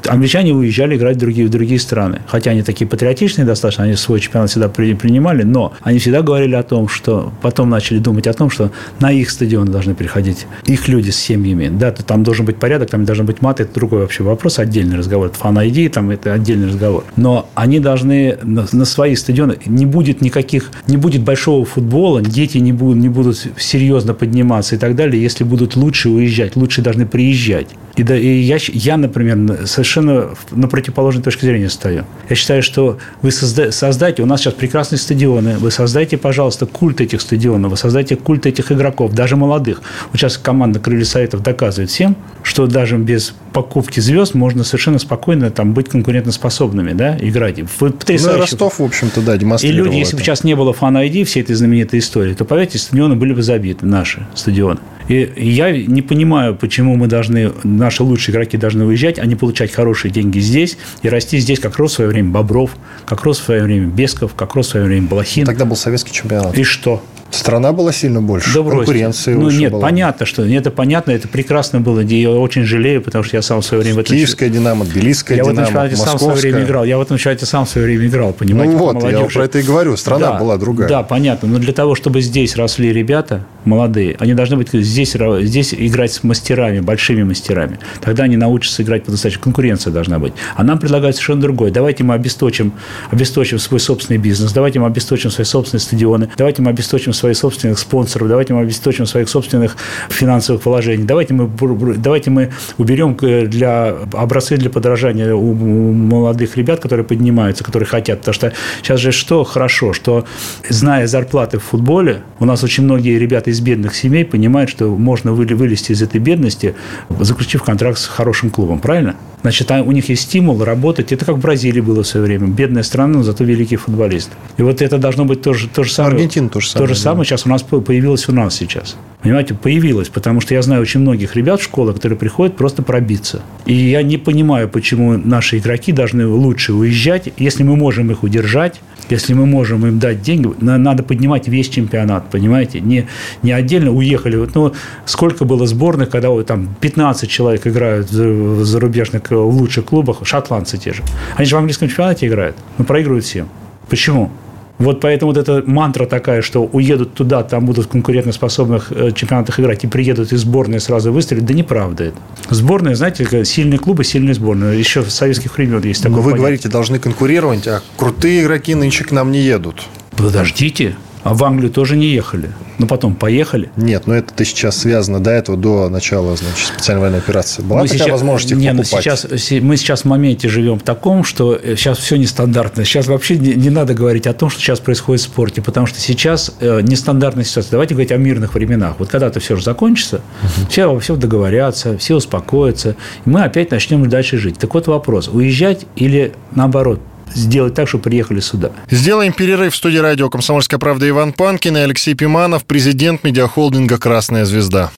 англичане 0.08 0.54
уезжали 0.54 0.98
играть 0.98 1.18
в 1.18 1.20
другие, 1.20 1.48
в 1.48 1.52
другие 1.52 1.80
страны. 1.80 2.22
Хотя 2.28 2.52
они 2.52 2.64
такие 2.64 2.88
патриотичные 2.88 3.46
достаточно, 3.46 3.84
они 3.84 3.96
свой 3.96 4.20
чемпионат 4.20 4.50
всегда 4.50 4.68
принимали, 4.94 5.44
но 5.44 5.74
они 5.82 6.00
всегда 6.00 6.22
говорили 6.22 6.56
о 6.56 6.64
том, 6.64 6.88
что 6.88 7.34
потом 7.42 7.70
начали 7.70 8.00
думать 8.00 8.28
о 8.28 8.34
том, 8.34 8.50
что 8.50 8.72
на 9.00 9.12
их 9.12 9.30
стадион 9.30 9.68
должны 9.68 9.96
приходить 9.96 10.48
их 10.66 10.88
люди 10.88 11.10
с 11.10 11.18
семьями. 11.18 11.70
Да, 11.70 11.92
то 11.92 12.04
там 12.04 12.24
должен 12.24 12.46
быть 12.46 12.58
порядок, 12.58 12.90
там 12.90 13.06
должен 13.06 13.26
быть 13.26 13.42
мат, 13.42 13.60
это 13.60 13.74
другой 13.74 14.02
вообще 14.02 14.24
вопрос, 14.24 14.60
отдельный 14.60 14.98
разговор. 14.98 15.32
Фан 15.34 15.58
ID, 15.58 15.90
там 15.90 16.10
это 16.10 16.34
отдельный 16.34 16.68
разговор. 16.68 17.04
Но 17.16 17.50
они 17.56 17.80
должны 17.80 18.38
на, 18.44 18.66
на 18.72 18.86
свои 18.86 19.16
стадионы, 19.16 19.58
не 19.66 19.86
будет 19.86 20.22
никаких, 20.22 20.72
не 20.88 20.98
будет 20.98 21.24
большого 21.24 21.66
футбола, 21.66 22.22
дети 22.22 22.58
не 22.58 22.74
будут, 22.74 22.98
не 22.98 23.10
будут 23.10 23.48
серьезно 23.58 24.14
подниматься 24.14 24.76
и 24.76 24.78
так 24.78 24.96
далее, 24.96 25.22
если 25.22 25.44
будут 25.44 25.76
лучше 25.76 26.10
уезжать, 26.10 26.56
лучше 26.56 26.82
должны 26.82 27.06
приезжать. 27.06 27.68
И, 27.96 28.04
да, 28.04 28.18
и 28.18 28.28
я, 28.28 28.58
я, 28.60 28.98
например, 28.98 29.66
совершенно 29.68 30.30
на 30.52 30.68
противоположной 30.68 31.24
точке 31.24 31.48
зрения 31.48 31.70
стою. 31.70 32.04
Я 32.30 32.36
считаю, 32.36 32.62
что 32.62 32.98
вы 33.22 33.32
созда, 33.32 33.72
создайте, 33.72 34.22
у 34.22 34.26
нас 34.26 34.42
сейчас 34.42 34.54
прекрасные 34.54 35.00
стадионы, 35.00 35.58
вы 35.58 35.72
создайте, 35.72 36.18
пожалуйста, 36.18 36.66
культ 36.66 37.00
этих 37.00 37.22
стадионов, 37.22 37.72
вы 37.72 37.78
создайте 37.78 38.18
культ 38.18 38.46
этих 38.46 38.72
игроков, 38.72 39.14
даже 39.14 39.38
молодых. 39.38 39.82
Вот 40.12 40.20
сейчас 40.20 40.38
команда 40.38 40.80
Крылья 40.80 41.06
Советов 41.06 41.42
доказывает 41.42 41.90
всем, 41.90 42.18
что 42.44 42.68
даже 42.68 42.98
без 42.98 43.34
покупки 43.54 44.02
звезд 44.02 44.34
можно 44.34 44.66
совершенно 44.66 45.00
спокойно 45.00 45.50
там 45.50 45.74
быть 45.74 45.88
конкурентоспособными, 45.88 46.92
да, 46.92 47.18
играть. 47.22 47.56
Потрясающе. 47.80 48.36
Ну, 48.36 48.42
Ростов, 48.42 48.80
в 48.80 48.84
общем-то, 48.84 49.22
да, 49.22 49.38
демонстрировал 49.38 49.86
И 49.86 49.86
люди, 49.86 49.98
если 49.98 50.18
бы 50.18 50.22
сейчас 50.22 50.44
не 50.44 50.56
было 50.56 50.74
фан-айди 50.74 51.24
всей 51.24 51.44
этой 51.44 51.56
знаменитой 51.56 52.00
истории, 52.00 52.34
то, 52.34 52.44
поверьте, 52.44 52.78
стадионы 52.78 53.16
были 53.16 53.34
бы 53.34 53.42
забиты, 53.42 53.86
наши 53.86 54.28
стадионы. 54.36 54.80
И 55.08 55.32
я 55.38 55.72
не 55.72 56.02
понимаю, 56.02 56.56
почему 56.56 56.96
мы 56.96 57.08
должны, 57.08 57.52
наши 57.64 58.04
лучшие 58.04 58.34
игроки 58.34 58.58
должны 58.58 58.86
уезжать, 58.86 59.20
а 59.20 59.26
не 59.26 59.36
получать 59.36 59.72
хорошие 59.72 60.12
деньги 60.12 60.40
здесь 60.40 60.78
и 61.02 61.10
расти 61.10 61.38
здесь, 61.40 61.60
как 61.60 61.78
рос 61.78 61.94
в 61.94 61.96
свое 61.96 62.10
время 62.10 62.30
Бобров, 62.30 62.76
как 63.06 63.24
рос 63.24 63.40
в 63.40 63.44
свое 63.44 63.64
время 63.64 63.88
Бесков, 63.88 64.34
как 64.36 64.56
рос 64.56 64.68
в 64.68 64.70
свое 64.72 64.86
время 64.86 65.08
Балахин. 65.08 65.46
Тогда 65.46 65.66
был 65.66 65.76
советский 65.76 66.12
чемпионат. 66.12 66.58
И 66.58 66.64
что? 66.64 67.04
Страна 67.36 67.74
была 67.74 67.92
сильно 67.92 68.22
больше, 68.22 68.54
да 68.54 68.70
конкуренция 68.70 69.36
Ну, 69.36 69.50
нет, 69.50 69.72
была. 69.72 69.82
понятно, 69.82 70.26
что 70.26 70.46
это 70.46 70.72
понятно, 70.72 71.12
это 71.12 71.28
прекрасно 71.28 71.82
было. 71.82 72.00
Я 72.00 72.32
очень 72.32 72.64
жалею, 72.64 73.02
потому 73.02 73.24
что 73.24 73.36
я 73.38 73.42
сам 73.42 73.62
в 73.62 73.66
свое 73.66 73.84
время... 73.84 74.04
Киевская 74.04 74.50
«Динамо», 74.50 74.86
Тбилисская 74.86 75.38
я 75.38 75.44
«Динамо», 75.44 75.60
Я 75.60 75.66
в 75.66 75.68
этом 75.68 75.68
чемпионате 75.68 75.96
сам 75.98 76.18
в 76.18 76.22
свое 76.22 76.38
время 76.38 76.64
играл. 76.64 76.84
Я 76.86 76.98
в 76.98 77.02
этом 77.02 77.18
чемпионате 77.18 77.46
сам 77.46 77.66
в 77.66 77.70
свое 77.70 77.88
время 77.88 78.08
играл, 78.08 78.34
понимаете? 78.34 78.74
Ну, 78.74 78.80
вот, 78.80 78.96
молодежи. 78.96 79.24
я 79.24 79.30
про 79.30 79.46
это 79.46 79.60
и 79.60 79.64
говорю. 79.64 79.98
Страна 79.98 80.32
да, 80.32 80.40
была 80.40 80.58
другая. 80.58 80.88
Да, 80.88 81.04
понятно. 81.04 81.48
Но 81.48 81.60
для 81.60 81.74
того, 81.74 81.96
чтобы 81.96 82.22
здесь 82.22 82.56
росли 82.56 82.94
ребята 82.94 83.46
молодые, 83.66 84.16
они 84.20 84.34
должны 84.34 84.58
быть 84.58 84.70
здесь, 84.72 85.16
здесь 85.42 85.74
играть 85.74 86.14
с 86.14 86.24
мастерами, 86.24 86.80
большими 86.80 87.24
мастерами. 87.24 87.80
Тогда 88.02 88.24
они 88.24 88.38
научатся 88.38 88.84
играть 88.84 89.04
по-настоящему. 89.04 89.44
Конкуренция 89.44 89.92
должна 89.92 90.20
быть. 90.20 90.34
А 90.56 90.64
нам 90.64 90.80
предлагают 90.80 91.16
совершенно 91.16 91.42
другое. 91.42 91.72
Давайте 91.72 92.04
мы 92.04 92.14
обесточим, 92.14 92.74
обесточим 93.12 93.60
свой 93.60 93.80
собственный 93.80 94.18
бизнес, 94.18 94.52
давайте 94.54 94.80
мы 94.80 94.88
обесточим 94.88 95.32
свои 95.32 95.46
собственные 95.46 95.82
стадионы, 95.82 96.30
давайте 96.38 96.62
мы 96.62 96.70
обесточим 96.70 97.14
свои 97.14 97.25
собственных 97.34 97.80
спонсоров, 97.80 98.28
давайте 98.28 98.54
мы 98.54 98.62
обеспечим 98.62 99.06
своих 99.06 99.30
собственных 99.30 99.78
финансовых 100.10 100.62
положений, 100.62 101.06
давайте 101.06 101.34
мы, 101.34 101.50
давайте 101.98 102.30
мы 102.30 102.52
уберем 102.78 103.16
для 103.16 103.96
образцы 104.14 104.58
для 104.58 104.70
подражания 104.70 105.34
у 105.34 105.54
молодых 105.54 106.58
ребят, 106.58 106.80
которые 106.80 107.06
поднимаются, 107.06 107.64
которые 107.64 107.88
хотят. 107.88 108.20
Потому 108.20 108.34
что 108.34 108.54
сейчас 108.82 109.00
же 109.00 109.12
что 109.12 109.44
хорошо, 109.44 109.94
что 109.94 110.26
зная 110.70 111.08
зарплаты 111.08 111.60
в 111.60 111.64
футболе, 111.64 112.22
у 112.40 112.46
нас 112.46 112.64
очень 112.64 112.84
многие 112.84 113.18
ребята 113.18 113.50
из 113.50 113.60
бедных 113.62 113.96
семей 113.96 114.26
понимают, 114.26 114.70
что 114.70 114.88
можно 114.90 115.34
вылезти 115.34 115.92
из 115.92 116.02
этой 116.02 116.20
бедности, 116.20 116.76
заключив 117.20 117.64
контракт 117.64 117.98
с 117.98 118.06
хорошим 118.06 118.50
клубом, 118.50 118.80
правильно? 118.80 119.16
Значит, 119.46 119.70
у 119.70 119.92
них 119.92 120.10
есть 120.10 120.24
стимул 120.24 120.64
работать. 120.64 121.12
Это 121.12 121.24
как 121.24 121.36
в 121.36 121.40
Бразилии 121.40 121.80
было 121.80 122.02
в 122.02 122.08
свое 122.08 122.26
время. 122.26 122.48
Бедная 122.48 122.82
страна, 122.82 123.20
но 123.20 123.24
зато 123.24 123.44
великий 123.44 123.76
футболист. 123.76 124.32
И 124.58 124.64
вот 124.64 124.82
это 124.82 124.98
должно 124.98 125.24
быть 125.24 125.44
тоже 125.44 125.68
то 125.68 125.84
же 125.84 125.92
самое. 125.92 126.16
Аргентина 126.16 126.50
то 126.50 126.60
же 126.60 126.68
самое. 126.68 126.88
То 126.88 126.96
же 126.96 127.00
самое 127.00 127.20
да. 127.20 127.26
сейчас 127.26 127.46
у 127.46 127.50
нас 127.50 127.62
появилось 127.62 128.28
у 128.28 128.32
нас 128.32 128.56
сейчас. 128.56 128.96
Понимаете, 129.26 129.56
появилось, 129.56 130.10
потому 130.10 130.40
что 130.40 130.54
я 130.54 130.62
знаю 130.62 130.84
очень 130.84 131.00
многих 131.00 131.36
ребят 131.36 131.60
в 131.60 131.64
школах, 131.64 131.96
которые 131.96 132.16
приходят 132.16 132.56
просто 132.56 132.84
пробиться. 132.84 133.42
И 133.66 133.74
я 133.74 134.04
не 134.04 134.18
понимаю, 134.18 134.70
почему 134.70 135.18
наши 135.18 135.58
игроки 135.58 135.92
должны 135.92 136.28
лучше 136.28 136.74
уезжать, 136.74 137.30
если 137.38 137.64
мы 137.64 137.76
можем 137.76 138.12
их 138.12 138.22
удержать, 138.22 138.82
если 139.10 139.34
мы 139.34 139.48
можем 139.48 139.84
им 139.88 139.98
дать 139.98 140.22
деньги, 140.22 140.54
надо 140.62 141.02
поднимать 141.02 141.48
весь 141.48 141.70
чемпионат, 141.70 142.30
понимаете? 142.30 142.82
Не, 142.82 143.08
не 143.42 143.52
отдельно 143.52 143.90
уехали. 143.90 144.48
Ну, 144.54 144.74
сколько 145.06 145.44
было 145.44 145.66
сборных, 145.66 146.12
когда 146.12 146.30
вот, 146.30 146.46
там 146.46 146.76
15 146.80 147.28
человек 147.28 147.66
играют 147.66 148.12
в 148.12 148.64
зарубежных 148.64 149.32
в 149.32 149.58
лучших 149.58 149.86
клубах, 149.86 150.20
шотландцы 150.22 150.78
те 150.78 150.94
же. 150.94 151.02
Они 151.36 151.48
же 151.48 151.56
в 151.56 151.58
английском 151.58 151.88
чемпионате 151.88 152.28
играют, 152.28 152.58
но 152.78 152.86
проигрывают 152.86 153.26
всем. 153.26 153.50
Почему? 153.90 154.32
Вот 154.78 155.00
поэтому 155.00 155.32
вот 155.32 155.38
эта 155.38 155.64
мантра 155.66 156.06
такая, 156.06 156.42
что 156.42 156.64
уедут 156.66 157.14
туда, 157.14 157.44
там 157.44 157.66
будут 157.66 157.86
в 157.86 157.90
конкурентоспособных 157.90 158.92
э, 158.92 159.12
чемпионатах 159.12 159.60
играть, 159.60 159.84
и 159.84 159.88
приедут 159.88 160.34
из 160.34 160.42
сборной 160.42 160.80
сразу 160.80 161.12
выстрелят, 161.12 161.46
да 161.46 161.54
неправда 161.54 162.06
это. 162.06 162.18
Сборная, 162.50 162.96
знаете, 162.96 163.46
сильные 163.46 163.80
клубы, 163.80 164.04
сильные 164.04 164.34
сборные. 164.34 164.78
Еще 164.78 165.02
в 165.02 165.10
советских 165.10 165.56
времен 165.58 165.82
есть 165.82 166.04
такое 166.04 166.18
Но 166.18 166.22
вы 166.22 166.32
понятие. 166.32 166.40
говорите, 166.40 166.70
должны 166.70 167.00
конкурировать, 167.00 167.68
а 167.68 167.82
крутые 167.98 168.44
игроки 168.44 168.76
нынче 168.76 169.04
к 169.06 169.12
нам 169.12 169.32
не 169.32 169.40
едут. 169.40 169.84
Подождите, 170.18 170.96
а 171.26 171.34
в 171.34 171.44
Англию 171.44 171.72
тоже 171.72 171.98
не 171.98 172.06
ехали. 172.06 172.52
Но 172.78 172.86
потом 172.86 173.16
поехали. 173.16 173.72
Нет, 173.78 174.06
но 174.06 174.14
это 174.14 174.32
ты 174.32 174.46
сейчас 174.46 174.78
связано 174.78 175.20
до 175.20 175.32
этого, 175.32 175.58
до 175.58 175.90
начала 175.90 176.36
значит, 176.36 176.68
специальной 176.68 177.02
военной 177.02 177.18
операции. 177.18 177.64
Была 177.64 177.82
мы 177.82 177.88
такая 177.88 178.04
сейчас, 178.04 178.12
возможность 178.12 178.52
их 178.52 178.58
нет, 178.60 178.78
покупать? 178.78 179.04
Сейчас, 179.04 179.62
мы 179.64 179.76
сейчас 179.78 180.02
в 180.02 180.06
моменте 180.06 180.48
живем 180.50 180.78
в 180.78 180.84
таком, 180.84 181.24
что 181.24 181.60
сейчас 181.60 181.98
все 181.98 182.18
нестандартно. 182.18 182.86
Сейчас 182.86 183.08
вообще 183.08 183.40
не, 183.40 183.56
не 183.56 183.72
надо 183.72 183.96
говорить 183.96 184.28
о 184.28 184.34
том, 184.34 184.52
что 184.52 184.62
сейчас 184.62 184.80
происходит 184.80 185.22
в 185.22 185.24
спорте, 185.24 185.64
потому 185.64 185.88
что 185.88 186.00
сейчас 186.00 186.52
э, 186.60 186.82
нестандартная 186.82 187.44
ситуация. 187.44 187.72
Давайте 187.72 187.96
говорить 187.96 188.12
о 188.12 188.18
мирных 188.18 188.54
временах. 188.54 188.98
Вот 189.00 189.10
когда-то 189.10 189.40
все 189.40 189.56
же 189.56 189.64
закончится, 189.64 190.18
угу. 190.44 190.70
все 190.70 191.00
всем 191.00 191.20
договорятся, 191.20 191.98
все 191.98 192.14
успокоятся, 192.14 192.96
и 193.26 193.30
мы 193.32 193.42
опять 193.42 193.72
начнем 193.72 194.08
дальше 194.08 194.38
жить. 194.38 194.60
Так 194.60 194.76
вот 194.76 194.86
вопрос, 194.86 195.28
уезжать 195.28 195.88
или 195.96 196.34
наоборот– 196.54 197.00
сделать 197.34 197.74
так, 197.74 197.88
чтобы 197.88 198.06
приехали 198.06 198.40
сюда. 198.40 198.72
Сделаем 198.90 199.34
перерыв 199.34 199.74
в 199.74 199.78
студии 199.78 199.98
радио 199.98 200.30
«Комсомольская 200.30 200.80
правда» 200.80 201.08
Иван 201.10 201.34
Панкин 201.34 201.78
и 201.78 201.82
Алексей 201.82 202.14
Пиманов, 202.14 202.66
президент 202.66 203.24
медиахолдинга 203.24 203.98
«Красная 203.98 204.46
звезда». 204.46 204.92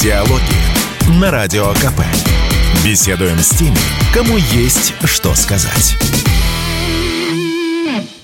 Диалоги 0.00 1.20
на 1.20 1.30
Радио 1.30 1.68
КП. 1.74 2.02
Беседуем 2.84 3.38
с 3.38 3.50
теми, 3.50 3.76
кому 4.12 4.36
есть 4.36 4.94
что 5.04 5.34
сказать. 5.34 5.96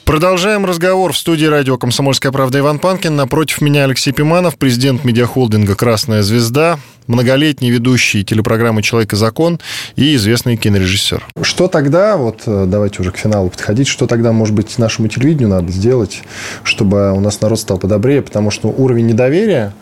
Продолжаем 0.08 0.64
разговор 0.64 1.12
в 1.12 1.18
студии 1.18 1.44
радио 1.44 1.76
«Комсомольская 1.76 2.32
правда» 2.32 2.60
Иван 2.60 2.78
Панкин. 2.78 3.14
Напротив 3.14 3.60
меня 3.60 3.84
Алексей 3.84 4.10
Пиманов, 4.10 4.56
президент 4.56 5.04
медиахолдинга 5.04 5.74
«Красная 5.74 6.22
звезда», 6.22 6.78
многолетний 7.06 7.68
ведущий 7.68 8.24
телепрограммы 8.24 8.82
«Человек 8.82 9.12
и 9.12 9.16
закон» 9.16 9.60
и 9.96 10.14
известный 10.14 10.56
кинорежиссер. 10.56 11.26
Что 11.42 11.68
тогда, 11.68 12.16
вот 12.16 12.44
э, 12.46 12.64
давайте 12.66 13.02
уже 13.02 13.10
к 13.10 13.18
финалу 13.18 13.50
подходить, 13.50 13.86
что 13.86 14.06
тогда, 14.06 14.32
может 14.32 14.54
быть, 14.54 14.78
нашему 14.78 15.08
телевидению 15.08 15.50
надо 15.50 15.70
сделать, 15.70 16.22
чтобы 16.62 17.12
у 17.12 17.20
нас 17.20 17.42
народ 17.42 17.60
стал 17.60 17.76
подобрее, 17.76 18.22
потому 18.22 18.50
что 18.50 18.68
уровень 18.68 19.08
недоверия 19.08 19.74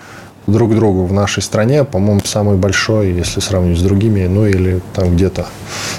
друг 0.46 0.74
другу 0.74 1.04
в 1.06 1.12
нашей 1.12 1.42
стране, 1.42 1.84
по-моему, 1.84 2.20
самый 2.24 2.56
большой, 2.56 3.12
если 3.12 3.40
сравнивать 3.40 3.78
с 3.78 3.82
другими, 3.82 4.26
ну 4.26 4.46
или 4.46 4.80
там 4.94 5.14
где-то 5.14 5.46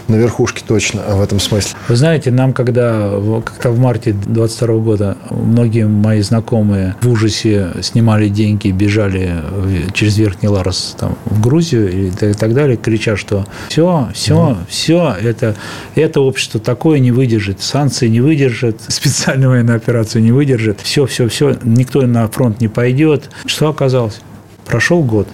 на 0.07 0.15
верхушке 0.15 0.63
точно 0.65 1.01
в 1.01 1.21
этом 1.21 1.39
смысле. 1.39 1.71
Вы 1.87 1.95
знаете, 1.95 2.31
нам 2.31 2.53
когда 2.53 3.11
как-то 3.43 3.71
в 3.71 3.79
марте 3.79 4.13
22 4.13 4.75
года 4.77 5.17
многие 5.29 5.87
мои 5.87 6.21
знакомые 6.21 6.95
в 7.01 7.09
ужасе 7.09 7.71
снимали 7.81 8.29
деньги, 8.29 8.69
бежали 8.69 9.35
через 9.93 10.17
Верхний 10.17 10.49
Ларос 10.49 10.95
там, 10.97 11.17
в 11.25 11.41
Грузию 11.41 12.07
и 12.07 12.11
так 12.11 12.53
далее, 12.53 12.77
крича, 12.77 13.17
что 13.17 13.45
все, 13.69 14.09
все, 14.13 14.51
mm. 14.51 14.57
все, 14.69 15.15
это, 15.21 15.55
это 15.95 16.21
общество 16.21 16.59
такое 16.59 16.99
не 16.99 17.11
выдержит, 17.11 17.61
санкции 17.61 18.07
не 18.07 18.21
выдержат, 18.21 18.81
специальную 18.87 19.51
военную 19.51 19.75
операцию 19.75 20.21
не 20.21 20.31
выдержит, 20.31 20.79
все, 20.81 21.05
все, 21.05 21.27
все, 21.27 21.57
никто 21.63 22.01
на 22.01 22.27
фронт 22.27 22.61
не 22.61 22.67
пойдет. 22.67 23.29
Что 23.45 23.69
оказалось? 23.69 24.21
Прошел 24.67 25.03
год, 25.03 25.27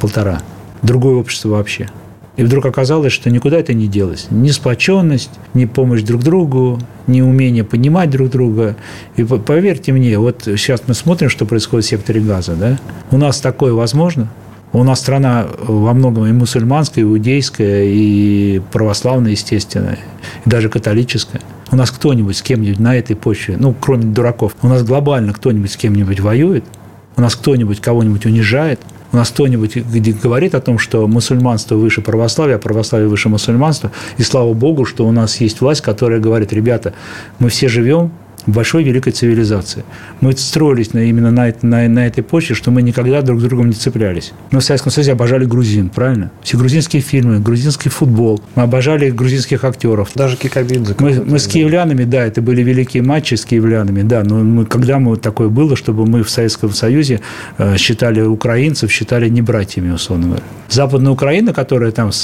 полтора, 0.00 0.40
другое 0.82 1.16
общество 1.16 1.50
вообще. 1.50 1.88
И 2.36 2.44
вдруг 2.44 2.66
оказалось, 2.66 3.12
что 3.12 3.30
никуда 3.30 3.58
это 3.58 3.72
не 3.72 3.86
делось. 3.86 4.26
Ни 4.30 4.50
сплоченность, 4.50 5.30
ни 5.54 5.64
помощь 5.64 6.02
друг 6.02 6.22
другу, 6.22 6.78
ни 7.06 7.22
умение 7.22 7.64
понимать 7.64 8.10
друг 8.10 8.30
друга. 8.30 8.76
И 9.16 9.24
поверьте 9.24 9.92
мне, 9.92 10.18
вот 10.18 10.42
сейчас 10.44 10.82
мы 10.86 10.94
смотрим, 10.94 11.30
что 11.30 11.46
происходит 11.46 11.86
в 11.86 11.88
секторе 11.88 12.20
газа. 12.20 12.54
Да? 12.54 12.78
У 13.10 13.16
нас 13.16 13.40
такое 13.40 13.72
возможно– 13.72 14.28
У 14.72 14.82
нас 14.82 15.00
страна 15.00 15.46
во 15.66 15.94
многом 15.94 16.26
и 16.26 16.32
мусульманская, 16.32 17.02
и 17.02 17.06
иудейская, 17.06 17.84
и 17.84 18.60
православная, 18.72 19.30
естественно, 19.30 19.96
и 20.44 20.48
даже 20.48 20.68
католическая. 20.68 21.40
У 21.70 21.76
нас 21.76 21.90
кто-нибудь 21.90 22.36
с 22.36 22.42
кем-нибудь 22.42 22.78
на 22.78 22.94
этой 22.94 23.16
почве, 23.16 23.56
ну, 23.58 23.74
кроме 23.80 24.04
дураков, 24.04 24.54
у 24.62 24.68
нас 24.68 24.82
глобально 24.82 25.32
кто-нибудь 25.32 25.70
с 25.70 25.76
кем-нибудь 25.76 26.20
воюет, 26.20 26.64
у 27.16 27.20
нас 27.20 27.34
кто-нибудь 27.36 27.80
кого-нибудь 27.80 28.26
унижает, 28.26 28.80
у 29.12 29.16
нас 29.16 29.30
кто-нибудь 29.30 29.78
говорит 30.22 30.54
о 30.54 30.60
том, 30.60 30.78
что 30.78 31.06
мусульманство 31.06 31.76
выше 31.76 32.02
православия, 32.02 32.56
а 32.56 32.58
православие 32.58 33.08
выше 33.08 33.28
мусульманства, 33.28 33.92
и 34.18 34.22
слава 34.22 34.52
богу, 34.52 34.84
что 34.84 35.06
у 35.06 35.12
нас 35.12 35.40
есть 35.40 35.60
власть, 35.60 35.80
которая 35.80 36.20
говорит, 36.20 36.52
ребята, 36.52 36.92
мы 37.38 37.48
все 37.48 37.68
живем 37.68 38.10
большой 38.46 38.84
великой 38.84 39.12
цивилизации. 39.12 39.84
Мы 40.20 40.32
строились 40.32 40.92
на, 40.92 41.00
именно 41.00 41.30
на, 41.30 41.52
на, 41.62 41.88
на 41.88 42.06
этой 42.06 42.22
почве, 42.22 42.54
что 42.54 42.70
мы 42.70 42.82
никогда 42.82 43.22
друг 43.22 43.40
с 43.40 43.44
другом 43.44 43.68
не 43.68 43.74
цеплялись. 43.74 44.32
Мы 44.50 44.60
в 44.60 44.64
Советском 44.64 44.92
Союзе 44.92 45.12
обожали 45.12 45.44
грузин, 45.44 45.88
правильно? 45.88 46.30
Все 46.42 46.56
грузинские 46.56 47.02
фильмы, 47.02 47.40
грузинский 47.40 47.88
футбол. 47.88 48.40
Мы 48.54 48.62
обожали 48.62 49.10
грузинских 49.10 49.64
актеров. 49.64 50.10
Даже 50.14 50.36
Кикабидзе. 50.36 50.94
Мы, 50.98 51.22
мы 51.24 51.38
с 51.38 51.46
киевлянами, 51.46 52.04
да, 52.04 52.24
это 52.24 52.42
были 52.42 52.62
великие 52.62 53.02
матчи 53.02 53.34
с 53.34 53.44
киевлянами, 53.44 54.02
да, 54.02 54.22
но 54.24 54.36
мы, 54.36 54.66
когда 54.66 54.98
мы 54.98 55.16
такое 55.16 55.48
было, 55.48 55.76
чтобы 55.76 56.06
мы 56.06 56.22
в 56.22 56.30
Советском 56.30 56.72
Союзе 56.72 57.20
э, 57.58 57.76
считали 57.76 58.20
украинцев, 58.20 58.90
считали 58.90 59.28
не 59.28 59.42
братьями, 59.42 59.92
условно 59.92 60.26
говоря. 60.26 60.42
Западная 60.68 61.12
Украина, 61.12 61.52
которая 61.52 61.92
там 61.92 62.12
с 62.12 62.18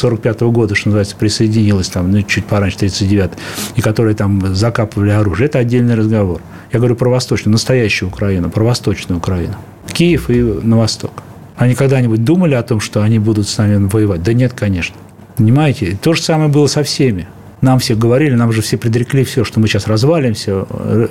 45 0.00 0.42
-го 0.42 0.52
года, 0.52 0.74
что 0.74 0.88
называется, 0.88 1.16
присоединилась 1.16 1.88
там, 1.88 2.10
ну, 2.10 2.22
чуть 2.22 2.44
пораньше, 2.44 2.78
39 2.78 3.30
и 3.76 3.80
которая 3.80 4.14
там 4.14 4.54
закапывали 4.54 5.10
оружие, 5.10 5.46
это 5.46 5.58
отдельный 5.68 5.94
разговор. 5.94 6.40
Я 6.72 6.78
говорю 6.78 6.96
про 6.96 7.10
восточную, 7.10 7.52
настоящую 7.52 8.08
Украину, 8.08 8.50
про 8.50 8.64
восточную 8.64 9.18
Украину. 9.18 9.54
Киев 9.92 10.30
и 10.30 10.42
на 10.42 10.78
восток. 10.78 11.22
Они 11.56 11.74
когда-нибудь 11.74 12.24
думали 12.24 12.54
о 12.54 12.62
том, 12.62 12.80
что 12.80 13.02
они 13.02 13.18
будут 13.18 13.48
с 13.48 13.58
нами 13.58 13.88
воевать? 13.88 14.22
Да 14.22 14.32
нет, 14.32 14.52
конечно. 14.54 14.96
Понимаете? 15.36 15.98
То 16.00 16.14
же 16.14 16.22
самое 16.22 16.48
было 16.48 16.66
со 16.66 16.82
всеми. 16.82 17.26
Нам 17.60 17.78
все 17.78 17.94
говорили, 17.96 18.34
нам 18.34 18.52
же 18.52 18.62
все 18.62 18.76
предрекли 18.76 19.24
все, 19.24 19.44
что 19.44 19.60
мы 19.60 19.66
сейчас 19.66 19.86
развалимся. 19.86 20.66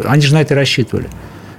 Они 0.05 0.21
же 0.21 0.33
на 0.33 0.41
это 0.41 0.55
рассчитывали. 0.55 1.07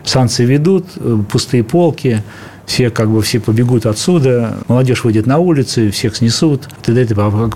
Санкции 0.05 0.47
ведут, 0.47 0.87
пустые 1.31 1.63
полки, 1.63 2.23
все 2.69 2.91
как 2.91 3.11
бы 3.11 3.23
все 3.23 3.41
побегут 3.41 3.87
отсюда, 3.87 4.59
молодежь 4.69 5.03
выйдет 5.03 5.27
на 5.27 5.39
улицы, 5.39 5.91
всех 5.91 6.15
снесут, 6.15 6.69
т.д. 6.83 7.07
т.п. 7.07 7.51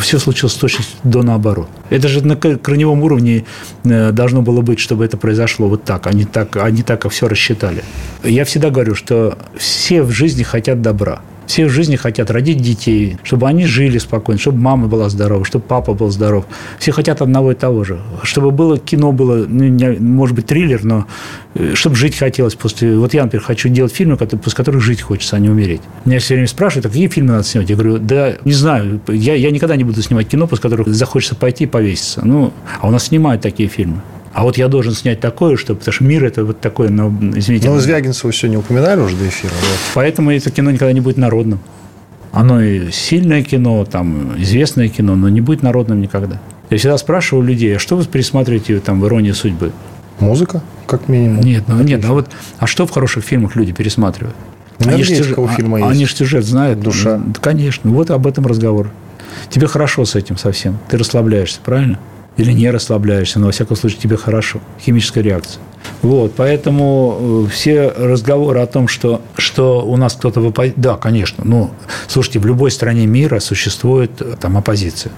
Все 0.00 0.18
случилось 0.18 0.54
точно 0.54 0.84
до 1.04 1.22
наоборот. 1.22 1.68
Это 1.90 2.08
же 2.08 2.26
на 2.26 2.34
корневом 2.36 3.02
уровне 3.04 3.44
э, 3.84 4.10
должно 4.10 4.42
было 4.42 4.60
быть, 4.60 4.80
чтобы 4.80 5.04
это 5.04 5.16
произошло 5.16 5.68
вот 5.68 5.84
так. 5.84 6.08
Они 6.08 6.24
так, 6.24 6.56
они 6.56 6.82
так 6.82 7.08
все 7.08 7.28
рассчитали. 7.28 7.84
Я 8.24 8.44
всегда 8.44 8.70
говорю, 8.70 8.96
что 8.96 9.38
все 9.56 10.02
в 10.02 10.10
жизни 10.10 10.42
хотят 10.42 10.82
добра. 10.82 11.22
Все 11.46 11.66
в 11.66 11.70
жизни 11.70 11.96
хотят 11.96 12.30
родить 12.30 12.58
детей, 12.58 13.16
чтобы 13.22 13.48
они 13.48 13.66
жили 13.66 13.98
спокойно, 13.98 14.40
чтобы 14.40 14.58
мама 14.58 14.88
была 14.88 15.08
здорова, 15.08 15.44
чтобы 15.44 15.64
папа 15.66 15.94
был 15.94 16.10
здоров. 16.10 16.44
Все 16.78 16.92
хотят 16.92 17.22
одного 17.22 17.52
и 17.52 17.54
того 17.54 17.84
же. 17.84 18.00
Чтобы 18.22 18.50
было 18.50 18.78
кино, 18.78 19.12
было, 19.12 19.44
ну, 19.46 19.96
может 20.00 20.36
быть, 20.36 20.46
триллер, 20.46 20.84
но 20.84 21.06
э, 21.54 21.74
чтобы 21.74 21.96
жить 21.96 22.16
хотелось 22.16 22.54
после... 22.54 22.96
Вот 22.96 23.14
я, 23.14 23.24
например, 23.24 23.44
хочу 23.44 23.68
делать 23.68 23.92
фильмы, 23.92 24.16
после 24.16 24.56
которых 24.56 24.82
жить 24.82 25.02
хочется, 25.02 25.36
а 25.36 25.38
не 25.38 25.48
умереть. 25.48 25.82
Меня 26.04 26.18
все 26.18 26.34
время 26.34 26.48
спрашивают, 26.48 26.86
а 26.86 26.88
какие 26.88 27.08
фильмы 27.08 27.32
надо 27.32 27.44
снимать? 27.44 27.70
Я 27.70 27.76
говорю, 27.76 27.98
да 27.98 28.36
не 28.44 28.52
знаю, 28.52 29.00
я, 29.08 29.34
я 29.34 29.50
никогда 29.50 29.76
не 29.76 29.84
буду 29.84 30.00
снимать 30.02 30.28
кино, 30.28 30.46
после 30.46 30.62
которых 30.62 30.88
захочется 30.88 31.34
пойти 31.34 31.64
и 31.64 31.66
повеситься. 31.66 32.22
Ну, 32.24 32.52
а 32.80 32.88
у 32.88 32.90
нас 32.90 33.06
снимают 33.06 33.42
такие 33.42 33.68
фильмы. 33.68 34.00
А 34.32 34.44
вот 34.44 34.56
я 34.56 34.68
должен 34.68 34.94
снять 34.94 35.20
такое, 35.20 35.56
что, 35.56 35.74
потому 35.74 35.92
что 35.92 36.04
мир 36.04 36.24
это 36.24 36.44
вот 36.44 36.60
такой, 36.60 36.88
ну, 36.88 37.14
извините. 37.34 37.68
Ну, 37.68 37.78
Звягинцева 37.78 38.32
не 38.46 38.56
упоминали 38.56 39.00
уже 39.00 39.16
до 39.16 39.28
эфира. 39.28 39.52
Вот. 39.52 39.78
Поэтому 39.94 40.30
это 40.30 40.50
кино 40.50 40.70
никогда 40.70 40.92
не 40.92 41.00
будет 41.00 41.18
народным. 41.18 41.60
Оно 42.32 42.62
и 42.62 42.90
сильное 42.90 43.42
кино, 43.42 43.84
там, 43.84 44.40
известное 44.40 44.88
кино, 44.88 45.16
но 45.16 45.28
не 45.28 45.42
будет 45.42 45.62
народным 45.62 46.00
никогда. 46.00 46.40
Я 46.70 46.78
всегда 46.78 46.96
спрашиваю 46.96 47.44
людей, 47.44 47.76
а 47.76 47.78
что 47.78 47.96
вы 47.96 48.04
пересматриваете 48.06 48.80
там 48.80 49.00
в 49.02 49.06
«Иронии 49.06 49.32
судьбы»? 49.32 49.72
Музыка, 50.18 50.62
как 50.86 51.08
минимум. 51.08 51.42
Нет, 51.42 51.64
ну, 51.66 51.82
нет, 51.82 52.02
а 52.06 52.12
вот, 52.12 52.30
а 52.58 52.66
что 52.66 52.86
в 52.86 52.90
хороших 52.90 53.24
фильмах 53.24 53.54
люди 53.54 53.72
пересматривают? 53.72 54.36
Они 54.78 55.02
же, 55.02 55.14
сюжет, 55.14 55.38
фильма 55.56 55.86
а, 55.86 55.90
они 55.90 56.06
же 56.06 56.16
сюжет 56.16 56.44
знают. 56.44 56.80
Душа. 56.80 57.18
Ну, 57.18 57.34
конечно, 57.40 57.90
вот 57.90 58.10
об 58.10 58.26
этом 58.26 58.46
разговор. 58.46 58.90
Тебе 59.50 59.66
хорошо 59.66 60.04
с 60.04 60.14
этим 60.14 60.38
совсем. 60.38 60.78
Ты 60.88 60.96
расслабляешься, 60.96 61.60
правильно? 61.62 61.98
Или 62.36 62.52
не 62.52 62.70
расслабляешься, 62.70 63.38
но, 63.38 63.46
во 63.46 63.52
всяком 63.52 63.76
случае, 63.76 64.00
тебе 64.00 64.16
хорошо. 64.16 64.60
Химическая 64.80 65.22
реакция. 65.22 65.60
Вот, 66.02 66.34
поэтому 66.36 67.44
э, 67.46 67.50
все 67.50 67.88
разговоры 67.88 68.60
о 68.60 68.66
том, 68.66 68.88
что, 68.88 69.20
что 69.36 69.84
у 69.86 69.96
нас 69.96 70.14
кто-то 70.14 70.40
в 70.40 70.46
оппозиции... 70.48 70.80
Да, 70.80 70.96
конечно. 70.96 71.44
Ну, 71.44 71.70
слушайте, 72.08 72.38
в 72.38 72.46
любой 72.46 72.70
стране 72.70 73.06
мира 73.06 73.40
существует 73.40 74.20
э, 74.20 74.36
там 74.40 74.56
оппозиция. 74.56 75.12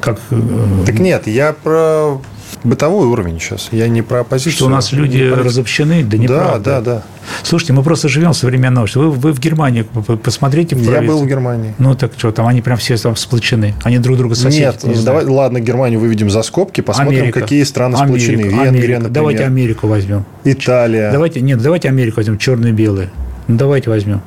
Как, 0.00 0.18
э, 0.30 0.40
так 0.84 0.98
нет, 0.98 1.26
я 1.26 1.52
про 1.52 2.20
бытовой 2.64 3.06
уровень 3.06 3.38
сейчас. 3.40 3.68
Я 3.72 3.88
не 3.88 4.02
про 4.02 4.20
оппозицию. 4.20 4.52
Что 4.52 4.66
у 4.66 4.68
нас 4.68 4.92
люди 4.92 5.30
про... 5.30 5.42
разобщены? 5.42 6.04
Да 6.04 6.16
не 6.16 6.26
Да, 6.26 6.58
да, 6.58 6.80
да. 6.80 7.02
Слушайте, 7.42 7.72
мы 7.72 7.82
просто 7.82 8.08
живем 8.08 8.32
в 8.32 8.36
современном 8.36 8.84
обществе. 8.84 9.02
Вы, 9.02 9.10
вы 9.10 9.32
в 9.32 9.40
Германии 9.40 9.82
посмотрите. 10.22 10.76
Я 10.76 11.02
был 11.02 11.22
в 11.22 11.26
Германии. 11.26 11.74
Ну 11.78 11.94
так 11.94 12.12
что, 12.16 12.32
там 12.32 12.46
они 12.46 12.62
прям 12.62 12.78
все 12.78 12.96
там 12.96 13.16
сплочены. 13.16 13.74
Они 13.82 13.98
друг 13.98 14.16
друга 14.16 14.34
соседи. 14.34 14.62
Нет, 14.62 14.84
не 14.84 15.02
давай, 15.02 15.24
ладно, 15.24 15.60
Германию 15.60 16.00
выведем 16.00 16.30
за 16.30 16.42
скобки, 16.42 16.80
посмотрим, 16.80 17.20
Америка. 17.20 17.40
какие 17.40 17.62
страны 17.64 17.96
Америка, 17.96 18.08
сплочены. 18.08 18.42
Венгрия, 18.42 18.60
Америка. 18.60 18.78
например. 18.78 19.10
Давайте 19.10 19.44
Америку 19.44 19.86
возьмем. 19.88 20.24
Италия. 20.44 21.10
Давайте, 21.12 21.40
нет, 21.40 21.60
давайте 21.60 21.88
Америку 21.88 22.16
возьмем, 22.18 22.38
черные-белые. 22.38 23.10
Ну, 23.48 23.56
давайте 23.56 23.90
возьмем. 23.90 24.22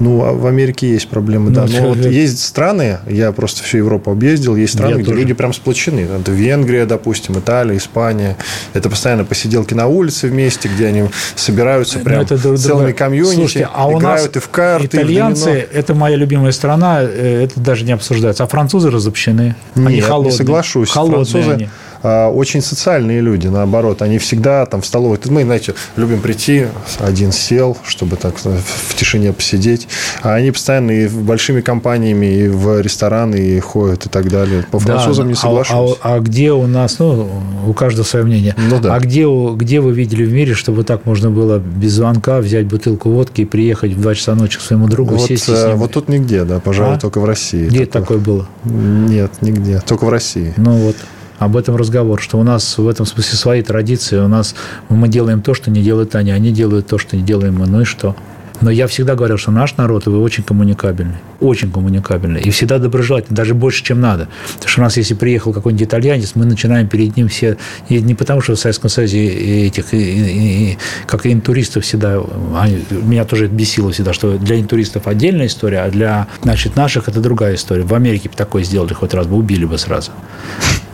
Ну, 0.00 0.24
а 0.24 0.32
в 0.32 0.46
Америке 0.46 0.90
есть 0.90 1.08
проблемы, 1.08 1.50
да. 1.50 1.66
Ну, 1.68 1.80
Но 1.80 1.88
вот 1.88 1.98
есть 1.98 2.44
страны, 2.44 2.98
я 3.08 3.32
просто 3.32 3.64
всю 3.64 3.78
Европу 3.78 4.12
объездил, 4.12 4.54
есть 4.54 4.74
страны, 4.74 4.92
я 4.92 4.96
где 4.96 5.06
тоже. 5.06 5.18
люди 5.18 5.34
прям 5.34 5.52
сплочены. 5.52 6.00
Это 6.00 6.30
Венгрия, 6.30 6.86
допустим, 6.86 7.38
Италия, 7.38 7.76
Испания. 7.76 8.36
Это 8.74 8.88
постоянно 8.88 9.24
посиделки 9.24 9.74
на 9.74 9.88
улице 9.88 10.28
вместе, 10.28 10.68
где 10.68 10.86
они 10.86 11.04
собираются 11.34 11.98
ну, 11.98 12.04
прям 12.04 12.20
это, 12.22 12.56
целыми 12.56 12.92
комьюнити, 12.92 13.34
Слушайте, 13.34 13.68
а 13.72 13.88
у 13.88 13.98
играют 13.98 14.34
нас 14.34 14.36
и 14.36 14.38
в 14.46 14.48
карты, 14.48 14.86
итальянцы, 14.86 15.68
и 15.70 15.74
в 15.74 15.76
это 15.76 15.94
моя 15.94 16.16
любимая 16.16 16.52
страна, 16.52 17.02
э, 17.02 17.44
это 17.44 17.58
даже 17.58 17.84
не 17.84 17.92
обсуждается. 17.92 18.44
А 18.44 18.46
французы 18.46 18.90
разобщены. 18.90 19.56
Нет, 19.74 19.86
они 19.88 20.00
холодные. 20.00 20.30
не 20.32 20.36
соглашусь. 20.36 20.90
Холодные 20.90 21.24
французы, 21.24 21.52
они 21.54 21.68
очень 22.02 22.62
социальные 22.62 23.20
люди, 23.20 23.48
наоборот. 23.48 24.02
Они 24.02 24.18
всегда 24.18 24.66
там 24.66 24.82
в 24.82 24.86
столовой... 24.86 25.18
Мы, 25.26 25.44
знаете, 25.44 25.74
любим 25.96 26.20
прийти, 26.20 26.66
один 26.98 27.32
сел, 27.32 27.76
чтобы 27.84 28.16
так 28.16 28.34
в 28.38 28.94
тишине 28.94 29.32
посидеть. 29.32 29.88
А 30.22 30.34
они 30.34 30.50
постоянно 30.50 30.90
и 30.90 31.08
большими 31.08 31.60
компаниями, 31.60 32.26
и 32.26 32.48
в 32.48 32.80
рестораны 32.80 33.36
и 33.36 33.60
ходят 33.60 34.06
и 34.06 34.08
так 34.08 34.28
далее. 34.28 34.64
По 34.70 34.78
французам 34.78 35.26
да, 35.26 35.30
не 35.30 35.34
соглашусь. 35.36 35.98
А, 36.02 36.14
а, 36.14 36.16
а 36.16 36.20
где 36.20 36.52
у 36.52 36.66
нас... 36.66 36.98
Ну, 36.98 37.28
у 37.66 37.72
каждого 37.72 38.04
свое 38.04 38.24
мнение. 38.24 38.54
Ну, 38.56 38.80
да. 38.80 38.94
А 38.94 39.00
где, 39.00 39.26
где 39.26 39.80
вы 39.80 39.92
видели 39.92 40.24
в 40.24 40.32
мире, 40.32 40.54
чтобы 40.54 40.84
так 40.84 41.06
можно 41.06 41.30
было 41.30 41.58
без 41.58 41.92
звонка 41.92 42.38
взять 42.38 42.66
бутылку 42.66 43.10
водки 43.10 43.42
и 43.42 43.44
приехать 43.44 43.92
в 43.92 44.00
2 44.00 44.14
часа 44.14 44.34
ночи 44.34 44.58
к 44.58 44.60
своему 44.60 44.88
другу, 44.88 45.16
вот, 45.16 45.26
сесть 45.26 45.48
э, 45.48 45.74
Вот 45.74 45.92
тут 45.92 46.08
нигде, 46.08 46.44
да, 46.44 46.60
пожалуй, 46.60 46.96
а? 46.96 46.98
только 46.98 47.20
в 47.20 47.24
России. 47.24 47.66
Где 47.66 47.86
такое, 47.86 48.02
такое 48.02 48.18
было? 48.18 48.48
Нет, 48.64 49.32
нигде. 49.40 49.80
Только 49.86 50.04
в 50.04 50.08
России. 50.08 50.54
Ну 50.56 50.72
вот 50.72 50.96
об 51.38 51.56
этом 51.56 51.76
разговор, 51.76 52.20
что 52.20 52.38
у 52.38 52.42
нас 52.42 52.78
в 52.78 52.88
этом 52.88 53.06
смысле 53.06 53.36
свои 53.36 53.62
традиции, 53.62 54.18
у 54.18 54.28
нас 54.28 54.54
мы 54.88 55.08
делаем 55.08 55.42
то, 55.42 55.54
что 55.54 55.70
не 55.70 55.82
делают 55.82 56.14
они, 56.14 56.30
они 56.30 56.52
делают 56.52 56.86
то, 56.86 56.98
что 56.98 57.16
не 57.16 57.22
делаем 57.22 57.56
мы, 57.56 57.66
ну 57.66 57.82
и 57.82 57.84
что? 57.84 58.16
Но 58.60 58.70
я 58.70 58.86
всегда 58.88 59.14
говорил, 59.14 59.36
что 59.36 59.50
наш 59.50 59.76
народ, 59.76 60.06
вы 60.06 60.20
очень 60.20 60.42
коммуникабельный. 60.42 61.18
Очень 61.40 61.70
коммуникабельный. 61.70 62.40
И 62.40 62.50
всегда 62.50 62.78
доброжелательный, 62.78 63.36
даже 63.36 63.54
больше, 63.54 63.84
чем 63.84 64.00
надо. 64.00 64.28
Потому 64.54 64.68
что 64.68 64.80
у 64.80 64.84
нас, 64.84 64.96
если 64.96 65.14
приехал 65.14 65.52
какой-нибудь 65.52 65.86
итальянец, 65.86 66.32
мы 66.34 66.44
начинаем 66.44 66.88
перед 66.88 67.16
ним 67.16 67.28
все... 67.28 67.56
И 67.88 68.00
не 68.00 68.14
потому, 68.14 68.40
что 68.40 68.56
в 68.56 68.58
Советском 68.58 68.90
Союзе 68.90 69.66
этих, 69.66 69.94
и, 69.94 69.98
и, 69.98 70.72
и, 70.72 70.78
как 71.06 71.26
и 71.26 71.32
интуристов 71.32 71.84
всегда... 71.84 72.20
Они, 72.56 72.82
меня 72.90 73.24
тоже 73.24 73.46
это 73.46 73.54
бесило 73.54 73.92
всегда, 73.92 74.12
что 74.12 74.36
для 74.38 74.58
интуристов 74.58 75.06
отдельная 75.06 75.46
история, 75.46 75.82
а 75.82 75.90
для 75.90 76.26
значит, 76.42 76.74
наших 76.74 77.08
это 77.08 77.20
другая 77.20 77.54
история. 77.54 77.84
В 77.84 77.94
Америке 77.94 78.28
бы 78.28 78.34
такое 78.34 78.64
сделали 78.64 78.92
хоть 78.92 79.14
раз 79.14 79.28
бы, 79.28 79.36
убили 79.36 79.66
бы 79.66 79.78
сразу. 79.78 80.10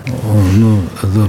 Ну, 0.07 0.83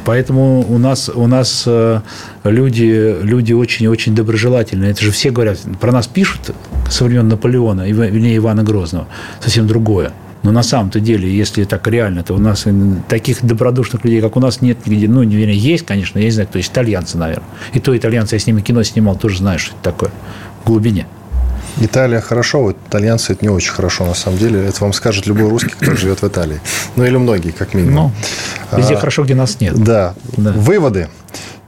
поэтому 0.04 0.66
у 0.68 0.78
нас, 0.78 1.10
у 1.10 1.28
нас 1.28 1.64
э, 1.66 2.02
люди, 2.44 3.18
люди 3.22 3.54
очень-очень 3.54 4.14
доброжелательные. 4.14 4.92
Это 4.92 5.02
же 5.02 5.12
все 5.12 5.32
говорят, 5.32 5.60
про 5.80 5.92
нас 5.92 6.08
пишут 6.08 6.52
со 6.90 7.06
времен 7.06 7.28
Наполеона, 7.28 7.90
вернее, 7.90 8.36
Ивана 8.38 8.64
Грозного, 8.64 9.08
совсем 9.40 9.66
другое. 9.66 10.12
Но 10.44 10.52
на 10.52 10.62
самом-то 10.62 11.00
деле, 11.00 11.34
если 11.36 11.64
так 11.64 11.88
реально, 11.88 12.22
то 12.22 12.36
у 12.36 12.38
нас 12.38 12.68
таких 13.08 13.44
добродушных 13.44 14.04
людей, 14.04 14.22
как 14.22 14.36
у 14.36 14.40
нас, 14.40 14.62
нет 14.62 14.86
нигде. 14.86 15.08
Ну, 15.08 15.24
не 15.24 15.36
вернее, 15.36 15.58
есть, 15.58 15.86
конечно, 15.86 16.20
я 16.20 16.26
не 16.26 16.32
знаю, 16.32 16.48
кто 16.48 16.60
есть 16.60 16.72
итальянцы, 16.72 17.18
наверное. 17.18 17.48
И 17.74 17.80
то 17.80 17.98
итальянцы, 17.98 18.36
я 18.36 18.40
с 18.40 18.46
ними 18.46 18.62
кино 18.62 18.84
снимал, 18.84 19.16
тоже 19.16 19.40
знаю, 19.40 19.58
что 19.58 19.74
это 19.74 19.84
такое 19.84 20.12
в 20.64 20.68
глубине. 20.68 21.08
Италия 21.82 22.22
хорошо, 22.22 22.62
вот 22.62 22.78
итальянцы 22.88 23.34
это 23.34 23.44
не 23.44 23.50
очень 23.50 23.72
хорошо, 23.72 24.06
на 24.06 24.14
самом 24.14 24.38
деле. 24.38 24.66
Это 24.66 24.82
вам 24.82 24.94
скажет 24.94 25.26
любой 25.26 25.50
русский, 25.50 25.72
кто 25.72 25.96
живет 25.96 26.22
в 26.22 26.28
Италии. 26.28 26.60
Ну, 26.96 27.04
или 27.04 27.18
многие, 27.18 27.52
как 27.52 27.74
минимум. 27.74 28.14
Везде 28.78 28.96
а, 28.96 28.98
хорошо, 28.98 29.24
где 29.24 29.36
нас 29.36 29.60
нет. 29.60 29.76
Да. 29.76 30.14
да. 30.38 30.52
Выводы. 30.52 31.10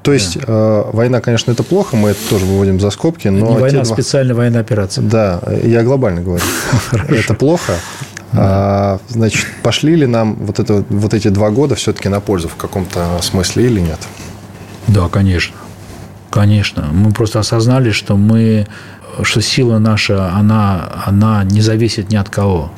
То 0.03 0.13
есть 0.13 0.39
да. 0.39 0.83
война, 0.93 1.19
конечно, 1.19 1.51
это 1.51 1.63
плохо, 1.63 1.97
мы 1.97 2.11
это 2.11 2.19
тоже 2.29 2.45
выводим 2.45 2.79
за 2.79 2.91
скобки, 2.91 3.27
но... 3.27 3.51
Не 3.51 3.57
война, 3.57 3.81
а 3.81 3.85
специальная 3.85 4.35
военная 4.35 4.61
операция. 4.61 5.03
Да, 5.03 5.41
я 5.63 5.83
глобально 5.83 6.21
говорю. 6.21 6.43
Это 7.09 7.33
плохо. 7.33 7.73
А, 8.33 8.99
значит, 9.09 9.45
пошли 9.63 9.95
ли 9.95 10.05
нам 10.05 10.35
вот, 10.35 10.59
это, 10.59 10.83
вот 10.89 11.13
эти 11.13 11.29
два 11.29 11.49
года 11.49 11.75
все-таки 11.75 12.09
на 12.09 12.19
пользу 12.19 12.49
в 12.49 12.55
каком-то 12.55 13.19
смысле 13.21 13.65
или 13.65 13.79
нет? 13.79 13.99
Да, 14.87 15.07
конечно. 15.09 15.55
Конечно. 16.29 16.87
Мы 16.91 17.11
просто 17.11 17.39
осознали, 17.39 17.91
что 17.91 18.15
мы, 18.15 18.67
что 19.23 19.41
сила 19.41 19.79
наша, 19.79 20.31
она, 20.33 21.03
она 21.05 21.43
не 21.43 21.61
зависит 21.61 22.11
ни 22.11 22.15
от 22.15 22.29
кого. 22.29 22.71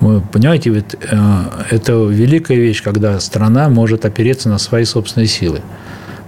Вы 0.00 0.20
понимаете, 0.20 0.70
ведь 0.70 0.94
э, 0.94 1.42
это 1.70 1.92
великая 2.04 2.56
вещь, 2.56 2.82
когда 2.82 3.18
страна 3.20 3.68
может 3.68 4.04
опереться 4.04 4.48
на 4.48 4.58
свои 4.58 4.84
собственные 4.84 5.26
силы, 5.26 5.60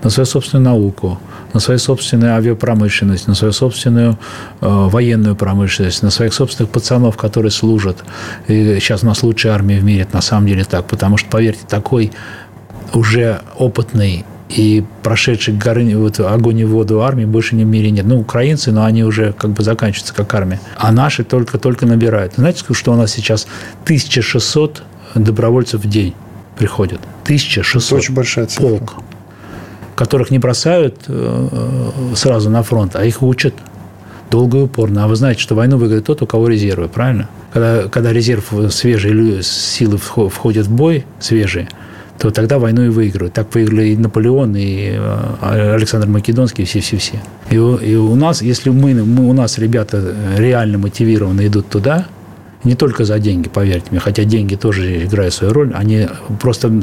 на 0.02 0.10
свою 0.10 0.26
собственную 0.26 0.64
науку, 0.64 1.20
на 1.52 1.60
свою 1.60 1.78
собственную 1.78 2.34
авиапромышленность, 2.34 3.28
на 3.28 3.34
свою 3.34 3.52
собственную 3.52 4.18
э, 4.60 4.66
военную 4.66 5.36
промышленность, 5.36 6.02
на 6.02 6.10
своих 6.10 6.34
собственных 6.34 6.70
пацанов, 6.72 7.16
которые 7.16 7.52
служат. 7.52 8.02
И 8.48 8.78
сейчас 8.80 9.04
у 9.04 9.06
нас 9.06 9.22
лучшая 9.22 9.52
армия 9.52 9.78
в 9.78 9.84
мире, 9.84 10.02
это 10.02 10.16
на 10.16 10.22
самом 10.22 10.48
деле 10.48 10.64
так, 10.64 10.86
потому 10.86 11.16
что, 11.16 11.28
поверьте, 11.30 11.62
такой 11.68 12.12
уже 12.92 13.40
опытный 13.56 14.24
и 14.56 14.84
прошедший 15.02 15.54
горы, 15.54 15.96
вот, 15.96 16.18
огонь 16.20 16.58
и 16.58 16.64
воду 16.64 17.02
армии 17.02 17.24
больше 17.24 17.54
ни 17.54 17.64
в 17.64 17.66
мире 17.66 17.90
нет. 17.90 18.04
Ну, 18.04 18.18
украинцы, 18.18 18.72
но 18.72 18.84
они 18.84 19.04
уже 19.04 19.32
как 19.32 19.50
бы 19.50 19.62
заканчиваются 19.62 20.14
как 20.14 20.34
армия. 20.34 20.60
А 20.76 20.90
наши 20.92 21.24
только-только 21.24 21.86
набирают. 21.86 22.34
Знаете, 22.36 22.64
что 22.72 22.92
у 22.92 22.96
нас 22.96 23.12
сейчас 23.12 23.46
1600 23.84 24.82
добровольцев 25.14 25.84
в 25.84 25.88
день 25.88 26.14
приходят? 26.58 27.00
1600. 27.24 27.82
Это 27.82 27.94
очень 27.96 28.14
большая 28.14 28.46
цифра. 28.46 28.68
Полк 28.68 28.94
которых 30.00 30.30
не 30.30 30.38
бросают 30.38 30.96
э, 31.08 31.48
э, 31.52 32.14
сразу 32.16 32.48
на 32.48 32.62
фронт, 32.62 32.96
а 32.96 33.04
их 33.04 33.22
учат 33.22 33.52
долго 34.30 34.56
и 34.56 34.62
упорно. 34.62 35.04
А 35.04 35.06
вы 35.06 35.14
знаете, 35.14 35.42
что 35.42 35.54
войну 35.54 35.76
выиграет 35.76 36.06
тот, 36.06 36.22
у 36.22 36.26
кого 36.26 36.48
резервы, 36.48 36.88
правильно? 36.88 37.28
Когда, 37.52 37.82
когда 37.82 38.10
резерв 38.10 38.50
свежие 38.70 39.42
силы 39.42 39.98
входят 39.98 40.66
в 40.66 40.72
бой, 40.72 41.04
свежие, 41.18 41.68
то 42.20 42.30
тогда 42.30 42.58
войну 42.58 42.84
и 42.84 42.88
выигрывают. 42.88 43.34
Так 43.34 43.54
выиграли 43.54 43.88
и 43.88 43.96
Наполеон, 43.96 44.54
и 44.54 44.92
э, 44.92 45.74
Александр 45.74 46.06
Македонский, 46.06 46.64
все-все-все. 46.64 47.20
И, 47.50 47.54
и 47.56 47.96
у 47.96 48.14
нас, 48.14 48.42
если 48.42 48.70
мы, 48.70 48.94
мы, 48.94 49.28
у 49.28 49.32
нас 49.32 49.58
ребята 49.58 50.14
реально 50.36 50.78
мотивированно 50.78 51.46
идут 51.46 51.68
туда– 51.68 52.06
не 52.64 52.74
только 52.74 53.04
за 53.04 53.18
деньги, 53.18 53.48
поверьте 53.48 53.86
мне, 53.90 54.00
хотя 54.00 54.24
деньги 54.24 54.54
тоже 54.54 55.04
играют 55.04 55.32
свою 55.32 55.52
роль. 55.52 55.72
Они 55.74 56.08
просто... 56.40 56.82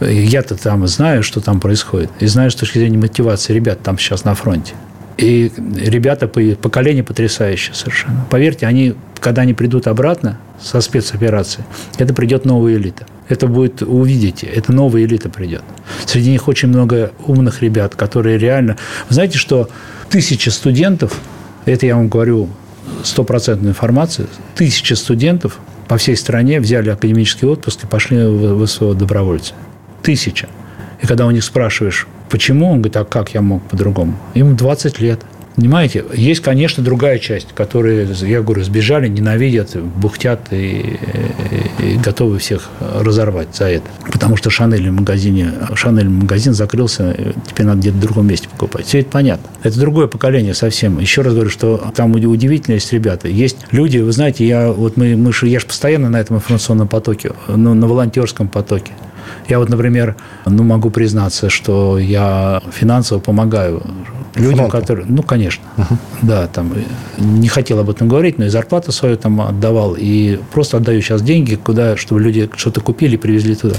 Я-то 0.00 0.56
там 0.56 0.86
знаю, 0.86 1.22
что 1.22 1.40
там 1.40 1.60
происходит. 1.60 2.10
И 2.20 2.26
знаю 2.26 2.50
с 2.50 2.54
точки 2.54 2.78
зрения 2.78 2.98
мотивации 2.98 3.52
ребят 3.52 3.80
там 3.82 3.98
сейчас 3.98 4.24
на 4.24 4.34
фронте. 4.34 4.74
И 5.18 5.52
ребята, 5.76 6.28
поколение 6.28 7.02
потрясающее 7.02 7.74
совершенно. 7.74 8.24
Поверьте, 8.30 8.66
они, 8.66 8.94
когда 9.20 9.42
они 9.42 9.52
придут 9.52 9.86
обратно 9.86 10.38
со 10.60 10.80
спецоперации, 10.80 11.64
это 11.98 12.14
придет 12.14 12.44
новая 12.44 12.76
элита. 12.76 13.04
Это 13.28 13.46
будет, 13.46 13.82
увидите, 13.82 14.46
это 14.46 14.72
новая 14.72 15.04
элита 15.04 15.28
придет. 15.28 15.62
Среди 16.06 16.30
них 16.30 16.48
очень 16.48 16.68
много 16.68 17.12
умных 17.26 17.62
ребят, 17.62 17.94
которые 17.94 18.38
реально... 18.38 18.76
Вы 19.08 19.14
знаете, 19.14 19.38
что 19.38 19.68
тысячи 20.08 20.48
студентов, 20.48 21.20
это 21.66 21.86
я 21.86 21.96
вам 21.96 22.08
говорю 22.08 22.48
стопроцентную 23.04 23.72
информацию. 23.72 24.28
Тысячи 24.54 24.94
студентов 24.94 25.58
по 25.88 25.98
всей 25.98 26.16
стране 26.16 26.60
взяли 26.60 26.88
академический 26.90 27.46
отпуск 27.46 27.84
и 27.84 27.86
пошли 27.86 28.24
в 28.24 28.64
ВСО 28.64 28.94
добровольцы. 28.94 29.54
Тысяча. 30.02 30.48
И 31.02 31.06
когда 31.06 31.26
у 31.26 31.30
них 31.30 31.44
спрашиваешь, 31.44 32.06
почему, 32.30 32.70
он 32.70 32.78
говорит, 32.78 32.96
а 32.96 33.04
как 33.04 33.34
я 33.34 33.42
мог 33.42 33.62
по-другому? 33.68 34.18
Им 34.34 34.56
20 34.56 35.00
лет– 35.00 35.20
Понимаете, 35.58 36.04
есть, 36.14 36.40
конечно, 36.40 36.84
другая 36.84 37.18
часть, 37.18 37.48
которые, 37.52 38.06
я 38.22 38.42
говорю, 38.42 38.62
сбежали, 38.62 39.08
ненавидят, 39.08 39.76
бухтят 39.76 40.52
и, 40.52 40.96
и 41.80 41.96
готовы 41.96 42.38
всех 42.38 42.68
разорвать 42.78 43.56
за 43.56 43.64
это. 43.64 43.86
Потому 44.12 44.36
что 44.36 44.50
Шанель 44.50 44.88
в 44.88 44.92
магазине, 44.92 45.52
Шанель 45.74 46.08
магазин 46.08 46.54
закрылся, 46.54 47.12
теперь 47.48 47.66
надо 47.66 47.80
где-то 47.80 47.96
в 47.96 48.00
другом 48.00 48.28
месте 48.28 48.48
покупать. 48.48 48.86
Все 48.86 49.00
это 49.00 49.10
понятно. 49.10 49.48
Это 49.64 49.80
другое 49.80 50.06
поколение 50.06 50.54
совсем. 50.54 51.00
Еще 51.00 51.22
раз 51.22 51.34
говорю, 51.34 51.50
что 51.50 51.90
там 51.92 52.12
удивительно 52.12 52.74
есть 52.74 52.92
ребята. 52.92 53.26
Есть 53.26 53.56
люди, 53.72 53.98
вы 53.98 54.12
знаете, 54.12 54.46
я 54.46 54.70
вот 54.70 54.96
мы, 54.96 55.16
мы 55.16 55.32
я 55.42 55.58
же 55.58 55.66
постоянно 55.66 56.08
на 56.08 56.20
этом 56.20 56.36
информационном 56.36 56.86
потоке, 56.86 57.32
ну, 57.48 57.74
на 57.74 57.88
волонтерском 57.88 58.46
потоке. 58.46 58.92
Я 59.48 59.58
вот, 59.58 59.68
например, 59.70 60.14
ну, 60.46 60.62
могу 60.62 60.90
признаться, 60.90 61.50
что 61.50 61.98
я 61.98 62.62
финансово 62.72 63.18
помогаю 63.18 63.82
людям, 64.38 64.68
Фронту. 64.68 64.78
которые... 64.78 65.06
Ну, 65.08 65.22
конечно. 65.22 65.64
Угу. 65.76 65.98
Да, 66.22 66.46
там 66.46 66.72
не 67.18 67.48
хотел 67.48 67.78
об 67.78 67.90
этом 67.90 68.08
говорить, 68.08 68.38
но 68.38 68.46
и 68.46 68.48
зарплату 68.48 68.92
свою 68.92 69.16
там 69.16 69.40
отдавал. 69.40 69.94
И 69.98 70.38
просто 70.52 70.76
отдаю 70.76 71.00
сейчас 71.00 71.22
деньги, 71.22 71.56
куда, 71.56 71.96
чтобы 71.96 72.20
люди 72.20 72.48
что-то 72.56 72.80
купили 72.80 73.16
привезли 73.16 73.54
туда. 73.54 73.76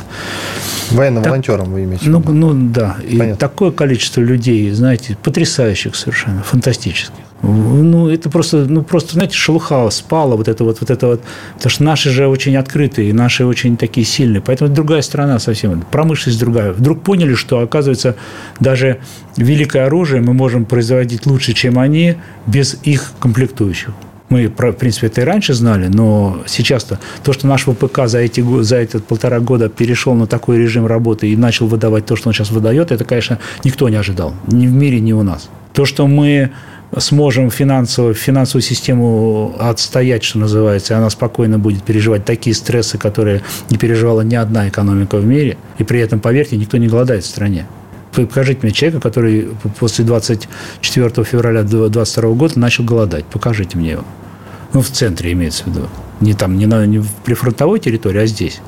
Военным 0.91 1.23
так, 1.23 1.31
волонтером 1.31 1.71
вы 1.71 1.83
имеете 1.83 2.09
ну, 2.09 2.19
ну, 2.19 2.71
да. 2.71 2.97
И 3.07 3.17
Понятно. 3.17 3.37
такое 3.37 3.71
количество 3.71 4.21
людей, 4.21 4.71
знаете, 4.71 5.17
потрясающих 5.21 5.95
совершенно, 5.95 6.43
фантастических. 6.43 7.28
Ну, 7.41 8.09
это 8.09 8.29
просто, 8.29 8.65
ну, 8.65 8.83
просто, 8.83 9.13
знаете, 9.13 9.35
шелуха 9.35 9.89
спала, 9.91 10.35
вот 10.35 10.47
это 10.47 10.63
вот, 10.63 10.81
вот 10.81 10.89
это 10.89 11.07
вот. 11.07 11.21
Потому 11.55 11.69
что 11.69 11.83
наши 11.83 12.09
же 12.09 12.27
очень 12.27 12.57
открытые, 12.57 13.13
наши 13.13 13.45
очень 13.45 13.77
такие 13.77 14.05
сильные. 14.05 14.41
Поэтому 14.41 14.67
это 14.67 14.75
другая 14.75 15.01
страна 15.01 15.39
совсем, 15.39 15.81
промышленность 15.89 16.39
другая. 16.39 16.73
Вдруг 16.73 17.01
поняли, 17.01 17.35
что, 17.35 17.59
оказывается, 17.59 18.15
даже 18.59 18.99
великое 19.37 19.85
оружие 19.85 20.21
мы 20.21 20.33
можем 20.33 20.65
производить 20.65 21.25
лучше, 21.25 21.53
чем 21.53 21.79
они, 21.79 22.15
без 22.45 22.77
их 22.83 23.13
комплектующих. 23.19 23.93
Мы, 24.29 24.47
в 24.47 24.71
принципе, 24.73 25.07
это 25.07 25.21
и 25.21 25.23
раньше 25.23 25.55
знали, 25.55 25.87
но 25.87 26.43
сейчас-то 26.45 26.99
то, 27.23 27.33
что 27.33 27.47
наш 27.47 27.63
ВПК 27.63 28.01
за 28.05 28.19
эти, 28.19 28.43
за 28.61 28.77
эти 28.77 28.97
полтора 28.97 29.39
года 29.39 29.69
перешел 29.69 30.13
на 30.13 30.27
такой 30.27 30.59
режим 30.59 30.85
работы 30.85 31.27
и 31.27 31.35
начал 31.35 31.65
выдавать 31.65 32.05
то, 32.05 32.15
что 32.15 32.29
он 32.29 32.33
сейчас 32.33 32.51
выдает, 32.51 32.91
это, 32.91 33.05
конечно, 33.05 33.39
никто 33.63 33.89
не 33.89 33.95
ожидал. 33.95 34.35
Ни 34.45 34.67
в 34.67 34.71
мире, 34.71 34.99
ни 34.99 35.13
у 35.13 35.23
нас. 35.23 35.49
То, 35.73 35.85
что 35.85 36.05
мы 36.05 36.51
сможем 36.97 37.49
финансово, 37.51 38.13
финансовую 38.13 38.63
систему 38.63 39.55
отстоять, 39.59 40.23
что 40.23 40.39
называется, 40.39 40.93
и 40.93 40.97
она 40.97 41.09
спокойно 41.09 41.59
будет 41.59 41.83
переживать 41.83 42.25
такие 42.25 42.55
стрессы, 42.55 42.97
которые 42.97 43.43
не 43.69 43.77
переживала 43.77 44.21
ни 44.21 44.35
одна 44.35 44.67
экономика 44.67 45.17
в 45.17 45.25
мире, 45.25 45.57
и 45.77 45.83
при 45.83 45.99
этом, 45.99 46.19
поверьте, 46.19 46.57
никто 46.57 46.77
не 46.77 46.87
голодает 46.87 47.23
в 47.23 47.27
стране. 47.27 47.67
Вы 48.15 48.25
покажите 48.25 48.61
мне 48.63 48.71
человека, 48.71 49.01
который 49.01 49.49
после 49.79 50.03
24 50.03 51.23
февраля 51.23 51.61
2022 51.61 52.31
года 52.31 52.59
начал 52.59 52.83
голодать. 52.83 53.25
Покажите 53.25 53.77
мне 53.77 53.91
его. 53.91 54.03
Ну, 54.73 54.81
в 54.81 54.89
центре 54.89 55.31
имеется 55.33 55.63
в 55.63 55.67
виду. 55.67 55.87
Не 56.19 56.33
там, 56.33 56.57
не, 56.57 56.65
на, 56.65 56.85
не 56.85 57.03
при 57.23 57.33
фронтовой 57.33 57.79
территории, 57.79 58.21
а 58.21 58.25
здесь. 58.25 58.61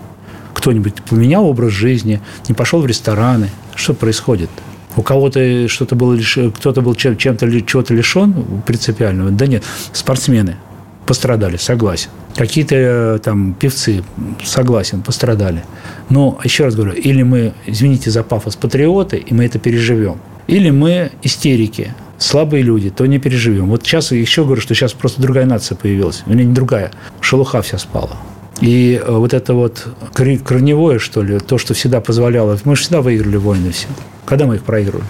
Кто-нибудь 0.53 1.01
поменял 1.09 1.45
образ 1.45 1.71
жизни, 1.71 2.21
не 2.47 2.53
пошел 2.53 2.81
в 2.81 2.85
рестораны. 2.85 3.49
Что 3.75 3.93
происходит? 3.93 4.49
У 4.95 5.01
кого-то 5.01 5.67
что-то 5.67 5.95
было 5.95 6.13
лиш... 6.13 6.37
кто-то 6.55 6.81
был 6.81 6.95
чем- 6.95 7.17
чем-то 7.17 7.61
чего-то 7.61 7.93
лишен 7.93 8.33
принципиального. 8.65 9.31
Да 9.31 9.47
нет, 9.47 9.63
спортсмены 9.93 10.57
пострадали, 11.05 11.57
согласен. 11.57 12.09
Какие-то 12.35 12.75
э, 12.75 13.19
там 13.23 13.53
певцы, 13.53 14.03
согласен, 14.43 15.01
пострадали. 15.01 15.63
Но, 16.09 16.39
еще 16.43 16.65
раз 16.65 16.75
говорю, 16.75 16.93
или 16.93 17.23
мы, 17.23 17.53
извините 17.65 18.11
за 18.11 18.23
пафос, 18.23 18.55
патриоты, 18.55 19.17
и 19.17 19.33
мы 19.33 19.45
это 19.45 19.59
переживем, 19.59 20.17
или 20.47 20.69
мы 20.69 21.11
истерики, 21.23 21.93
слабые 22.17 22.63
люди, 22.63 22.89
то 22.89 23.05
не 23.05 23.19
переживем. 23.19 23.67
Вот 23.69 23.83
сейчас 23.83 24.11
еще 24.11 24.45
говорю, 24.45 24.61
что 24.61 24.73
сейчас 24.73 24.93
просто 24.93 25.21
другая 25.21 25.45
нация 25.45 25.75
появилась. 25.75 26.23
У 26.25 26.31
меня 26.31 26.45
не 26.45 26.53
другая. 26.53 26.91
Шелуха 27.19 27.61
вся 27.61 27.77
спала. 27.77 28.17
И 28.61 29.01
э, 29.03 29.11
вот 29.11 29.33
это 29.33 29.53
вот 29.53 29.87
корневое, 30.13 30.99
что 30.99 31.23
ли, 31.23 31.39
то, 31.39 31.57
что 31.57 31.73
всегда 31.73 31.99
позволяло... 31.99 32.57
Мы 32.63 32.75
же 32.75 32.83
всегда 32.83 33.01
выиграли 33.01 33.37
войны 33.37 33.71
все. 33.71 33.87
Когда 34.31 34.45
мы 34.45 34.55
их 34.55 34.63
проигрывали? 34.63 35.03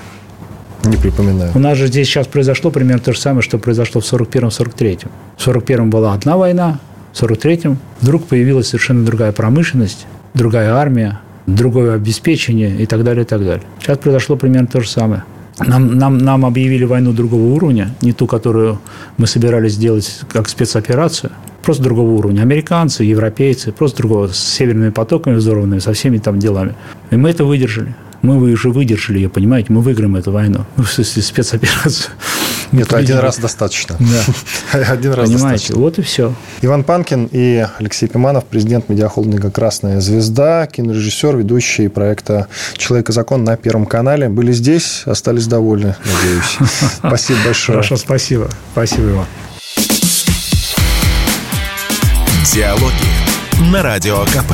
Не 0.84 0.98
припоминаю. 0.98 1.52
У 1.54 1.60
нас 1.60 1.78
же 1.78 1.86
здесь 1.86 2.08
сейчас 2.08 2.26
произошло 2.26 2.72
примерно 2.72 3.04
то 3.04 3.14
же 3.14 3.20
самое, 3.20 3.44
что 3.44 3.60
произошло 3.60 4.02
в 4.02 4.04
41-43. 4.04 5.08
В 5.38 5.48
41-м 5.48 5.92
была 5.92 6.16
одна 6.16 6.38
война, 6.38 6.80
в 7.14 7.22
43-м 7.22 7.78
вдруг 8.00 8.26
появилась 8.26 8.70
совершенно 8.70 9.06
другая 9.06 9.32
промышленность, 9.32 10.08
другая 10.34 10.74
армия, 10.74 11.20
другое 11.46 11.94
обеспечение 11.94 12.76
и 12.78 12.88
так 12.88 13.04
далее, 13.04 13.24
и 13.24 13.28
так 13.28 13.46
далее. 13.46 13.62
Сейчас 13.80 14.00
произошло 14.00 14.38
примерно 14.38 14.68
то 14.68 14.82
же 14.82 14.90
самое. 14.90 15.24
Нам, 15.60 16.00
нам, 16.00 16.18
нам 16.18 16.44
объявили 16.44 16.86
войну 16.86 17.14
другого 17.14 17.54
уровня, 17.54 17.94
не 18.02 18.14
ту, 18.14 18.26
которую 18.26 18.80
мы 19.18 19.28
собирались 19.28 19.74
сделать 19.74 20.22
как 20.30 20.50
спецоперацию, 20.50 21.32
просто 21.62 21.84
другого 21.84 22.10
уровня. 22.10 22.42
Американцы, 22.42 23.04
европейцы, 23.04 23.72
просто 23.72 23.98
другого, 23.98 24.30
с 24.30 24.40
северными 24.40 24.90
потоками 24.90 25.36
взорванными, 25.36 25.78
со 25.78 25.94
всеми 25.94 26.18
там 26.18 26.40
делами. 26.40 26.74
И 27.12 27.18
мы 27.18 27.30
это 27.30 27.46
выдержали. 27.46 27.94
Мы 28.22 28.52
уже 28.52 28.70
выдержали 28.70 29.18
ее, 29.18 29.30
понимаете, 29.30 29.74
мы 29.74 29.82
выиграем 29.82 30.16
эту 30.16 30.32
войну, 30.32 30.66
ну, 30.78 30.84
в 30.84 30.92
смысле 30.92 31.24
спецоперацию. 31.24 32.12
Нет, 32.72 32.94
один 32.94 33.18
раз 33.20 33.38
достаточно. 33.38 33.98
Да. 34.00 34.82
Один 34.92 35.14
раз 35.14 35.30
Понимаете, 35.30 35.74
достаточно. 35.74 35.76
вот 35.76 36.00
и 36.00 36.02
все. 36.04 36.34
Иван 36.62 36.84
Панкин 36.84 37.28
и 37.32 37.66
Алексей 37.80 38.08
Пиманов, 38.08 38.46
президент 38.46 38.88
медиахолдинга 38.88 39.52
«Красная 39.52 40.00
звезда», 40.00 40.68
кинорежиссер, 40.68 41.36
ведущий 41.36 41.90
проекта 41.90 42.48
«Человек 42.78 43.10
и 43.10 43.14
закон» 43.14 43.44
на 43.44 43.58
Первом 43.58 43.86
канале. 43.86 44.30
Были 44.30 44.54
здесь, 44.54 45.04
остались 45.06 45.48
довольны, 45.48 45.96
надеюсь. 46.06 46.58
Спасибо 47.00 47.40
большое. 47.46 47.78
Хорошо, 47.78 47.98
спасибо. 47.98 48.50
Спасибо, 48.72 49.10
Иван. 49.10 49.26
Диалоги 52.54 53.72
на 53.72 53.82
Радио 53.82 54.24
КП. 54.26 54.54